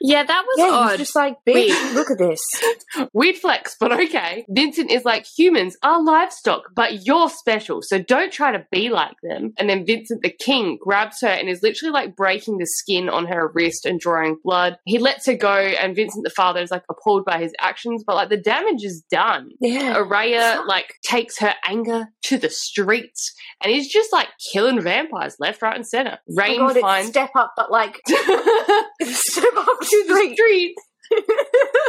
yeah, 0.00 0.24
that 0.24 0.44
was 0.46 0.56
Yeah, 0.58 0.74
odd. 0.74 0.90
he's 0.90 0.98
just 0.98 1.16
like, 1.16 1.36
bitch, 1.46 1.54
Weird. 1.68 1.94
look 1.94 2.10
at 2.10 2.18
this. 2.18 2.40
Weird 3.12 3.36
flex, 3.36 3.76
but 3.78 3.92
okay. 3.92 4.44
Vincent 4.48 4.90
is 4.90 5.04
like, 5.04 5.26
humans 5.26 5.76
are 5.82 6.02
livestock, 6.02 6.70
but 6.74 7.06
you're 7.06 7.30
special, 7.30 7.80
so 7.82 7.98
don't 8.00 8.32
try 8.38 8.52
to 8.52 8.64
be 8.70 8.88
like 8.88 9.16
them. 9.22 9.52
And 9.58 9.68
then 9.68 9.84
Vincent 9.84 10.22
the 10.22 10.30
king 10.30 10.78
grabs 10.80 11.20
her 11.22 11.28
and 11.28 11.48
is 11.48 11.62
literally 11.62 11.92
like 11.92 12.14
breaking 12.14 12.58
the 12.58 12.66
skin 12.66 13.08
on 13.08 13.26
her 13.26 13.50
wrist 13.52 13.84
and 13.84 13.98
drawing 13.98 14.38
blood. 14.44 14.78
He 14.86 14.98
lets 14.98 15.26
her 15.26 15.34
go, 15.34 15.56
and 15.56 15.96
Vincent 15.96 16.22
the 16.24 16.30
father 16.30 16.60
is 16.60 16.70
like 16.70 16.84
appalled 16.88 17.24
by 17.24 17.38
his 17.40 17.52
actions, 17.58 18.04
but 18.06 18.14
like 18.14 18.28
the 18.28 18.36
damage 18.36 18.84
is 18.84 19.02
done. 19.10 19.50
Yeah. 19.60 19.96
Araya 19.96 20.64
like 20.66 20.94
takes 21.02 21.38
her 21.40 21.54
anger 21.66 22.06
to 22.22 22.38
the 22.38 22.48
streets 22.48 23.34
and 23.62 23.72
is 23.72 23.88
just 23.88 24.12
like 24.12 24.28
killing 24.52 24.80
vampires 24.80 25.36
left, 25.40 25.60
right, 25.60 25.74
and 25.74 25.86
center. 25.86 26.18
Oh 26.30 26.34
Raihn 26.34 26.58
God, 26.58 26.70
it's 26.70 26.80
finds 26.80 27.08
step 27.08 27.30
up, 27.34 27.54
but 27.56 27.72
like 27.72 28.00
to 28.06 28.14
step 29.02 29.52
up 29.56 29.80
to 29.80 30.04
the 30.06 30.14
the 30.14 30.34
streets. 30.34 30.82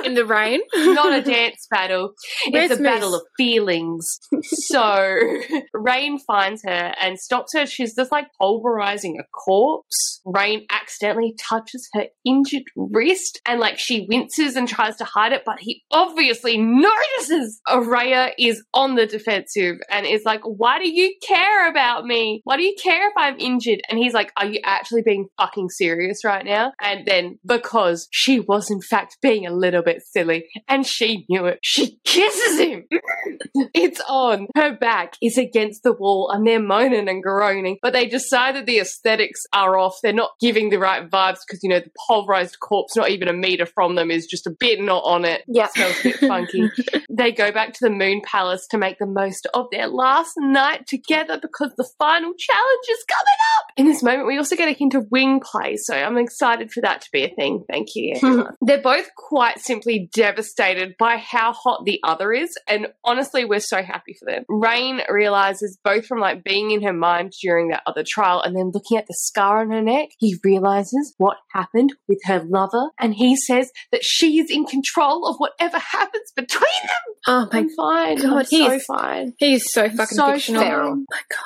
In 0.05 0.13
the 0.13 0.25
rain. 0.25 0.61
not 0.75 1.13
a 1.13 1.21
dance 1.21 1.67
battle. 1.69 2.13
Where's 2.51 2.71
it's 2.71 2.79
a 2.79 2.83
Moose? 2.83 2.91
battle 2.93 3.15
of 3.15 3.21
feelings. 3.37 4.19
so 4.41 4.79
Raihn 5.75 6.19
finds 6.25 6.63
her 6.63 6.93
and 7.01 7.19
stops 7.19 7.53
her. 7.53 7.65
She's 7.65 7.95
just 7.95 8.11
like 8.11 8.27
pulverizing 8.39 9.17
a 9.19 9.23
corpse. 9.37 10.21
Raihn 10.25 10.61
accidentally 10.71 11.35
touches 11.37 11.89
her 11.93 12.05
injured 12.25 12.63
wrist 12.77 13.41
and 13.45 13.59
like 13.59 13.77
she 13.77 14.05
winces 14.09 14.55
and 14.55 14.67
tries 14.67 14.95
to 14.97 15.03
hide 15.03 15.33
it, 15.33 15.43
but 15.45 15.59
he 15.59 15.83
obviously 15.91 16.57
notices. 16.57 17.59
Araya 17.67 18.31
is 18.39 18.63
on 18.73 18.95
the 18.95 19.05
defensive 19.05 19.77
and 19.91 20.05
is 20.05 20.23
like, 20.25 20.41
Why 20.43 20.79
do 20.79 20.89
you 20.89 21.13
care 21.27 21.69
about 21.69 22.05
me? 22.05 22.41
Why 22.45 22.55
do 22.57 22.63
you 22.63 22.75
care 22.81 23.07
if 23.09 23.13
I'm 23.17 23.37
injured? 23.39 23.81
And 23.89 23.99
he's 23.99 24.13
like, 24.13 24.31
Are 24.37 24.45
you 24.45 24.61
actually 24.63 25.01
being 25.01 25.27
fucking 25.37 25.69
serious 25.69 26.23
right 26.23 26.45
now? 26.45 26.71
And 26.81 27.05
then 27.05 27.37
because 27.45 28.07
she 28.11 28.39
was 28.39 28.71
in 28.71 28.81
fact 28.81 29.08
being 29.21 29.45
a 29.45 29.53
little 29.53 29.81
bit 29.81 30.01
silly 30.05 30.45
and 30.67 30.85
she 30.85 31.25
knew 31.29 31.45
it, 31.45 31.59
she 31.61 31.99
kisses 32.03 32.59
him. 32.59 32.85
it's 33.73 34.01
on. 34.07 34.47
Her 34.55 34.75
back 34.75 35.13
is 35.21 35.37
against 35.37 35.83
the 35.83 35.93
wall 35.93 36.29
and 36.31 36.45
they're 36.45 36.61
moaning 36.61 37.09
and 37.09 37.23
groaning, 37.23 37.77
but 37.81 37.93
they 37.93 38.07
decide 38.07 38.55
that 38.55 38.65
the 38.65 38.79
aesthetics 38.79 39.41
are 39.53 39.77
off. 39.77 39.97
They're 40.01 40.13
not 40.13 40.31
giving 40.39 40.69
the 40.69 40.79
right 40.79 41.09
vibes 41.09 41.39
because, 41.47 41.61
you 41.63 41.69
know, 41.69 41.79
the 41.79 41.91
pulverized 42.07 42.59
corpse, 42.59 42.95
not 42.95 43.09
even 43.09 43.27
a 43.27 43.33
meter 43.33 43.65
from 43.65 43.95
them, 43.95 44.11
is 44.11 44.27
just 44.27 44.47
a 44.47 44.55
bit 44.59 44.79
not 44.79 45.03
on 45.05 45.25
it. 45.25 45.43
Yeah. 45.47 45.67
Smells 45.67 45.99
a 45.99 46.03
bit 46.03 46.19
funky. 46.19 46.69
they 47.09 47.31
go 47.31 47.51
back 47.51 47.73
to 47.73 47.79
the 47.81 47.89
Moon 47.89 48.21
Palace 48.23 48.67
to 48.71 48.77
make 48.77 48.97
the 48.99 49.05
most 49.05 49.47
of 49.53 49.67
their 49.71 49.87
last 49.87 50.33
night 50.37 50.87
together 50.87 51.39
because 51.41 51.71
the 51.77 51.87
final 51.97 52.33
challenge 52.37 52.85
is 52.89 53.03
coming 53.07 53.39
up. 53.57 53.65
In 53.77 53.85
this 53.85 54.03
moment, 54.03 54.27
we 54.27 54.37
also 54.37 54.55
get 54.55 54.69
a 54.69 54.73
hint 54.73 54.95
of 54.95 55.07
wing 55.11 55.39
play, 55.39 55.77
so 55.77 55.95
I'm 55.95 56.17
excited 56.17 56.71
for 56.71 56.81
that 56.81 57.01
to 57.01 57.09
be 57.11 57.23
a 57.23 57.29
thing. 57.29 57.63
Thank 57.69 57.89
you. 57.95 58.47
They're 58.61 58.81
both 58.81 58.98
quite 59.15 59.59
simply 59.59 60.09
devastated 60.13 60.95
by 60.97 61.17
how 61.17 61.53
hot 61.53 61.83
the 61.85 61.99
other 62.03 62.31
is, 62.33 62.49
and 62.67 62.87
honestly, 63.03 63.45
we're 63.45 63.59
so 63.59 63.81
happy 63.81 64.15
for 64.19 64.25
them. 64.31 64.43
Raihn 64.49 65.01
realizes 65.09 65.77
both 65.83 66.05
from 66.05 66.19
like 66.19 66.43
being 66.43 66.71
in 66.71 66.83
her 66.83 66.93
mind 66.93 67.33
during 67.41 67.69
that 67.69 67.83
other 67.85 68.03
trial 68.07 68.41
and 68.41 68.55
then 68.55 68.71
looking 68.73 68.97
at 68.97 69.07
the 69.07 69.15
scar 69.17 69.61
on 69.61 69.71
her 69.71 69.81
neck, 69.81 70.09
he 70.17 70.37
realizes 70.43 71.13
what 71.17 71.37
happened 71.51 71.93
with 72.07 72.19
her 72.25 72.43
lover, 72.47 72.89
and 72.99 73.13
he 73.15 73.35
says 73.35 73.71
that 73.91 74.03
she 74.03 74.39
is 74.39 74.49
in 74.49 74.65
control 74.65 75.27
of 75.27 75.35
whatever 75.37 75.77
happens 75.79 76.31
between 76.35 76.61
them. 76.83 77.15
Oh 77.27 77.47
my 77.51 77.59
I'm 77.59 77.69
fine. 77.75 78.17
God, 78.17 78.39
I'm 78.39 78.45
so 78.45 78.71
he's 78.71 78.85
fine. 78.85 79.33
He 79.37 79.53
is 79.55 79.65
so 79.71 79.89
fucking 79.89 80.17
So 80.17 80.33
fictional. 80.33 80.63
feral. 80.63 80.91
Oh 80.91 81.05
my 81.11 81.21
god. 81.29 81.45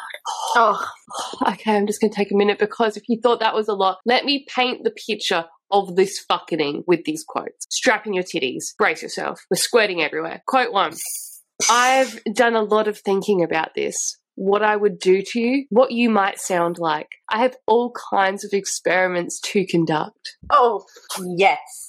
Oh, 0.55 0.87
Okay, 1.51 1.75
I'm 1.75 1.85
just 1.87 1.99
going 1.99 2.11
to 2.11 2.15
take 2.15 2.31
a 2.31 2.35
minute 2.35 2.57
because 2.57 2.95
if 2.95 3.03
you 3.09 3.19
thought 3.21 3.41
that 3.41 3.53
was 3.53 3.67
a 3.67 3.73
lot, 3.73 3.99
let 4.05 4.23
me 4.25 4.45
paint 4.53 4.83
the 4.83 4.91
picture 4.91 5.45
of 5.73 5.95
this 5.97 6.19
fucking 6.19 6.83
with 6.87 7.03
these 7.03 7.25
quotes. 7.27 7.67
Strapping 7.69 8.13
your 8.13 8.23
titties. 8.23 8.75
Brace 8.77 9.01
yourself. 9.01 9.41
We're 9.49 9.57
squirting 9.57 10.01
everywhere. 10.01 10.43
Quote 10.47 10.71
one. 10.71 10.93
I've 11.69 12.21
done 12.33 12.55
a 12.55 12.61
lot 12.61 12.87
of 12.87 12.99
thinking 12.99 13.43
about 13.43 13.73
this. 13.75 13.95
What 14.35 14.63
I 14.63 14.75
would 14.75 14.99
do 14.99 15.21
to 15.21 15.39
you, 15.39 15.65
what 15.69 15.91
you 15.91 16.09
might 16.09 16.39
sound 16.39 16.77
like. 16.79 17.09
I 17.29 17.39
have 17.39 17.55
all 17.67 17.93
kinds 18.11 18.45
of 18.45 18.51
experiments 18.53 19.39
to 19.41 19.65
conduct. 19.65 20.37
Oh, 20.49 20.85
yes. 21.37 21.82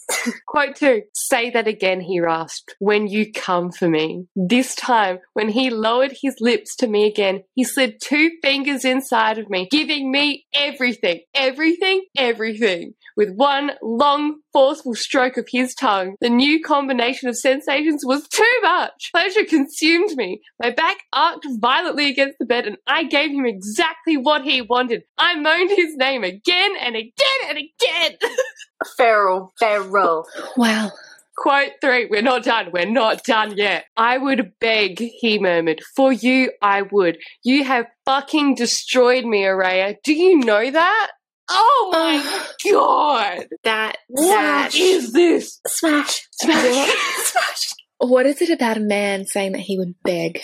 Quote 0.47 0.77
two, 0.77 1.03
say 1.15 1.51
that 1.51 1.67
again, 1.67 2.01
he 2.01 2.21
rasped, 2.21 2.75
when 2.79 3.07
you 3.07 3.33
come 3.33 3.71
for 3.73 3.89
me. 3.89 4.27
This 4.35 4.75
time, 4.75 5.19
when 5.33 5.49
he 5.49 5.71
lowered 5.71 6.15
his 6.21 6.37
lips 6.41 6.77
to 6.77 6.87
me 6.87 7.07
again, 7.07 7.43
he 7.55 7.65
slid 7.65 8.01
two 8.01 8.31
fingers 8.43 8.85
inside 8.85 9.39
of 9.39 9.51
me, 9.51 9.69
giving 9.71 10.11
me 10.11 10.47
everything, 10.55 11.21
everything, 11.35 12.05
everything. 12.17 12.95
With 13.17 13.35
one 13.35 13.73
long, 13.83 14.41
forceful 14.53 14.95
stroke 14.95 15.37
of 15.37 15.47
his 15.51 15.75
tongue, 15.75 16.17
the 16.21 16.29
new 16.29 16.61
combination 16.61 17.29
of 17.29 17.37
sensations 17.37 18.03
was 18.05 18.27
too 18.29 18.45
much. 18.63 19.11
Pleasure 19.15 19.45
consumed 19.45 20.17
me. 20.17 20.41
My 20.61 20.71
back 20.71 20.97
arced 21.13 21.47
violently 21.61 22.11
against 22.11 22.39
the 22.39 22.47
bed, 22.47 22.67
and 22.67 22.77
I 22.87 23.05
gave 23.05 23.31
him 23.31 23.47
exactly 23.47 24.17
what 24.17 24.43
he 24.43 24.63
wanted. 24.63 25.05
I 25.17 25.39
moaned 25.39 25.71
his 25.71 25.97
name 25.97 26.25
again 26.25 26.73
and 26.81 26.97
again 26.97 27.41
and 27.49 27.59
again. 27.59 28.19
Feral. 28.97 29.53
Feral. 29.59 30.27
Wow. 30.57 30.93
Quote 31.37 31.73
three, 31.81 32.07
we're 32.07 32.23
not 32.23 32.45
done. 32.45 32.71
We're 32.73 32.89
not 32.89 33.25
done 33.25 33.57
yet. 33.57 33.87
I 33.97 34.19
would 34.19 34.53
beg, 34.61 35.01
he 35.01 35.39
murmured. 35.41 35.81
For 35.97 36.13
you, 36.13 36.53
I 36.63 36.83
would. 36.83 37.19
You 37.43 37.65
have 37.65 37.87
fucking 38.07 38.55
destroyed 38.55 39.25
me, 39.25 39.43
Araya. 39.43 39.97
Do 40.05 40.15
you 40.15 40.39
know 40.39 40.71
that? 40.71 41.11
Oh 41.49 41.91
my 41.93 42.47
god! 42.71 43.49
That 43.65 43.97
What 44.09 44.75
is 44.75 45.13
this? 45.13 45.61
Smash. 45.67 46.27
Smash. 46.33 46.89
Smash. 47.25 47.75
What 47.99 48.27
is 48.27 48.41
it 48.41 48.51
about 48.51 48.77
a 48.77 48.81
man 48.81 49.27
saying 49.27 49.53
that 49.53 49.61
he 49.63 49.77
would 49.77 49.95
beg? 50.05 50.41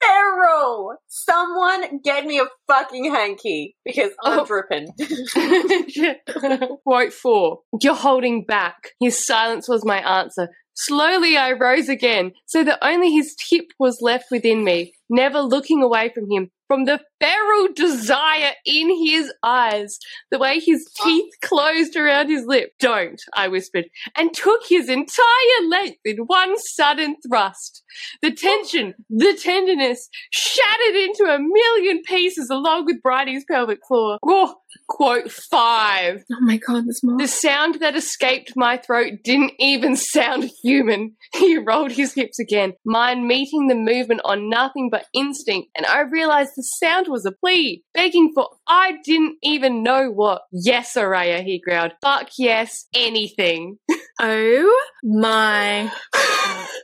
Feral. 0.00 0.96
Someone 1.24 2.00
get 2.02 2.24
me 2.26 2.38
a 2.38 2.44
fucking 2.66 3.12
hanky 3.14 3.76
because 3.84 4.10
I'm 4.24 4.40
Oh. 4.40 4.44
dripping. 4.44 4.88
Quote 6.84 7.12
four. 7.12 7.60
You're 7.82 7.94
holding 7.94 8.44
back. 8.44 8.90
His 9.00 9.24
silence 9.26 9.68
was 9.68 9.84
my 9.84 9.98
answer. 9.98 10.48
Slowly 10.74 11.36
I 11.36 11.52
rose 11.52 11.88
again, 11.88 12.32
so 12.46 12.62
that 12.62 12.78
only 12.82 13.10
his 13.12 13.34
tip 13.34 13.64
was 13.80 13.98
left 14.00 14.26
within 14.30 14.62
me, 14.62 14.92
never 15.10 15.40
looking 15.40 15.82
away 15.82 16.12
from 16.14 16.30
him, 16.30 16.50
from 16.68 16.84
the 16.84 17.00
feral 17.20 17.68
desire 17.74 18.52
in 18.64 18.90
his 19.04 19.32
eyes, 19.42 19.98
the 20.30 20.38
way 20.38 20.60
his 20.60 20.88
oh. 21.00 21.04
teeth 21.04 21.32
closed 21.42 21.96
around 21.96 22.28
his 22.28 22.44
lip. 22.46 22.72
Don't, 22.78 23.20
I 23.34 23.48
whispered, 23.48 23.86
and 24.16 24.32
took 24.32 24.60
his 24.68 24.88
entire 24.88 25.68
length 25.68 25.98
in 26.04 26.18
one 26.26 26.56
sudden 26.58 27.16
thrust. 27.26 27.82
The 28.22 28.32
oh. 28.32 28.34
tension, 28.34 28.94
the 29.10 29.38
tenderness, 29.40 30.08
shattered 30.30 30.96
into 30.96 31.24
a 31.24 31.38
million 31.38 32.02
pieces 32.06 32.48
along 32.50 32.86
with 32.86 33.02
Bridie's 33.02 33.44
pelvic 33.50 33.80
floor. 33.86 34.18
Oh, 34.24 34.56
quote 34.88 35.30
five. 35.30 36.24
Oh 36.32 36.40
my 36.40 36.56
god, 36.58 36.84
more. 37.02 37.18
The 37.18 37.28
sound 37.28 37.76
that 37.80 37.96
escaped 37.96 38.52
my 38.56 38.76
throat 38.76 39.14
didn't 39.24 39.52
even 39.58 39.96
sound 39.96 40.50
human. 40.62 41.16
He 41.38 41.56
rolled 41.56 41.92
his 41.92 42.14
hips 42.14 42.38
again, 42.38 42.72
mine 42.84 43.26
meeting 43.26 43.68
the 43.68 43.74
movement 43.74 44.22
on 44.24 44.48
nothing 44.48 44.88
but 44.90 45.06
instinct, 45.12 45.68
and 45.76 45.86
I 45.86 46.00
realized 46.00 46.50
the 46.56 46.62
sound 46.62 47.06
was 47.08 47.26
a 47.26 47.32
plea, 47.32 47.82
begging 47.94 48.32
for 48.34 48.48
I 48.66 48.98
didn't 49.04 49.36
even 49.42 49.82
know 49.82 50.10
what. 50.10 50.42
Yes, 50.52 50.94
Araya, 50.94 51.42
he 51.42 51.60
growled. 51.60 51.92
Fuck 52.02 52.30
yes, 52.38 52.86
anything. 52.94 53.78
Oh 54.20 54.86
my 55.04 55.92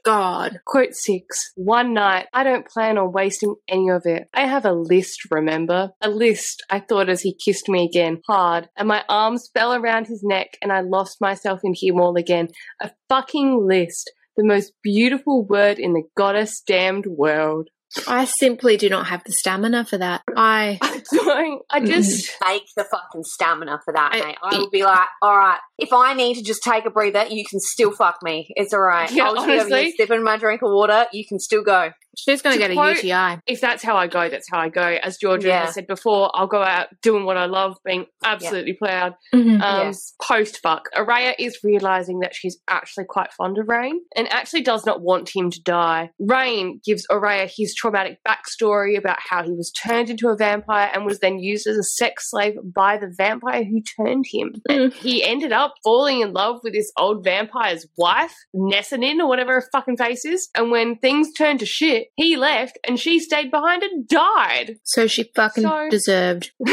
god. 0.04 0.60
Quote 0.64 0.94
six. 0.94 1.52
One 1.56 1.92
night, 1.92 2.26
I 2.32 2.44
don't 2.44 2.68
plan 2.68 2.96
on 2.96 3.12
wasting 3.12 3.56
any 3.68 3.90
of 3.90 4.02
it. 4.04 4.28
I 4.32 4.46
have 4.46 4.64
a 4.64 4.72
list, 4.72 5.22
remember? 5.32 5.90
A 6.00 6.08
list, 6.08 6.62
I 6.70 6.78
thought 6.78 7.08
as 7.08 7.22
he 7.22 7.34
kissed 7.34 7.68
me 7.68 7.84
again, 7.84 8.20
hard, 8.28 8.68
and 8.76 8.86
my 8.86 9.02
arms 9.08 9.50
fell 9.52 9.74
around 9.74 10.06
his 10.06 10.22
neck 10.22 10.56
and 10.62 10.72
I 10.72 10.82
lost 10.82 11.20
myself 11.20 11.60
in 11.64 11.74
him 11.76 12.00
all 12.00 12.16
again. 12.16 12.50
A 12.80 12.92
fucking 13.08 13.66
list. 13.66 14.12
The 14.36 14.44
most 14.44 14.72
beautiful 14.82 15.44
word 15.44 15.78
in 15.78 15.92
the 15.92 16.02
goddess 16.16 16.60
damned 16.60 17.06
world. 17.06 17.68
I 18.06 18.24
simply 18.38 18.76
do 18.76 18.88
not 18.88 19.06
have 19.06 19.22
the 19.24 19.32
stamina 19.32 19.84
for 19.84 19.98
that. 19.98 20.22
I 20.36 20.78
I 20.82 21.02
don't, 21.10 21.62
I 21.70 21.80
just, 21.80 22.30
Make 22.46 22.64
the 22.76 22.84
fucking 22.84 23.22
stamina 23.24 23.80
for 23.84 23.92
that, 23.94 24.10
I- 24.14 24.20
mate. 24.20 24.38
I 24.42 24.58
will 24.58 24.70
be 24.70 24.84
like, 24.84 25.08
all 25.22 25.36
right, 25.36 25.58
if 25.78 25.92
I 25.92 26.14
need 26.14 26.34
to 26.36 26.42
just 26.42 26.62
take 26.62 26.84
a 26.86 26.90
breather, 26.90 27.26
you 27.26 27.44
can 27.48 27.60
still 27.60 27.92
fuck 27.92 28.16
me. 28.22 28.48
It's 28.56 28.72
all 28.72 28.80
right. 28.80 29.10
Yeah, 29.10 29.24
I'll 29.28 29.34
just 29.36 29.46
be 29.46 29.60
over 29.60 29.76
here 29.76 29.92
sipping 29.96 30.22
my 30.22 30.36
drink 30.36 30.62
of 30.62 30.70
water. 30.70 31.06
You 31.12 31.24
can 31.26 31.38
still 31.38 31.62
go. 31.62 31.90
She's 32.16 32.42
gonna 32.42 32.54
To 32.56 32.58
get 32.58 32.70
a 32.70 32.74
quote- 32.74 32.96
UTI. 32.96 33.38
if 33.46 33.60
that's 33.60 33.82
how 33.82 33.96
I 33.96 34.06
go, 34.06 34.28
that's 34.28 34.48
how 34.50 34.58
I 34.60 34.68
go. 34.68 34.82
As 34.82 35.16
Georgia 35.18 35.48
Yeah. 35.48 35.66
said 35.70 35.86
before, 35.86 36.30
I'll 36.34 36.46
go 36.46 36.62
out 36.62 36.88
doing 37.02 37.24
what 37.24 37.36
I 37.36 37.46
love, 37.46 37.76
being 37.84 38.06
absolutely 38.24 38.74
proud. 38.74 39.14
Mhm. 39.34 39.60
Um, 39.62 39.86
Yes. 39.86 40.14
Post 40.22 40.60
fuck, 40.62 40.88
Araya 40.96 41.34
is 41.38 41.58
realizing 41.64 42.20
that 42.20 42.34
she's 42.34 42.58
actually 42.68 43.04
quite 43.08 43.32
fond 43.32 43.58
of 43.58 43.66
Raihn 43.66 43.98
and 44.16 44.32
actually 44.32 44.62
does 44.62 44.86
not 44.86 45.00
want 45.02 45.30
him 45.34 45.50
to 45.50 45.60
die. 45.62 46.10
Raihn 46.20 46.82
gives 46.84 47.06
Araya 47.08 47.50
his 47.54 47.74
traumatic 47.74 48.18
backstory 48.26 48.96
about 48.96 49.18
how 49.20 49.42
he 49.42 49.50
was 49.52 49.70
turned 49.72 50.10
into 50.10 50.28
a 50.28 50.36
vampire 50.36 50.90
and 50.94 51.04
was 51.04 51.18
then 51.20 51.38
used 51.38 51.66
as 51.66 51.76
a 51.76 51.82
sex 51.82 52.30
slave 52.30 52.54
by 52.64 52.96
the 52.96 53.12
vampire 53.16 53.64
who 53.64 53.80
turned 53.82 54.24
him. 54.30 54.54
Mm. 54.68 54.92
He 54.94 55.22
ended 55.24 55.52
up 55.52 55.74
falling 55.82 56.20
in 56.20 56.32
love 56.32 56.60
with 56.62 56.72
this 56.72 56.90
old 56.98 57.24
vampire's 57.24 57.86
wife, 57.96 58.34
Nessanyn, 58.54 59.18
or 59.20 59.26
whatever 59.28 59.52
her 59.54 59.68
fucking 59.72 59.96
face 59.96 60.24
is. 60.24 60.48
And 60.54 60.70
when 60.70 60.96
things 60.96 61.32
turned 61.32 61.60
to 61.60 61.66
shit, 61.66 62.03
he 62.16 62.36
left 62.36 62.78
and 62.86 62.98
she 62.98 63.18
stayed 63.20 63.50
behind 63.50 63.82
and 63.82 64.06
died. 64.08 64.76
So 64.84 65.06
she 65.06 65.24
fucking 65.34 65.64
So- 65.64 65.88
deserved. 65.90 66.52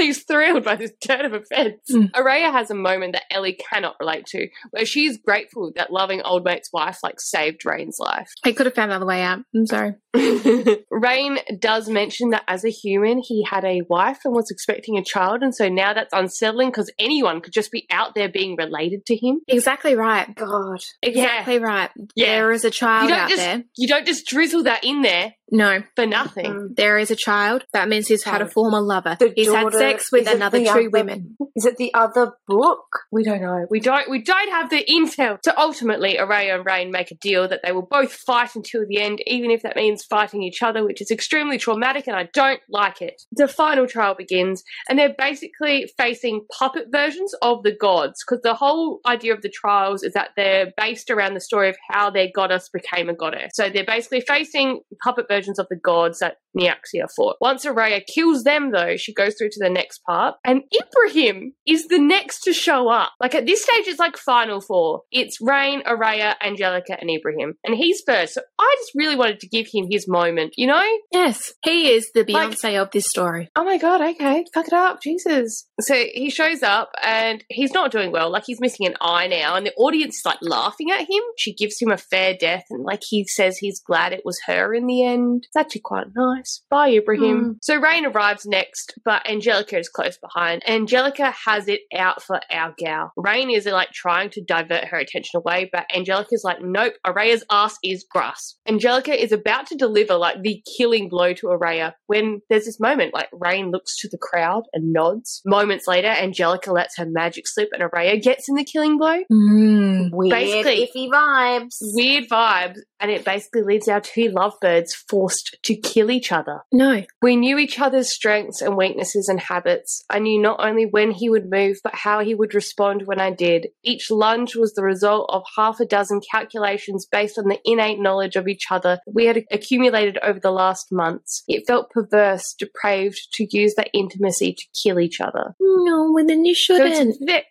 Ellie's 0.00 0.24
thrilled 0.24 0.64
by 0.64 0.76
this 0.76 0.92
turn 1.06 1.24
of 1.26 1.34
events. 1.34 1.92
Mm. 1.92 2.10
Araya 2.12 2.50
has 2.52 2.70
a 2.70 2.74
moment 2.74 3.12
that 3.12 3.24
Ellie 3.30 3.58
cannot 3.70 3.96
relate 4.00 4.24
to, 4.26 4.48
where 4.70 4.86
she's 4.86 5.18
grateful 5.18 5.72
that 5.76 5.92
loving 5.92 6.22
old 6.22 6.44
mate's 6.44 6.70
wife 6.72 6.98
like 7.02 7.20
saved 7.20 7.62
Raihn's 7.64 7.98
life. 7.98 8.30
He 8.44 8.52
could 8.54 8.66
have 8.66 8.74
found 8.74 8.90
another 8.90 9.06
way 9.06 9.22
out. 9.22 9.40
I'm 9.54 9.66
sorry. 9.66 9.94
Raihn 10.14 11.38
does 11.60 11.88
mention 11.88 12.30
that 12.30 12.42
as 12.48 12.64
a 12.64 12.70
human, 12.70 13.18
he 13.22 13.44
had 13.48 13.64
a 13.64 13.82
wife 13.88 14.20
and 14.24 14.34
was 14.34 14.50
expecting 14.50 14.96
a 14.98 15.04
child, 15.04 15.42
and 15.42 15.54
so 15.54 15.68
now 15.68 15.92
that's 15.92 16.12
unsettling 16.12 16.68
because 16.70 16.90
anyone 16.98 17.40
could 17.40 17.52
just 17.52 17.70
be 17.70 17.86
out 17.90 18.14
there 18.14 18.28
being 18.28 18.56
related 18.56 19.04
to 19.06 19.16
him. 19.16 19.40
Exactly 19.48 19.94
right. 19.94 20.34
God. 20.34 20.80
Exactly 21.02 21.58
right. 21.58 21.90
Yeah. 22.14 22.36
There 22.36 22.52
is 22.52 22.64
a 22.64 22.70
child 22.70 23.10
out 23.10 23.28
just 23.28 23.40
there. 23.42 23.64
you 23.76 23.88
don't 23.88 24.06
just 24.06 24.26
drizzle 24.26 24.64
that 24.64 24.84
in 24.84 25.02
there 25.02 25.34
No, 25.50 25.82
for 25.96 26.06
nothing. 26.06 26.46
Mm. 26.46 26.76
there 26.76 26.98
is 26.98 27.10
a 27.10 27.16
child. 27.16 27.64
That 27.72 27.88
means 27.88 28.08
he's 28.08 28.24
had 28.24 28.42
a 28.42 28.48
former 28.48 28.80
lover. 28.80 29.16
The 29.18 29.32
he's 29.34 29.52
had 29.52 29.62
daughter- 29.64 29.78
sex 29.90 30.12
with 30.12 30.28
another 30.28 30.58
the 30.58 30.64
two 30.64 30.70
other- 30.70 30.90
women. 30.90 31.36
Is 31.56 31.66
it 31.66 31.76
the 31.76 31.92
other 31.94 32.32
book? 32.46 32.86
We 33.12 33.24
don't 33.24 33.42
know. 33.42 33.66
We 33.70 33.80
don't. 33.80 34.08
We 34.08 34.22
don't 34.22 34.50
have 34.50 34.70
the 34.70 34.84
intel. 34.84 35.38
So 35.44 35.52
ultimately, 35.56 36.16
Araya 36.16 36.54
and 36.56 36.64
Raihn 36.64 36.90
make 36.90 37.10
a 37.10 37.16
deal 37.16 37.48
that 37.48 37.60
they 37.64 37.72
will 37.72 37.86
both 37.90 38.12
fight 38.12 38.54
until 38.54 38.84
the 38.88 39.00
end, 39.00 39.20
even 39.26 39.50
if 39.50 39.62
that 39.62 39.76
means 39.76 40.04
fighting 40.04 40.42
each 40.42 40.62
other, 40.62 40.84
which 40.84 41.02
is 41.02 41.10
extremely 41.10 41.58
traumatic, 41.58 42.06
and 42.06 42.16
I 42.16 42.28
don't 42.32 42.60
like 42.68 43.02
it. 43.02 43.20
The 43.32 43.48
final 43.48 43.86
trial 43.86 44.14
begins, 44.14 44.62
and 44.88 44.98
they're 44.98 45.14
basically 45.16 45.90
facing 45.98 46.46
puppet 46.58 46.86
versions 46.90 47.34
of 47.42 47.62
the 47.62 47.72
gods, 47.72 48.24
because 48.24 48.42
the 48.42 48.54
whole 48.54 49.00
idea 49.06 49.34
of 49.34 49.42
the 49.42 49.50
trials 49.50 50.02
is 50.02 50.12
that 50.14 50.30
they're 50.36 50.72
based 50.76 51.10
around 51.10 51.34
the 51.34 51.40
story 51.40 51.68
of 51.68 51.76
how 51.90 52.10
their 52.10 52.28
goddess 52.34 52.68
became 52.72 53.08
a 53.08 53.14
goddess. 53.14 53.50
So 53.54 53.68
they're 53.68 53.84
basically 53.84 54.20
facing 54.22 54.80
puppet 55.02 55.26
versions 55.28 55.58
of 55.58 55.66
the 55.68 55.76
gods 55.76 56.20
that 56.20 56.36
Nyaxia 56.56 57.08
fought. 57.14 57.36
Once 57.40 57.64
Araya 57.64 58.02
kills 58.06 58.44
them, 58.44 58.72
though, 58.72 58.96
she 58.96 59.12
goes 59.12 59.34
through 59.36 59.50
to 59.50 59.60
the 59.60 59.70
next 59.80 59.98
part, 60.06 60.34
and 60.44 60.62
Ibrihim 60.80 61.52
is 61.66 61.86
the 61.88 61.98
next 61.98 62.40
to 62.44 62.52
show 62.52 62.88
up. 62.90 63.12
Like 63.20 63.34
at 63.34 63.46
this 63.46 63.62
stage, 63.62 63.86
it's 63.86 63.98
like 63.98 64.16
Final 64.16 64.60
Four. 64.60 65.02
It's 65.10 65.38
Raihn, 65.42 65.82
Araya, 65.84 66.34
Angelica, 66.44 66.96
and 67.00 67.10
Ibrihim, 67.10 67.50
and 67.64 67.74
he's 67.76 68.02
first. 68.06 68.34
So 68.34 68.42
I 68.58 68.74
just 68.80 68.92
really 68.94 69.16
wanted 69.16 69.40
to 69.40 69.48
give 69.48 69.66
him 69.72 69.86
his 69.90 70.06
moment. 70.08 70.54
You 70.56 70.66
know? 70.66 70.86
Yes, 71.12 71.52
he 71.64 71.90
is 71.90 72.10
the 72.14 72.24
Like- 72.28 72.50
Beyonce 72.50 72.80
of 72.82 72.90
this 72.90 73.06
story. 73.08 73.48
Oh 73.56 73.64
my 73.64 73.78
god, 73.78 74.00
okay, 74.00 74.44
fuck 74.54 74.66
it 74.66 74.72
up, 74.72 75.02
Jesus. 75.02 75.66
So 75.80 75.94
he 75.94 76.30
shows 76.30 76.62
up 76.62 76.90
and 77.02 77.42
he's 77.48 77.72
not 77.72 77.90
doing 77.90 78.12
well. 78.12 78.30
Like 78.30 78.44
he's 78.46 78.60
missing 78.60 78.86
an 78.86 78.96
eye 79.00 79.26
now, 79.26 79.56
and 79.56 79.66
the 79.66 79.74
audience 79.74 80.16
is 80.16 80.22
like 80.24 80.38
laughing 80.42 80.90
at 80.90 81.00
him. 81.00 81.22
She 81.36 81.54
gives 81.54 81.80
him 81.80 81.90
a 81.90 81.96
fair 81.96 82.34
death, 82.38 82.64
and 82.70 82.84
like 82.84 83.02
he 83.08 83.24
says 83.26 83.58
he's 83.58 83.80
glad 83.80 84.12
it 84.12 84.22
was 84.24 84.38
her 84.46 84.74
in 84.74 84.86
the 84.86 85.04
end. 85.04 85.44
It's 85.46 85.56
actually 85.56 85.82
quite 85.82 86.08
nice. 86.14 86.62
Bye, 86.70 86.90
Ibrihim. 86.98 87.40
Hmm. 87.40 87.50
So 87.62 87.80
Raihn 87.80 88.04
arrives 88.12 88.44
next, 88.46 88.94
but 89.04 89.28
Angelica 89.28 89.59
is 89.72 89.88
close 89.88 90.18
behind. 90.18 90.62
Angelica 90.68 91.32
has 91.44 91.68
it 91.68 91.80
out 91.94 92.22
for 92.22 92.40
our 92.52 92.74
gal. 92.78 93.12
Raihn 93.18 93.54
is 93.54 93.66
like 93.66 93.90
trying 93.90 94.30
to 94.30 94.42
divert 94.42 94.84
her 94.86 94.98
attention 94.98 95.38
away, 95.38 95.68
but 95.72 95.86
Angelica's 95.94 96.44
like, 96.44 96.58
nope, 96.60 96.94
Araya's 97.06 97.44
ass 97.50 97.76
is 97.82 98.04
grass. 98.10 98.56
Angelica 98.66 99.12
is 99.12 99.32
about 99.32 99.66
to 99.66 99.76
deliver 99.76 100.16
like 100.16 100.42
the 100.42 100.62
killing 100.76 101.08
blow 101.08 101.32
to 101.34 101.46
Araya 101.46 101.92
when 102.06 102.40
there's 102.48 102.64
this 102.64 102.80
moment 102.80 103.14
like 103.14 103.30
Raihn 103.32 103.70
looks 103.70 103.98
to 104.00 104.08
the 104.08 104.18
crowd 104.18 104.64
and 104.72 104.92
nods. 104.92 105.42
Moments 105.44 105.86
later, 105.86 106.08
Angelica 106.08 106.72
lets 106.72 106.96
her 106.98 107.06
magic 107.06 107.46
slip 107.46 107.70
and 107.72 107.82
Araya 107.82 108.20
gets 108.20 108.48
in 108.48 108.54
the 108.54 108.64
killing 108.64 108.98
blow. 108.98 109.22
Mm. 109.32 109.79
Mm, 110.00 110.10
weird, 110.12 110.30
Basically- 110.30 110.88
iffy 110.94 111.08
vibes. 111.10 111.76
Weird 111.80 112.28
vibes, 112.28 112.78
and 112.98 113.10
it 113.10 113.24
basically 113.24 113.62
leaves 113.62 113.88
our 113.88 114.00
two 114.00 114.30
lovebirds 114.30 114.94
forced 115.08 115.56
to 115.64 115.74
kill 115.76 116.10
each 116.10 116.32
other. 116.32 116.60
No. 116.72 117.02
We 117.22 117.36
knew 117.36 117.58
each 117.58 117.78
other's 117.80 118.10
strengths 118.10 118.60
and 118.62 118.76
weaknesses 118.76 119.28
and 119.28 119.40
habits. 119.40 120.04
I 120.10 120.18
knew 120.18 120.40
not 120.40 120.64
only 120.64 120.86
when 120.86 121.10
he 121.10 121.28
would 121.28 121.50
move, 121.50 121.78
but 121.82 121.94
how 121.94 122.20
he 122.20 122.34
would 122.34 122.54
respond 122.54 123.02
when 123.06 123.20
I 123.20 123.30
did. 123.30 123.68
Each 123.82 124.10
lunge 124.10 124.56
was 124.56 124.74
the 124.74 124.82
result 124.84 125.30
of 125.32 125.42
half 125.56 125.80
a 125.80 125.84
dozen 125.86 126.20
calculations 126.30 127.06
based 127.10 127.38
on 127.38 127.48
the 127.48 127.58
innate 127.64 128.00
knowledge 128.00 128.36
of 128.36 128.48
each 128.48 128.66
other 128.70 128.98
we 129.06 129.26
had 129.26 129.44
accumulated 129.50 130.18
over 130.22 130.38
the 130.40 130.50
last 130.50 130.92
months. 130.92 131.42
It 131.48 131.64
felt 131.66 131.90
perverse, 131.90 132.54
depraved 132.58 133.28
to 133.34 133.46
use 133.50 133.74
that 133.76 133.90
intimacy 133.92 134.54
to 134.54 134.64
kill 134.82 135.00
each 135.00 135.20
other. 135.20 135.54
No, 135.60 136.12
well 136.12 136.26
then 136.26 136.44
you 136.44 136.54
shouldn't. 136.54 137.16
ve- 137.20 137.42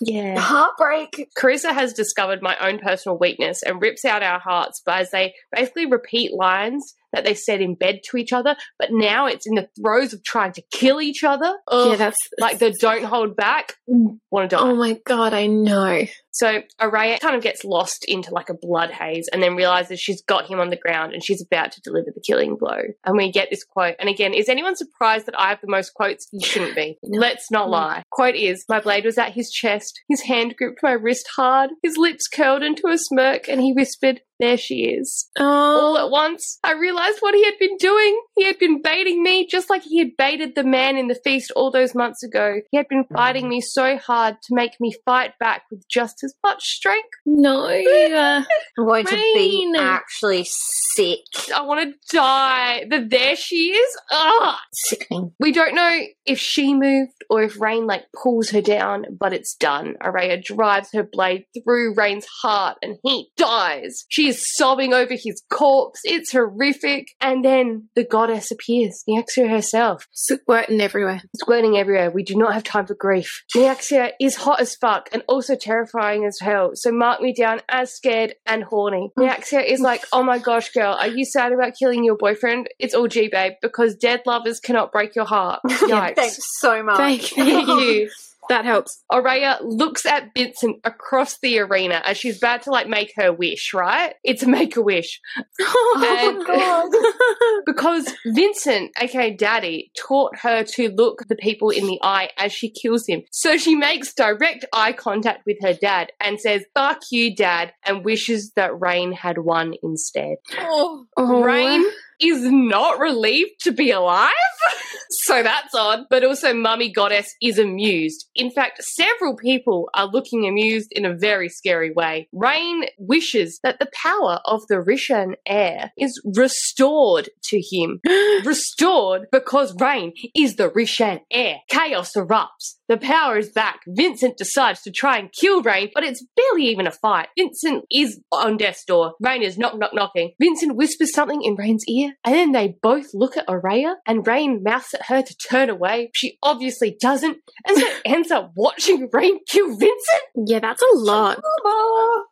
yeah. 0.00 0.38
Heartbreak. 0.38 1.28
Carissa 1.36 1.72
has 1.72 1.92
discovered 1.92 2.42
my 2.42 2.56
own 2.58 2.78
personal 2.78 3.18
weakness 3.18 3.62
and 3.62 3.80
rips 3.80 4.04
out 4.04 4.22
our 4.22 4.38
hearts 4.38 4.82
but 4.84 5.00
as 5.00 5.10
they 5.10 5.34
basically 5.52 5.86
repeat 5.86 6.32
lines 6.32 6.94
that 7.12 7.24
they 7.24 7.34
said 7.34 7.60
in 7.60 7.74
bed 7.74 8.00
to 8.04 8.16
each 8.16 8.32
other, 8.32 8.56
but 8.78 8.88
now 8.92 9.26
it's 9.26 9.46
in 9.46 9.54
the 9.54 9.68
throes 9.80 10.12
of 10.12 10.22
trying 10.22 10.52
to 10.52 10.62
kill 10.70 11.00
each 11.00 11.24
other. 11.24 11.56
Ugh. 11.68 11.90
yeah, 11.90 11.96
that's 11.96 12.18
like 12.38 12.58
the 12.58 12.74
don't 12.80 13.04
hold 13.04 13.34
back, 13.36 13.76
want 13.86 14.50
to 14.50 14.56
die. 14.56 14.62
Oh 14.62 14.74
my 14.74 14.98
god, 15.06 15.32
I 15.32 15.46
know. 15.46 16.04
So 16.38 16.62
Araya 16.80 17.18
kind 17.18 17.34
of 17.34 17.42
gets 17.42 17.64
lost 17.64 18.04
into 18.06 18.32
like 18.32 18.48
a 18.48 18.54
blood 18.54 18.90
haze 18.90 19.28
and 19.32 19.42
then 19.42 19.56
realizes 19.56 19.98
she's 19.98 20.22
got 20.22 20.48
him 20.48 20.60
on 20.60 20.70
the 20.70 20.76
ground 20.76 21.12
and 21.12 21.24
she's 21.24 21.42
about 21.42 21.72
to 21.72 21.80
deliver 21.80 22.12
the 22.14 22.22
killing 22.24 22.56
blow. 22.56 22.80
And 23.04 23.16
we 23.16 23.32
get 23.32 23.48
this 23.50 23.64
quote. 23.64 23.96
And 23.98 24.08
again, 24.08 24.34
is 24.34 24.48
anyone 24.48 24.76
surprised 24.76 25.26
that 25.26 25.38
I 25.38 25.48
have 25.48 25.60
the 25.60 25.70
most 25.70 25.94
quotes? 25.94 26.28
You 26.32 26.46
shouldn't 26.46 26.76
be. 26.76 26.96
Let's 27.02 27.50
not 27.50 27.66
mm. 27.66 27.72
lie. 27.72 28.02
Quote 28.10 28.36
is 28.36 28.64
My 28.68 28.80
blade 28.80 29.04
was 29.04 29.18
at 29.18 29.32
his 29.32 29.50
chest. 29.50 30.00
His 30.08 30.22
hand 30.22 30.54
gripped 30.56 30.80
my 30.80 30.92
wrist 30.92 31.28
hard. 31.34 31.70
His 31.82 31.96
lips 31.96 32.28
curled 32.28 32.62
into 32.62 32.86
a 32.86 32.98
smirk 32.98 33.48
and 33.48 33.60
he 33.60 33.72
whispered, 33.72 34.20
There 34.38 34.56
she 34.56 34.84
is. 34.84 35.28
Oh. 35.38 35.44
All 35.44 35.98
at 35.98 36.10
once, 36.10 36.58
I 36.62 36.72
realized 36.72 37.18
what 37.20 37.34
he 37.34 37.44
had 37.44 37.58
been 37.58 37.76
doing. 37.76 38.20
He 38.36 38.44
had 38.44 38.58
been 38.58 38.82
baiting 38.82 39.22
me 39.22 39.46
just 39.46 39.68
like 39.70 39.82
he 39.82 39.98
had 39.98 40.16
baited 40.16 40.54
the 40.54 40.64
man 40.64 40.96
in 40.96 41.08
the 41.08 41.18
feast 41.24 41.50
all 41.56 41.70
those 41.70 41.94
months 41.94 42.22
ago. 42.22 42.60
He 42.70 42.76
had 42.76 42.88
been 42.88 43.04
fighting 43.14 43.48
me 43.48 43.60
so 43.60 43.96
hard 43.98 44.36
to 44.44 44.54
make 44.54 44.72
me 44.80 44.94
fight 45.04 45.32
back 45.40 45.62
with 45.70 45.82
just 45.88 46.22
as 46.24 46.34
much 46.44 46.62
strength. 46.62 47.08
no. 47.26 47.66
I'm 47.68 48.84
going 48.84 49.06
to 49.06 49.16
be 49.34 49.72
actually 49.78 50.46
sick. 50.48 51.20
I 51.54 51.62
want 51.62 51.80
to 51.92 52.16
die. 52.16 52.84
But 52.88 53.10
there 53.10 53.36
she 53.36 53.72
is. 53.72 53.96
Ugh. 54.10 54.56
Sickening. 54.72 55.32
We 55.40 55.52
don't 55.52 55.74
know 55.74 56.00
if 56.26 56.38
she 56.38 56.74
moved 56.74 57.12
or 57.30 57.42
if 57.42 57.58
Raihn 57.58 57.86
like 57.86 58.04
pulls 58.22 58.50
her 58.50 58.60
down, 58.62 59.06
but 59.18 59.32
it's 59.32 59.54
done. 59.54 59.94
Araya 60.02 60.42
drives 60.42 60.90
her 60.92 61.02
blade 61.02 61.44
through 61.64 61.94
Raihn's 61.94 62.26
heart 62.42 62.78
and 62.82 62.96
he 63.02 63.28
dies. 63.36 64.04
She 64.08 64.27
is 64.28 64.44
sobbing 64.54 64.92
over 64.92 65.14
his 65.14 65.42
corpse. 65.50 66.00
It's 66.04 66.32
horrific. 66.32 67.08
And 67.20 67.44
then 67.44 67.88
the 67.94 68.04
goddess 68.04 68.50
appears, 68.50 69.02
Nyaxia 69.08 69.50
herself, 69.50 70.06
squirting 70.12 70.80
everywhere. 70.80 71.22
squirting 71.36 71.76
everywhere. 71.76 72.10
We 72.10 72.22
do 72.22 72.36
not 72.36 72.54
have 72.54 72.62
time 72.62 72.86
for 72.86 72.94
grief. 72.94 73.42
Nyaxia 73.54 74.12
is 74.20 74.36
hot 74.36 74.60
as 74.60 74.74
fuck 74.76 75.08
and 75.12 75.22
also 75.28 75.56
terrifying 75.56 76.24
as 76.24 76.38
hell. 76.40 76.70
So 76.74 76.92
mark 76.92 77.20
me 77.20 77.32
down 77.32 77.60
as 77.68 77.94
scared 77.94 78.34
and 78.46 78.62
horny. 78.62 79.10
Mm. 79.18 79.28
Nyaxia 79.28 79.64
is 79.64 79.80
like, 79.80 80.04
oh 80.12 80.22
my 80.22 80.38
gosh, 80.38 80.70
girl, 80.70 80.94
are 80.94 81.08
you 81.08 81.24
sad 81.24 81.52
about 81.52 81.74
killing 81.78 82.04
your 82.04 82.16
boyfriend? 82.16 82.68
It's 82.78 82.94
all 82.94 83.08
G, 83.08 83.28
babe, 83.28 83.54
because 83.62 83.94
dead 83.96 84.22
lovers 84.26 84.60
cannot 84.60 84.92
break 84.92 85.14
your 85.14 85.24
heart. 85.24 85.60
Yikes. 85.66 86.14
Thanks 86.16 86.38
so 86.58 86.82
much. 86.82 86.98
Thank 86.98 87.36
you. 87.36 88.10
That 88.48 88.64
helps. 88.64 89.04
Araya 89.12 89.58
looks 89.62 90.06
at 90.06 90.30
Vincent 90.34 90.78
across 90.84 91.38
the 91.38 91.58
arena 91.58 92.02
as 92.04 92.16
she's 92.16 92.38
about 92.38 92.62
to 92.62 92.70
like 92.70 92.88
make 92.88 93.12
her 93.16 93.32
wish, 93.32 93.74
right? 93.74 94.14
It's 94.24 94.42
a 94.42 94.48
make 94.48 94.76
a 94.76 94.82
wish. 94.82 95.20
Oh 95.60 97.62
Because 97.66 98.12
Vincent, 98.26 98.92
aka 99.00 99.34
Daddy, 99.34 99.90
taught 99.96 100.36
her 100.40 100.64
to 100.64 100.88
look 100.90 101.22
the 101.28 101.36
people 101.36 101.70
in 101.70 101.86
the 101.86 101.98
eye 102.02 102.30
as 102.38 102.52
she 102.52 102.70
kills 102.70 103.06
him. 103.06 103.22
So 103.30 103.56
she 103.56 103.74
makes 103.74 104.14
direct 104.14 104.64
eye 104.72 104.92
contact 104.92 105.42
with 105.46 105.58
her 105.62 105.74
dad 105.74 106.12
and 106.20 106.40
says, 106.40 106.64
Fuck 106.74 107.00
you, 107.10 107.34
dad, 107.34 107.72
and 107.84 108.04
wishes 108.04 108.52
that 108.56 108.72
Raihn 108.72 109.14
had 109.14 109.38
won 109.38 109.74
instead. 109.82 110.36
oh, 110.58 111.06
Raihn 111.18 111.84
is 112.20 112.42
not 112.42 112.98
relieved 112.98 113.60
to 113.62 113.72
be 113.72 113.90
alive. 113.90 114.30
so 115.10 115.42
that's 115.42 115.74
odd. 115.74 116.04
But 116.10 116.24
also, 116.24 116.54
Mummy 116.54 116.92
Goddess 116.92 117.34
is 117.42 117.58
amused. 117.58 118.26
In 118.34 118.50
fact, 118.50 118.82
several 118.82 119.36
people 119.36 119.88
are 119.94 120.06
looking 120.06 120.46
amused 120.46 120.88
in 120.92 121.04
a 121.04 121.14
very 121.14 121.48
scary 121.48 121.92
way. 121.92 122.28
Raihn 122.34 122.86
wishes 122.98 123.60
that 123.62 123.78
the 123.78 123.90
power 123.92 124.40
of 124.44 124.62
the 124.68 124.76
Rishan 124.76 125.34
heir 125.46 125.92
is 125.96 126.20
restored 126.24 127.28
to 127.44 127.60
him. 127.60 128.00
restored 128.44 129.26
because 129.32 129.74
Raihn 129.74 130.12
is 130.34 130.56
the 130.56 130.70
Rishan 130.70 131.20
heir. 131.30 131.58
Chaos 131.70 132.12
erupts. 132.14 132.76
The 132.88 132.96
power 132.96 133.36
is 133.36 133.50
back. 133.50 133.80
Vincent 133.86 134.38
decides 134.38 134.80
to 134.82 134.90
try 134.90 135.18
and 135.18 135.30
kill 135.30 135.62
Raihn, 135.62 135.90
but 135.94 136.04
it's 136.04 136.24
barely 136.34 136.68
even 136.68 136.86
a 136.86 136.90
fight. 136.90 137.28
Vincent 137.36 137.84
is 137.90 138.20
on 138.32 138.56
death's 138.56 138.84
door. 138.84 139.12
Raihn 139.22 139.42
is 139.42 139.58
knock 139.58 139.78
knock 139.78 139.92
knocking. 139.92 140.32
Vincent 140.40 140.76
whispers 140.76 141.12
something 141.12 141.42
in 141.42 141.56
Raihn's 141.56 141.84
ear, 141.86 142.14
and 142.24 142.34
then 142.34 142.52
they 142.52 142.76
both 142.82 143.08
look 143.12 143.36
at 143.36 143.46
Araya, 143.46 143.96
and 144.06 144.24
Raihn 144.24 144.62
mouths 144.62 144.94
at 144.98 145.06
her 145.06 145.22
to 145.22 145.36
turn 145.36 145.70
away. 145.70 146.10
She 146.14 146.38
obviously 146.42 146.96
doesn't, 147.00 147.38
and 147.66 147.76
so 147.78 147.88
ends 148.04 148.30
up 148.30 148.52
watching 148.54 149.08
Raihn 149.08 149.38
kill 149.46 149.68
Vincent. 149.68 150.22
yeah, 150.46 150.60
that's 150.60 150.82
a 150.82 150.96
lot. 150.96 151.38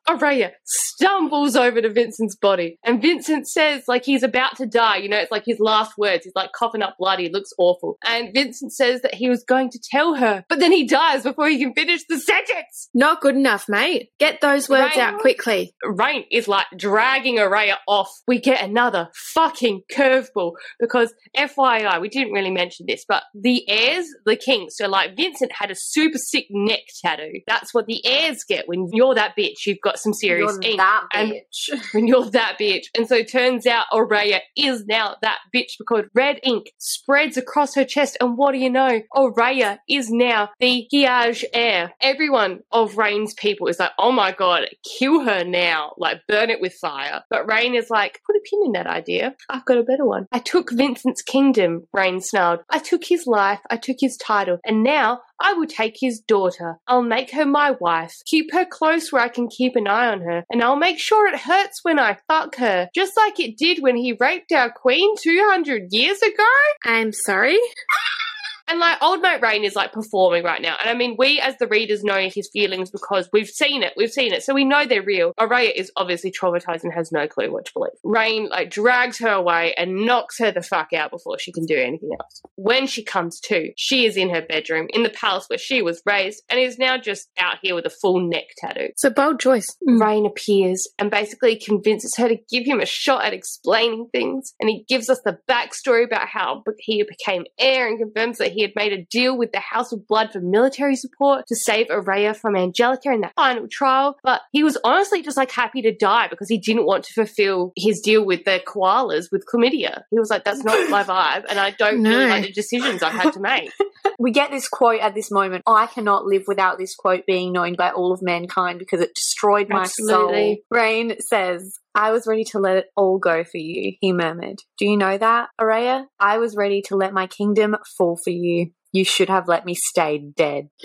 Araya 0.08 0.52
stumbles 0.64 1.56
over 1.56 1.80
to 1.80 1.90
Vincent's 1.90 2.36
body, 2.36 2.78
and 2.84 3.02
Vincent 3.02 3.48
says, 3.48 3.84
like 3.88 4.04
he's 4.04 4.22
about 4.22 4.56
to 4.56 4.66
die. 4.66 4.96
You 4.96 5.08
know, 5.08 5.18
it's 5.18 5.30
like 5.30 5.44
his 5.46 5.60
last 5.60 5.92
words. 5.98 6.24
He's 6.24 6.34
like 6.34 6.52
coughing 6.52 6.82
up 6.82 6.96
blood. 6.98 7.18
He 7.18 7.28
looks 7.28 7.50
awful. 7.58 7.98
And 8.04 8.32
Vincent 8.34 8.72
says 8.72 9.02
that 9.02 9.14
he 9.14 9.28
was 9.28 9.44
going 9.44 9.70
to 9.70 9.80
tell 9.90 10.14
her, 10.14 10.44
but 10.48 10.60
then 10.60 10.72
he 10.72 10.86
dies 10.86 11.22
before 11.22 11.48
he 11.48 11.58
can 11.58 11.74
finish 11.74 12.02
the 12.08 12.18
sentence. 12.18 12.88
Not 12.94 13.20
good 13.20 13.36
enough, 13.36 13.66
mate. 13.68 14.10
Get 14.18 14.40
those 14.40 14.68
words 14.68 14.94
Raihn- 14.94 14.98
out 15.00 15.20
quickly. 15.20 15.74
Raihn 15.84 16.24
is 16.30 16.48
like 16.48 16.66
dragging 16.76 17.36
Araya 17.36 17.76
off. 17.86 18.10
We 18.26 18.40
get 18.40 18.62
another 18.62 19.08
fucking 19.34 19.82
curveball 19.92 20.52
because 20.80 21.12
FYI, 21.36 22.00
we 22.00 22.08
didn't 22.08 22.32
really 22.32 22.50
mention 22.50 22.86
this, 22.86 23.04
but 23.06 23.24
the 23.34 23.68
heirs, 23.68 24.06
the 24.24 24.36
king, 24.36 24.68
so 24.70 24.88
like 24.88 25.16
Vincent 25.16 25.52
had 25.52 25.70
a 25.70 25.76
super 25.76 26.18
sick 26.18 26.46
neck 26.50 26.80
tattoo. 27.04 27.40
That's 27.46 27.74
what 27.74 27.86
the 27.86 28.04
heirs 28.06 28.44
get 28.48 28.68
when 28.68 28.88
you're 28.92 29.14
that 29.14 29.34
bitch. 29.38 29.66
You've 29.66 29.80
got 29.82 29.95
some 29.98 30.12
serious 30.12 30.58
You're 30.62 30.70
ink. 30.72 30.78
that 30.78 31.04
and- 31.14 31.32
bitch. 31.32 31.70
when 31.94 32.06
you're 32.06 32.30
that 32.30 32.56
bitch. 32.60 32.84
And 32.96 33.06
so 33.08 33.16
it 33.16 33.30
turns 33.30 33.66
out 33.66 33.86
Aurelia 33.92 34.40
is 34.56 34.84
now 34.86 35.16
that 35.22 35.38
bitch 35.54 35.72
because 35.78 36.04
red 36.14 36.38
ink 36.42 36.70
spreads 36.78 37.36
across 37.36 37.74
her 37.74 37.84
chest. 37.84 38.16
And 38.20 38.36
what 38.36 38.52
do 38.52 38.58
you 38.58 38.70
know? 38.70 39.00
Aurelia 39.16 39.80
is 39.88 40.10
now 40.10 40.50
the 40.60 40.86
Hiaj 40.92 41.44
heir. 41.52 41.92
Everyone 42.00 42.60
of 42.72 42.94
Raihn's 42.94 43.34
people 43.34 43.68
is 43.68 43.78
like, 43.78 43.92
oh 43.98 44.12
my 44.12 44.32
god, 44.32 44.66
kill 44.98 45.20
her 45.24 45.44
now. 45.44 45.92
Like, 45.96 46.22
burn 46.28 46.50
it 46.50 46.60
with 46.60 46.74
fire. 46.74 47.22
But 47.30 47.46
Raihn 47.46 47.76
is 47.78 47.90
like, 47.90 48.20
put 48.26 48.36
a 48.36 48.40
pin 48.48 48.60
in 48.66 48.72
that 48.72 48.86
idea. 48.86 49.34
I've 49.48 49.64
got 49.64 49.78
a 49.78 49.82
better 49.82 50.04
one. 50.04 50.26
I 50.32 50.38
took 50.38 50.70
Vincent's 50.72 51.22
kingdom, 51.22 51.86
Raihn 51.94 52.22
snarled. 52.22 52.60
I 52.70 52.78
took 52.78 53.04
his 53.04 53.26
life, 53.26 53.60
I 53.70 53.76
took 53.76 53.96
his 54.00 54.16
title, 54.16 54.58
and 54.64 54.82
now 54.82 55.20
I 55.40 55.52
will 55.54 55.66
take 55.66 55.96
his 55.98 56.20
daughter. 56.20 56.78
I'll 56.86 57.02
make 57.02 57.30
her 57.32 57.46
my 57.46 57.72
wife, 57.80 58.14
keep 58.26 58.52
her 58.52 58.64
close 58.64 59.12
where 59.12 59.22
I 59.22 59.28
can 59.28 59.48
keep 59.48 59.76
an 59.76 59.86
eye 59.86 60.08
on 60.08 60.20
her, 60.20 60.44
and 60.50 60.62
I'll 60.62 60.76
make 60.76 60.98
sure 60.98 61.26
it 61.26 61.40
hurts 61.40 61.80
when 61.82 61.98
I 61.98 62.18
fuck 62.28 62.56
her, 62.56 62.88
just 62.94 63.16
like 63.16 63.38
it 63.40 63.56
did 63.56 63.82
when 63.82 63.96
he 63.96 64.16
raped 64.18 64.52
our 64.52 64.70
queen 64.70 65.14
200 65.22 65.88
years 65.90 66.22
ago. 66.22 66.44
I'm 66.84 67.12
sorry. 67.12 67.58
And 68.68 68.80
like 68.80 69.02
old 69.02 69.20
mate 69.20 69.40
Raihn 69.40 69.64
is 69.64 69.76
like 69.76 69.92
performing 69.92 70.42
right 70.42 70.60
now. 70.60 70.76
And 70.80 70.90
I 70.90 70.94
mean, 70.94 71.16
we 71.18 71.40
as 71.40 71.56
the 71.58 71.68
readers 71.68 72.02
know 72.02 72.28
his 72.28 72.48
feelings 72.52 72.90
because 72.90 73.28
we've 73.32 73.48
seen 73.48 73.82
it. 73.82 73.92
We've 73.96 74.10
seen 74.10 74.32
it. 74.32 74.42
So 74.42 74.54
we 74.54 74.64
know 74.64 74.84
they're 74.84 75.02
real. 75.02 75.32
Araya 75.38 75.72
is 75.74 75.92
obviously 75.96 76.32
traumatized 76.32 76.82
and 76.82 76.92
has 76.92 77.12
no 77.12 77.28
clue 77.28 77.52
what 77.52 77.66
to 77.66 77.72
believe. 77.72 77.92
Raihn 78.04 78.50
like 78.50 78.70
drags 78.70 79.18
her 79.18 79.30
away 79.30 79.74
and 79.76 80.04
knocks 80.04 80.38
her 80.38 80.50
the 80.50 80.62
fuck 80.62 80.92
out 80.92 81.10
before 81.10 81.38
she 81.38 81.52
can 81.52 81.64
do 81.64 81.76
anything 81.76 82.10
else. 82.18 82.42
When 82.56 82.86
she 82.86 83.04
comes 83.04 83.38
to, 83.40 83.72
she 83.76 84.06
is 84.06 84.16
in 84.16 84.30
her 84.30 84.42
bedroom 84.42 84.88
in 84.90 85.02
the 85.02 85.10
palace 85.10 85.46
where 85.48 85.58
she 85.58 85.82
was 85.82 86.02
raised 86.04 86.42
and 86.48 86.58
is 86.58 86.78
now 86.78 86.98
just 86.98 87.28
out 87.38 87.58
here 87.62 87.74
with 87.74 87.86
a 87.86 87.90
full 87.90 88.20
neck 88.20 88.46
tattoo. 88.58 88.88
So 88.96 89.10
bold 89.10 89.38
choice. 89.38 89.66
Mm. 89.88 90.00
Raihn 90.00 90.26
appears 90.26 90.88
and 90.98 91.10
basically 91.10 91.56
convinces 91.56 92.16
her 92.16 92.28
to 92.28 92.36
give 92.50 92.64
him 92.64 92.80
a 92.80 92.86
shot 92.86 93.24
at 93.24 93.32
explaining 93.32 94.08
things. 94.10 94.54
And 94.60 94.68
he 94.68 94.84
gives 94.88 95.08
us 95.08 95.20
the 95.24 95.38
backstory 95.48 96.04
about 96.04 96.28
how 96.28 96.64
he 96.78 97.02
became 97.04 97.44
heir 97.58 97.86
and 97.86 97.98
confirms 97.98 98.38
that 98.38 98.55
he 98.56 98.62
had 98.62 98.72
made 98.74 98.92
a 98.92 99.04
deal 99.10 99.36
with 99.36 99.52
the 99.52 99.60
House 99.60 99.92
of 99.92 100.06
Blood 100.08 100.32
for 100.32 100.40
military 100.40 100.96
support 100.96 101.44
to 101.48 101.54
save 101.54 101.86
Araya 101.88 102.34
from 102.36 102.56
Angelica 102.56 103.10
in 103.12 103.20
that 103.20 103.34
final 103.36 103.66
trial. 103.70 104.16
But 104.24 104.40
he 104.52 104.64
was 104.64 104.76
honestly 104.82 105.22
just 105.22 105.36
like 105.36 105.50
happy 105.52 105.82
to 105.82 105.94
die 105.94 106.26
because 106.28 106.48
he 106.48 106.58
didn't 106.58 106.86
want 106.86 107.04
to 107.04 107.12
fulfill 107.12 107.72
his 107.76 108.00
deal 108.00 108.24
with 108.24 108.44
the 108.44 108.60
koalas 108.66 109.26
with 109.30 109.44
chlamydia. 109.52 110.02
He 110.10 110.18
was 110.18 110.30
like, 110.30 110.44
that's 110.44 110.64
not 110.64 110.90
my 110.90 111.04
vibe. 111.04 111.44
And 111.48 111.58
I 111.60 111.70
don't 111.70 112.02
No. 112.02 112.10
really 112.10 112.30
like 112.30 112.42
the 112.46 112.52
decisions 112.52 113.02
I've 113.02 113.12
had 113.12 113.32
to 113.34 113.40
make. 113.40 113.70
We 114.18 114.30
get 114.30 114.50
this 114.50 114.66
quote 114.68 115.00
at 115.00 115.14
this 115.14 115.30
moment. 115.30 115.64
I 115.66 115.88
cannot 115.88 116.24
live 116.24 116.44
without 116.46 116.78
this 116.78 116.94
quote 116.94 117.26
being 117.26 117.52
known 117.52 117.74
by 117.74 117.90
all 117.90 118.12
of 118.12 118.22
mankind 118.22 118.78
because 118.78 119.00
it 119.00 119.10
destroyed 119.14 119.68
my 119.68 119.84
soul. 119.84 120.28
Absolutely. 120.30 120.62
Raihn 120.72 121.20
says, 121.20 121.78
I 121.96 122.10
was 122.10 122.26
ready 122.26 122.44
to 122.44 122.58
let 122.58 122.76
it 122.76 122.86
all 122.94 123.18
go 123.18 123.42
for 123.42 123.56
you, 123.56 123.94
he 124.00 124.12
murmured. 124.12 124.58
Do 124.78 124.84
you 124.84 124.98
know 124.98 125.16
that, 125.16 125.48
Araya? 125.58 126.04
I 126.20 126.36
was 126.36 126.54
ready 126.54 126.82
to 126.88 126.96
let 126.96 127.14
my 127.14 127.26
kingdom 127.26 127.74
fall 127.96 128.18
for 128.22 128.28
you. 128.28 128.72
You 128.92 129.02
should 129.02 129.30
have 129.30 129.48
let 129.48 129.64
me 129.64 129.74
stay 129.74 130.18
dead. 130.36 130.68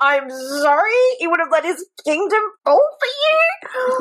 I'm 0.00 0.28
sorry? 0.28 0.90
He 1.18 1.28
would 1.28 1.38
have 1.38 1.50
let 1.50 1.64
his 1.64 1.88
kingdom 2.04 2.40
fall 2.64 2.80
for 3.00 3.06
you? 3.06 3.38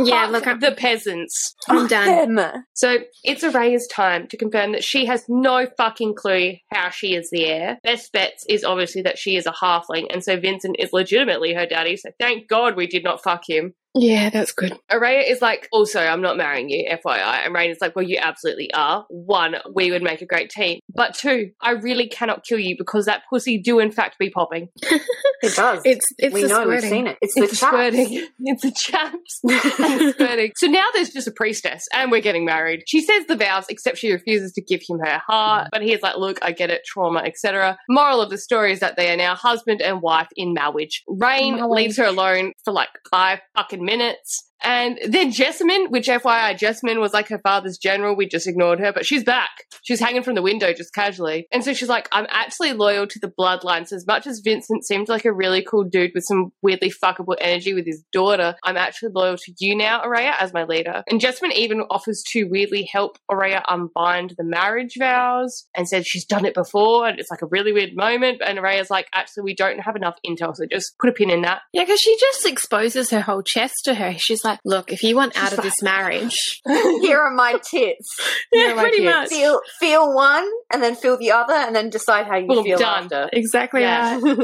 Yeah, 0.06 0.26
look, 0.26 0.48
I'm, 0.48 0.60
the 0.60 0.74
peasants. 0.74 1.56
I'm 1.70 1.88
done. 1.88 2.36
them. 2.36 2.66
So 2.74 2.98
it's 3.24 3.44
Araya's 3.44 3.88
time 3.88 4.28
to 4.28 4.38
confirm 4.38 4.74
that 4.74 4.84
she 4.84 5.06
has 5.06 5.24
no 5.30 5.68
fucking 5.78 6.16
clue 6.16 6.56
how 6.74 6.90
she 6.90 7.14
is 7.16 7.30
the 7.32 7.46
heir. 7.46 7.80
Best 7.84 8.12
bets 8.12 8.44
is 8.50 8.66
obviously 8.66 9.04
that 9.04 9.18
she 9.18 9.38
is 9.38 9.46
a 9.46 9.52
halfling, 9.52 10.08
and 10.12 10.24
so 10.24 10.38
Vincent 10.38 10.76
is 10.80 10.92
legitimately 10.92 11.54
her 11.54 11.66
daddy, 11.66 11.96
so 11.96 12.10
thank 12.20 12.50
God 12.50 12.76
we 12.76 12.88
did 12.88 13.04
not 13.04 13.24
fuck 13.24 13.44
him. 13.48 13.74
Yeah, 13.94 14.30
that's 14.30 14.52
good. 14.54 14.78
Araya 14.90 15.30
is 15.30 15.42
like, 15.42 15.68
also, 15.72 16.00
I'm 16.00 16.22
not 16.22 16.38
marrying 16.38 16.70
you, 16.70 16.88
FYI. 16.90 17.46
And 17.46 17.54
Raihn 17.54 17.72
is 17.72 17.80
like, 17.82 17.96
well, 17.96 18.06
you 18.06 18.18
absolutely 18.22 18.74
are. 18.74 19.06
One, 19.10 19.56
we 19.74 19.92
would 19.92 20.02
make 20.02 20.22
a 20.22 20.26
great 20.26 20.50
team. 20.50 20.80
But 20.94 21.14
two, 21.14 21.52
I 21.62 21.72
really 21.72 22.08
cannot 22.08 22.46
kill 22.46 22.60
you 22.60 22.76
because 22.78 23.06
that 23.06 23.24
pussy 23.30 23.58
do 23.58 23.80
in 23.80 23.92
fact 23.92 24.18
be 24.20 24.30
popping. 24.30 24.70
It 25.44 25.56
does. 25.56 25.82
It's 25.86 26.06
it's 26.20 26.36
we 26.36 26.44
the 26.44 26.50
know, 26.50 26.68
we've 26.68 26.82
squirting. 26.82 26.90
seen 26.92 27.08
it. 27.08 27.18
It's 27.20 27.34
the 27.34 27.48
chaps. 27.48 27.58
squirting. 27.58 28.28
It's 28.42 28.62
the 28.62 28.72
chaps. 28.72 29.40
It's 29.44 30.14
squirting. 30.16 30.52
So 30.56 30.68
now 30.68 30.84
there's 30.94 31.10
just 31.10 31.28
a 31.28 31.32
priestess 31.32 31.84
and 31.96 32.12
we're 32.12 32.22
getting 32.22 32.46
married. 32.46 32.84
She 32.86 33.02
says 33.02 33.26
the 33.26 33.36
vows, 33.36 33.66
except 33.68 33.98
she 33.98 34.12
refuses 34.12 34.52
to 34.54 34.62
give 34.62 34.82
him 34.88 35.00
her 35.04 35.20
heart. 35.26 35.70
But 35.72 35.82
he's 35.82 36.04
like, 36.04 36.18
look, 36.18 36.38
I 36.44 36.52
get 36.52 36.70
it, 36.70 36.82
trauma, 36.86 37.22
etc. 37.22 37.76
Moral 37.90 38.22
of 38.22 38.30
the 38.30 38.38
story 38.38 38.72
is 38.72 38.82
that 38.82 38.98
they 38.98 39.12
are 39.12 39.18
now 39.18 39.34
husband 39.34 39.82
and 39.82 40.00
wife 40.00 40.28
in 40.36 40.54
marriage. 40.54 41.02
Raihn 41.10 41.56
Marriage. 41.56 41.72
leaves 41.72 41.98
her 41.98 42.06
alone 42.06 42.54
for 42.64 42.72
like 42.72 42.90
five 43.10 43.40
fucking 43.56 43.81
minutes. 43.82 44.51
And 44.64 45.00
then 45.08 45.32
Jessamine, 45.32 45.88
which 45.88 46.08
FYI, 46.08 46.58
Jessamine 46.58 47.00
was 47.00 47.14
like 47.14 47.30
her 47.30 47.40
father's 47.40 47.78
general. 47.78 48.16
We 48.16 48.28
just 48.28 48.48
ignored 48.48 48.80
her, 48.80 48.94
but 48.94 49.06
she's 49.06 49.24
back. 49.24 49.50
She's 49.84 50.00
hanging 50.00 50.24
from 50.24 50.36
the 50.36 50.42
window 50.42 50.74
just 50.74 50.94
casually. 50.94 51.48
And 51.52 51.64
so 51.64 51.74
she's 51.74 51.90
like, 51.90 52.08
I'm 52.12 52.28
actually 52.30 52.74
loyal 52.74 53.08
to 53.08 53.20
the 53.20 53.28
bloodline. 53.28 53.88
So 53.88 53.96
as 53.96 54.06
much 54.06 54.28
as 54.28 54.42
Vincent 54.44 54.86
seemed 54.86 55.10
like 55.10 55.26
a 55.26 55.34
really 55.34 55.64
cool 55.64 55.84
dude 55.84 56.12
with 56.14 56.26
some 56.26 56.52
weirdly 56.62 56.92
fuckable 56.92 57.36
energy 57.40 57.74
with 57.74 57.86
his 57.86 58.04
daughter, 58.12 58.56
I'm 58.64 58.78
actually 58.78 59.12
loyal 59.14 59.38
to 59.38 59.54
you 59.60 59.76
now, 59.76 60.02
Araya, 60.02 60.34
as 60.40 60.54
my 60.54 60.66
leader. 60.66 61.04
And 61.10 61.20
Jessamine 61.20 61.54
even 61.54 61.82
offers 61.90 62.24
to 62.28 62.44
weirdly 62.44 62.90
help 62.92 63.18
Araya 63.30 63.64
unbind 63.68 64.36
the 64.38 64.44
marriage 64.44 64.96
vows 64.98 65.68
and 65.76 65.88
said 65.88 66.06
she's 66.06 66.26
done 66.26 66.46
it 66.46 66.54
before. 66.54 67.08
And 67.08 67.20
it's 67.20 67.32
like 67.32 67.42
a 67.42 67.48
really 67.48 67.74
weird 67.74 67.96
moment. 67.96 68.42
And 68.46 68.60
Araya's 68.60 68.90
like, 68.90 69.08
actually, 69.14 69.44
we 69.44 69.56
don't 69.56 69.80
have 69.80 69.96
enough 69.96 70.18
intel. 70.26 70.56
So 70.56 70.66
just 70.72 70.98
put 71.00 71.10
a 71.10 71.14
pin 71.14 71.30
in 71.30 71.42
that. 71.42 71.62
Yeah, 71.74 71.84
because 71.84 72.00
she 72.00 72.16
just 72.20 72.46
exposes 72.46 73.10
her 73.10 73.22
whole 73.22 73.42
chest 73.42 73.76
to 73.86 73.96
her. 73.96 74.14
She's 74.18 74.44
like, 74.44 74.51
look, 74.66 74.92
if 74.92 75.04
you 75.04 75.16
want 75.16 75.38
out 75.38 75.50
She's 75.50 75.58
of 75.58 75.64
this 75.64 75.78
ah. 75.82 75.86
marriage, 75.86 76.62
Here 77.02 77.20
are 77.20 77.32
my 77.34 77.60
tits. 77.70 78.08
yeah, 78.52 78.74
my 78.74 78.84
pretty 78.84 78.98
kids. 78.98 79.14
much. 79.14 79.30
Feel 79.30 79.62
feel 79.80 80.14
one 80.14 80.48
and 80.72 80.82
then 80.82 80.96
feel 80.96 81.18
the 81.18 81.32
other 81.32 81.54
and 81.54 81.76
then 81.76 81.90
decide 81.90 82.28
how 82.28 82.38
you 82.38 82.48
Boom, 82.48 82.64
feel 82.64 82.78
done. 82.78 83.04
after. 83.04 83.30
Exactly 83.34 83.82
Yeah. 83.82 84.20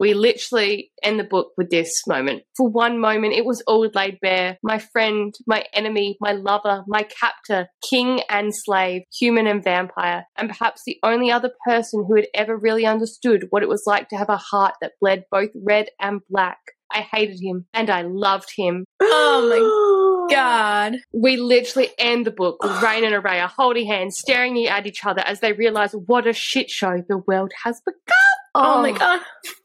We 0.00 0.14
literally 0.14 0.92
end 1.02 1.18
the 1.18 1.24
book 1.24 1.48
with 1.56 1.70
this 1.70 1.90
moment. 2.06 2.44
For 2.56 2.68
one 2.68 3.00
moment, 3.00 3.34
it 3.34 3.44
was 3.44 3.62
all 3.66 3.88
laid 3.92 4.18
bare. 4.22 4.56
My 4.62 4.78
friend, 4.78 5.34
my 5.44 5.64
enemy, 5.72 6.16
my 6.20 6.32
lover, 6.32 6.84
my 6.86 7.02
captor, 7.02 7.68
king 7.90 8.20
and 8.30 8.52
slave, 8.54 9.02
human 9.18 9.48
and 9.48 9.62
vampire, 9.62 10.26
and 10.36 10.48
perhaps 10.48 10.82
the 10.86 10.98
only 11.02 11.32
other 11.32 11.50
person 11.66 12.04
who 12.06 12.14
had 12.14 12.26
ever 12.32 12.56
really 12.56 12.86
understood 12.86 13.46
what 13.50 13.64
it 13.64 13.68
was 13.68 13.82
like 13.86 14.08
to 14.10 14.16
have 14.16 14.28
a 14.28 14.36
heart 14.36 14.74
that 14.80 14.92
bled 15.00 15.24
both 15.32 15.50
red 15.66 15.88
and 16.00 16.20
black. 16.30 16.58
I 16.92 17.00
hated 17.00 17.40
him 17.40 17.66
and 17.74 17.90
I 17.90 18.02
loved 18.02 18.50
him. 18.56 18.84
Oh 19.30 20.28
my 20.28 20.34
God. 20.34 20.96
We 21.12 21.36
literally 21.36 21.90
end 21.98 22.26
the 22.26 22.30
book 22.30 22.62
with 22.62 22.72
Raihn 22.82 23.04
and 23.04 23.14
Araya 23.14 23.48
holding 23.48 23.86
hands, 23.86 24.18
staring 24.18 24.66
at 24.66 24.86
each 24.86 25.04
other 25.04 25.22
as 25.22 25.40
they 25.40 25.52
realize 25.52 25.92
what 25.92 26.26
a 26.26 26.32
shit 26.32 26.70
show 26.70 27.02
the 27.08 27.18
world 27.18 27.52
has 27.64 27.80
become. 27.84 28.16
Oh, 28.54 28.82
my 28.82 28.90
oh. 28.90 28.94
God. 28.94 29.20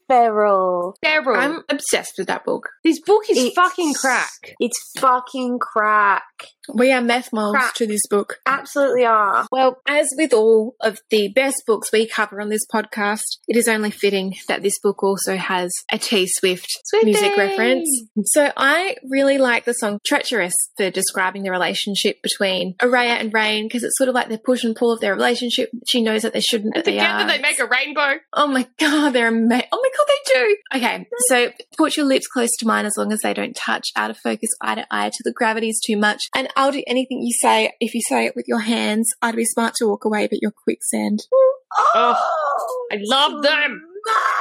Feral. 0.08 0.96
Terrible. 1.02 1.34
I'm 1.36 1.62
obsessed 1.68 2.14
with 2.18 2.26
that 2.28 2.44
book. 2.44 2.68
this 2.84 3.00
book 3.00 3.22
is 3.30 3.38
It's- 3.38 3.54
fucking 3.54 3.94
crack. 3.94 4.54
It's 4.60 4.78
fucking 4.98 5.58
crack. 5.58 6.22
We 6.74 6.92
are 6.92 7.02
meth 7.02 7.30
moles 7.32 7.54
Crap. 7.56 7.74
to 7.74 7.86
this 7.86 8.00
book. 8.08 8.38
Absolutely 8.46 9.04
are. 9.04 9.46
Well, 9.52 9.76
as 9.86 10.08
with 10.16 10.32
all 10.32 10.76
of 10.80 10.98
the 11.10 11.28
best 11.28 11.62
books 11.66 11.92
we 11.92 12.06
cover 12.06 12.40
on 12.40 12.48
this 12.48 12.64
podcast, 12.72 13.22
it 13.48 13.56
is 13.56 13.68
only 13.68 13.90
fitting 13.90 14.34
that 14.48 14.62
this 14.62 14.78
book 14.82 15.02
also 15.02 15.36
has 15.36 15.70
a 15.92 15.98
T 15.98 16.26
Swift 16.26 16.66
Swiftie! 16.94 17.04
music 17.04 17.36
reference. 17.36 18.04
So 18.24 18.50
I 18.56 18.96
really 19.10 19.36
like 19.36 19.66
the 19.66 19.74
song 19.74 19.98
Treacherous 20.06 20.54
for 20.78 20.90
describing 20.90 21.42
the 21.42 21.50
relationship 21.50 22.22
between 22.22 22.74
Araya 22.80 23.20
and 23.20 23.32
Raihn 23.32 23.64
because 23.64 23.84
it's 23.84 23.98
sort 23.98 24.08
of 24.08 24.14
like 24.14 24.28
the 24.30 24.38
push 24.38 24.64
and 24.64 24.74
pull 24.74 24.90
of 24.90 25.00
their 25.00 25.14
relationship. 25.14 25.70
She 25.86 26.02
knows 26.02 26.22
that 26.22 26.32
they 26.32 26.40
shouldn't, 26.40 26.74
but 26.74 26.84
they 26.86 26.92
Together 26.92 27.24
are. 27.24 27.26
they 27.26 27.40
make 27.40 27.58
a 27.58 27.66
rainbow. 27.66 28.14
Oh 28.32 28.46
my 28.46 28.66
god, 28.78 29.10
they're 29.10 29.28
amazing. 29.28 29.68
Oh 29.70 29.80
my 29.82 29.90
god, 29.96 30.06
they 30.08 30.34
do. 30.34 30.56
Okay, 30.76 31.06
so 31.28 31.50
put 31.76 31.96
your 31.96 32.06
lips 32.06 32.26
close 32.26 32.50
to 32.58 32.66
mine 32.66 32.86
as 32.86 32.96
long 32.96 33.12
as 33.12 33.20
they 33.20 33.34
don't 33.34 33.54
touch 33.54 33.88
out 33.96 34.10
of 34.10 34.18
focus 34.18 34.50
eye 34.60 34.76
to 34.76 34.86
eye 34.90 35.10
till 35.10 35.24
the 35.24 35.32
gravity's 35.32 35.80
too 35.80 35.96
much. 35.96 36.22
And 36.34 36.48
I'll 36.56 36.72
do 36.72 36.82
anything 36.86 37.22
you 37.22 37.32
say 37.32 37.72
if 37.80 37.94
you 37.94 38.00
say 38.02 38.26
it 38.26 38.36
with 38.36 38.46
your 38.48 38.60
hands. 38.60 39.10
I'd 39.22 39.36
be 39.36 39.44
smart 39.44 39.74
to 39.76 39.86
walk 39.86 40.04
away, 40.04 40.26
but 40.26 40.40
you're 40.40 40.52
quicksand. 40.52 41.20
Oh, 41.94 42.16
I 42.92 42.98
love 43.00 43.42
them. 43.42 43.82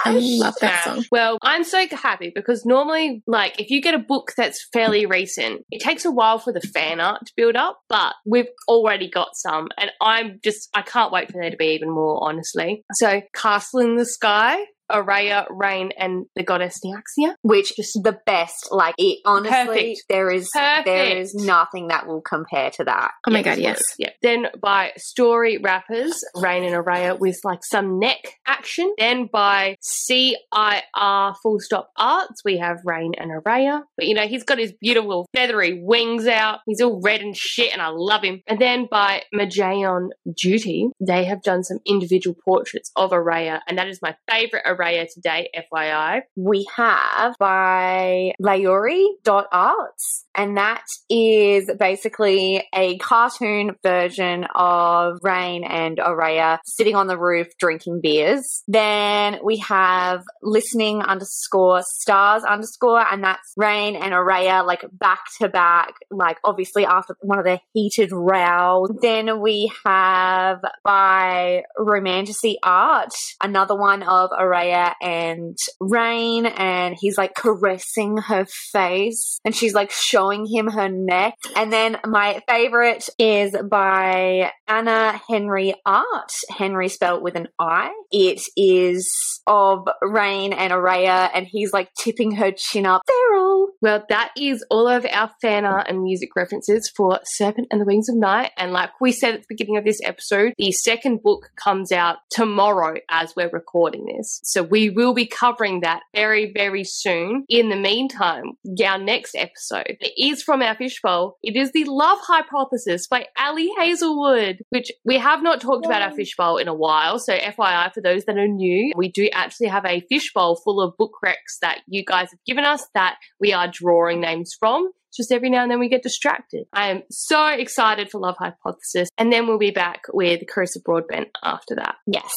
I 0.06 0.12
love 0.20 0.56
that 0.62 0.84
song. 0.84 1.06
Well, 1.12 1.38
I'm 1.41 1.64
so 1.64 1.86
happy 1.88 2.32
because 2.34 2.66
normally, 2.66 3.24
like, 3.28 3.60
if 3.60 3.70
you 3.70 3.82
get 3.82 3.93
a 3.93 3.99
book 3.99 4.34
that's 4.36 4.68
fairly 4.74 5.06
recent, 5.06 5.66
it 5.72 5.82
takes 5.82 6.06
a 6.06 6.12
while 6.12 6.39
for 6.39 6.51
the 6.51 6.62
fan 6.62 6.99
art 6.99 7.26
to 7.26 7.34
build 7.38 7.56
up, 7.56 7.80
but 7.88 8.14
we've 8.26 8.49
already 8.68 9.10
got 9.10 9.30
some, 9.36 9.70
and 9.78 9.91
I'm 10.01 10.39
just, 10.43 10.70
I 10.74 10.82
can't 10.82 11.12
wait 11.12 11.32
for 11.32 11.39
there 11.39 11.49
to 11.49 11.58
be 11.58 11.68
even 11.68 11.89
more, 11.89 12.20
honestly. 12.22 12.84
So, 12.93 13.22
Castle 13.34 13.80
in 13.80 13.95
the 13.95 14.06
Sky, 14.06 14.58
Araya, 14.92 15.48
Raihn, 15.50 15.92
and 15.98 16.26
the 16.36 16.44
goddess 16.44 16.80
Nyaxia. 16.86 17.36
Which 17.42 17.78
is 17.80 17.92
the 18.04 18.18
best. 18.26 18.70
Like 18.72 18.96
it 18.98 19.20
honestly 19.26 19.52
Perfect. 19.52 20.04
there 20.10 20.32
is 20.32 20.50
Perfect. 20.54 20.88
is 21.20 21.34
nothing 21.36 21.88
that 21.88 22.08
will 22.08 22.22
compare 22.22 22.72
to 22.72 22.84
that. 22.86 23.12
Oh 23.28 23.32
my 23.32 23.42
god, 23.42 23.58
yes. 23.58 23.82
Yeah. 23.98 24.10
Then 24.22 24.48
by 24.62 24.94
story 24.98 25.58
rappers, 25.58 26.24
Raihn 26.36 26.66
and 26.66 26.76
Araya 26.76 27.20
with 27.20 27.40
like 27.44 27.64
some 27.64 28.00
neck 28.00 28.40
action. 28.46 28.94
Then 28.98 29.28
by 29.32 29.78
CIR 29.82 31.34
full 31.42 31.60
stop 31.60 31.92
arts, 31.98 32.42
we 32.44 32.58
have 32.58 32.78
Raihn 32.86 33.12
and 33.18 33.32
Araya. 33.32 33.84
But 33.98 34.08
you 34.08 34.14
know, 34.14 34.28
he's 34.28 34.44
got 34.44 34.58
his 34.60 34.74
beautiful 34.74 35.28
feathery 35.36 35.82
wings 35.82 36.28
out. 36.28 36.60
He's 36.66 36.82
all 36.82 37.00
red 37.02 37.22
and 37.22 37.36
shit, 37.36 37.74
and 37.74 37.82
I 37.82 37.90
love 37.90 38.24
him. 38.24 38.42
And 38.48 38.60
then 38.60 38.88
by 38.90 39.24
Majayon 39.34 40.10
Duty, 40.36 40.90
they 41.00 41.26
have 41.26 41.42
done 41.44 41.64
some 41.64 41.80
individual 41.86 42.36
portraits 42.44 42.92
of 42.96 43.12
Araya, 43.12 43.60
and 43.68 43.78
that 43.78 43.88
is 43.88 44.02
my 44.02 44.16
favorite 44.30 44.64
Araya 44.76 45.08
today, 45.14 45.50
FYI? 45.56 46.22
We 46.36 46.68
have 46.76 47.36
by 47.40 48.34
Lauri.arts. 48.40 50.26
And 50.36 50.58
that 50.58 50.84
is 51.10 51.70
basically 51.80 52.64
a 52.74 52.98
cartoon 52.98 53.76
version 53.84 54.46
of 54.56 55.20
Raihn 55.24 55.62
and 55.70 56.00
Araya 56.00 56.58
sitting 56.66 56.96
on 56.96 57.06
the 57.08 57.18
roof 57.18 57.48
drinking 57.60 58.00
beers. 58.02 58.64
Then 58.68 59.38
we 59.44 59.58
have 59.58 60.24
listening 60.42 61.02
underscore 61.02 61.84
stars 61.86 62.44
underscore, 62.44 63.06
and 63.12 63.24
that's 63.24 63.54
Raihn 63.60 63.96
and 63.96 64.14
Araya 64.14 64.66
like 64.66 64.84
back 64.92 65.20
to 65.40 65.50
back, 65.50 65.94
like 66.10 66.38
obviously 66.44 66.86
after 66.86 67.16
one 67.22 67.38
of 67.38 67.46
their 67.46 67.62
heated 67.74 68.12
rows. 68.12 68.90
Then 69.02 69.40
we 69.40 69.72
have 69.86 70.62
by 70.84 71.64
Romantasy 71.78 72.58
Art, 72.64 73.14
another 73.42 73.76
one 73.76 74.02
of 74.02 74.32
Araya 74.32 74.62
and 75.01 75.57
Raihn, 75.82 76.51
and 76.57 76.95
he's 76.99 77.18
like 77.18 77.36
caressing 77.36 78.18
her 78.18 78.45
face, 78.72 79.39
and 79.45 79.55
she's 79.55 79.74
like 79.74 79.91
showing 79.91 80.45
him 80.45 80.68
her 80.68 80.89
neck. 80.89 81.36
And 81.55 81.72
then 81.72 81.97
my 82.05 82.41
favorite 82.47 83.09
is 83.18 83.55
by 83.70 84.51
Anna 84.68 85.22
Henry 85.30 85.76
Art, 85.86 86.32
Henry 86.49 86.89
spelled 86.89 87.24
with 87.24 87.36
an 87.36 87.47
I. 87.59 87.91
It 88.11 88.41
is 88.55 89.09
of 89.47 89.86
Raihn 90.03 90.53
and 90.53 90.72
Araya, 90.72 91.30
and 91.34 91.45
he's 91.47 91.74
like 91.74 91.89
tipping 91.99 92.36
her 92.36 92.51
chin 92.55 92.86
up. 92.86 93.01
Feral. 93.07 93.70
Well, 93.82 94.05
that 94.09 94.32
is 94.38 94.66
all 94.70 94.88
of 94.88 95.05
our 95.05 95.32
fan 95.41 95.66
art 95.66 95.88
and 95.89 96.01
music 96.01 96.30
references 96.36 96.91
for 96.95 97.20
Serpent 97.26 97.68
and 97.70 97.82
the 97.82 97.86
Wings 97.86 98.07
of 98.07 98.16
Night. 98.16 98.51
And 98.57 98.72
like 98.72 98.91
we 99.01 99.11
said 99.11 99.34
at 99.36 99.41
the 99.41 99.47
beginning 99.49 99.78
of 99.78 99.84
this 99.84 99.99
episode, 100.03 100.53
the 100.57 100.72
second 100.72 101.22
book 101.22 101.49
comes 101.61 101.91
out 101.91 102.18
tomorrow 102.32 102.95
as 103.09 103.34
we're 103.36 103.49
recording 103.49 104.05
this. 104.05 104.39
So 104.54 104.62
we 104.62 104.91
will 104.91 105.16
be 105.16 105.26
covering 105.26 105.80
that 105.80 106.04
very, 106.14 106.51
very 106.56 106.84
soon. 106.84 107.43
In 107.49 107.70
the 107.70 107.76
meantime, 107.76 108.51
our 108.86 108.99
next 108.99 109.34
episode 109.34 109.97
is 110.16 110.43
from 110.43 110.62
our 110.62 110.76
fishbowl. 110.76 111.39
It 111.41 111.56
is 111.56 111.72
the 111.72 111.86
Love 111.86 112.20
Hypothesis 112.22 113.08
by 113.08 113.26
Ali 113.36 113.72
Hazelwood, 113.80 114.60
which 114.70 114.91
we 115.04 115.18
have 115.18 115.41
not 115.41 115.60
talked 115.60 115.88
about 115.88 116.04
our 116.04 116.12
fishbowl 116.12 116.58
in 116.58 116.68
a 116.68 116.74
while. 116.76 117.18
So 117.18 117.36
FYI, 117.36 117.91
for 117.95 118.01
those 118.01 118.26
that 118.26 118.38
are 118.38 118.47
new, 118.47 118.93
we 118.95 119.10
do 119.10 119.28
actually 119.34 119.70
have 119.70 119.86
a 119.86 120.06
fishbowl 120.08 120.58
full 120.64 120.82
of 120.82 120.95
book 120.97 121.14
recs 121.26 121.58
that 121.64 121.80
you 121.88 122.06
guys 122.06 122.30
have 122.30 122.43
given 122.45 122.64
us 122.64 122.86
that 122.93 123.16
we 123.39 123.54
are 123.54 123.68
drawing 123.68 124.22
names 124.22 124.51
from. 124.60 124.91
Just 125.18 125.32
every 125.32 125.49
now 125.49 125.64
and 125.64 125.72
then 125.72 125.80
we 125.80 125.89
get 125.89 126.04
distracted. 126.04 126.66
I 126.74 126.89
am 126.89 127.04
so 127.10 127.47
excited 127.47 128.12
for 128.12 128.20
Love 128.20 128.36
Hypothesis. 128.38 129.10
And 129.18 129.34
then 129.34 129.47
we'll 129.47 129.58
be 129.58 129.72
back 129.72 130.01
with 130.12 130.41
Carissa 130.45 130.84
Broadbent 130.84 131.30
after 131.43 131.74
that. 131.76 131.95
Yes. 132.06 132.32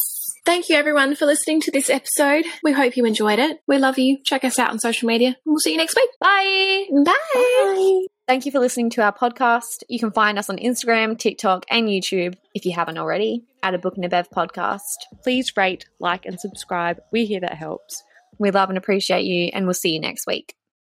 Thank 0.47 0.69
you 0.69 0.77
everyone 0.77 1.17
for 1.17 1.27
listening 1.27 1.61
to 1.63 1.73
this 1.73 1.91
episode. 1.91 2.45
We 2.63 2.71
hope 2.71 2.97
you 2.97 3.05
enjoyed 3.05 3.41
it. 3.41 3.59
We 3.67 3.79
love 3.79 3.99
you. 3.99 4.19
Check 4.25 4.45
us 4.45 4.61
out 4.61 4.71
on 4.71 4.79
social 4.79 5.09
media. 5.09 5.31
And 5.31 5.37
we'll 5.45 5.59
see 5.59 5.73
you 5.73 5.77
next 5.77 5.97
week. 5.97 6.09
Bye! 6.21 6.85
Bye. 7.05 7.13
Bye. 7.35 8.07
Thank 8.29 8.47
you 8.47 8.53
for 8.53 8.61
listening 8.61 8.91
to 8.91 9.03
our 9.03 9.13
podcast. 9.13 9.83
You 9.89 9.99
can 9.99 10.13
find 10.13 10.39
us 10.39 10.49
on 10.49 10.59
Instagram, 10.59 11.19
TikTok, 11.19 11.67
and 11.69 11.89
YouTube 11.89 12.37
if 12.55 12.65
you 12.65 12.73
haven't 12.77 12.97
already 12.97 13.43
at 13.65 13.75
a 13.75 13.79
Book 13.79 13.97
and 13.97 14.05
a 14.05 14.09
Bev 14.09 14.31
podcast. 14.31 14.83
Please 15.25 15.53
rate, 15.57 15.87
like, 15.99 16.25
and 16.25 16.39
subscribe. 16.39 17.01
We 17.11 17.27
hear 17.27 17.41
that 17.41 17.55
helps. 17.55 18.05
We 18.39 18.53
love 18.53 18.69
and 18.69 18.79
appreciate 18.79 19.25
you, 19.25 19.51
and 19.53 19.67
we'll 19.67 19.75
see 19.75 19.95
you 19.95 20.01
next 20.01 20.29
week. 20.29 20.55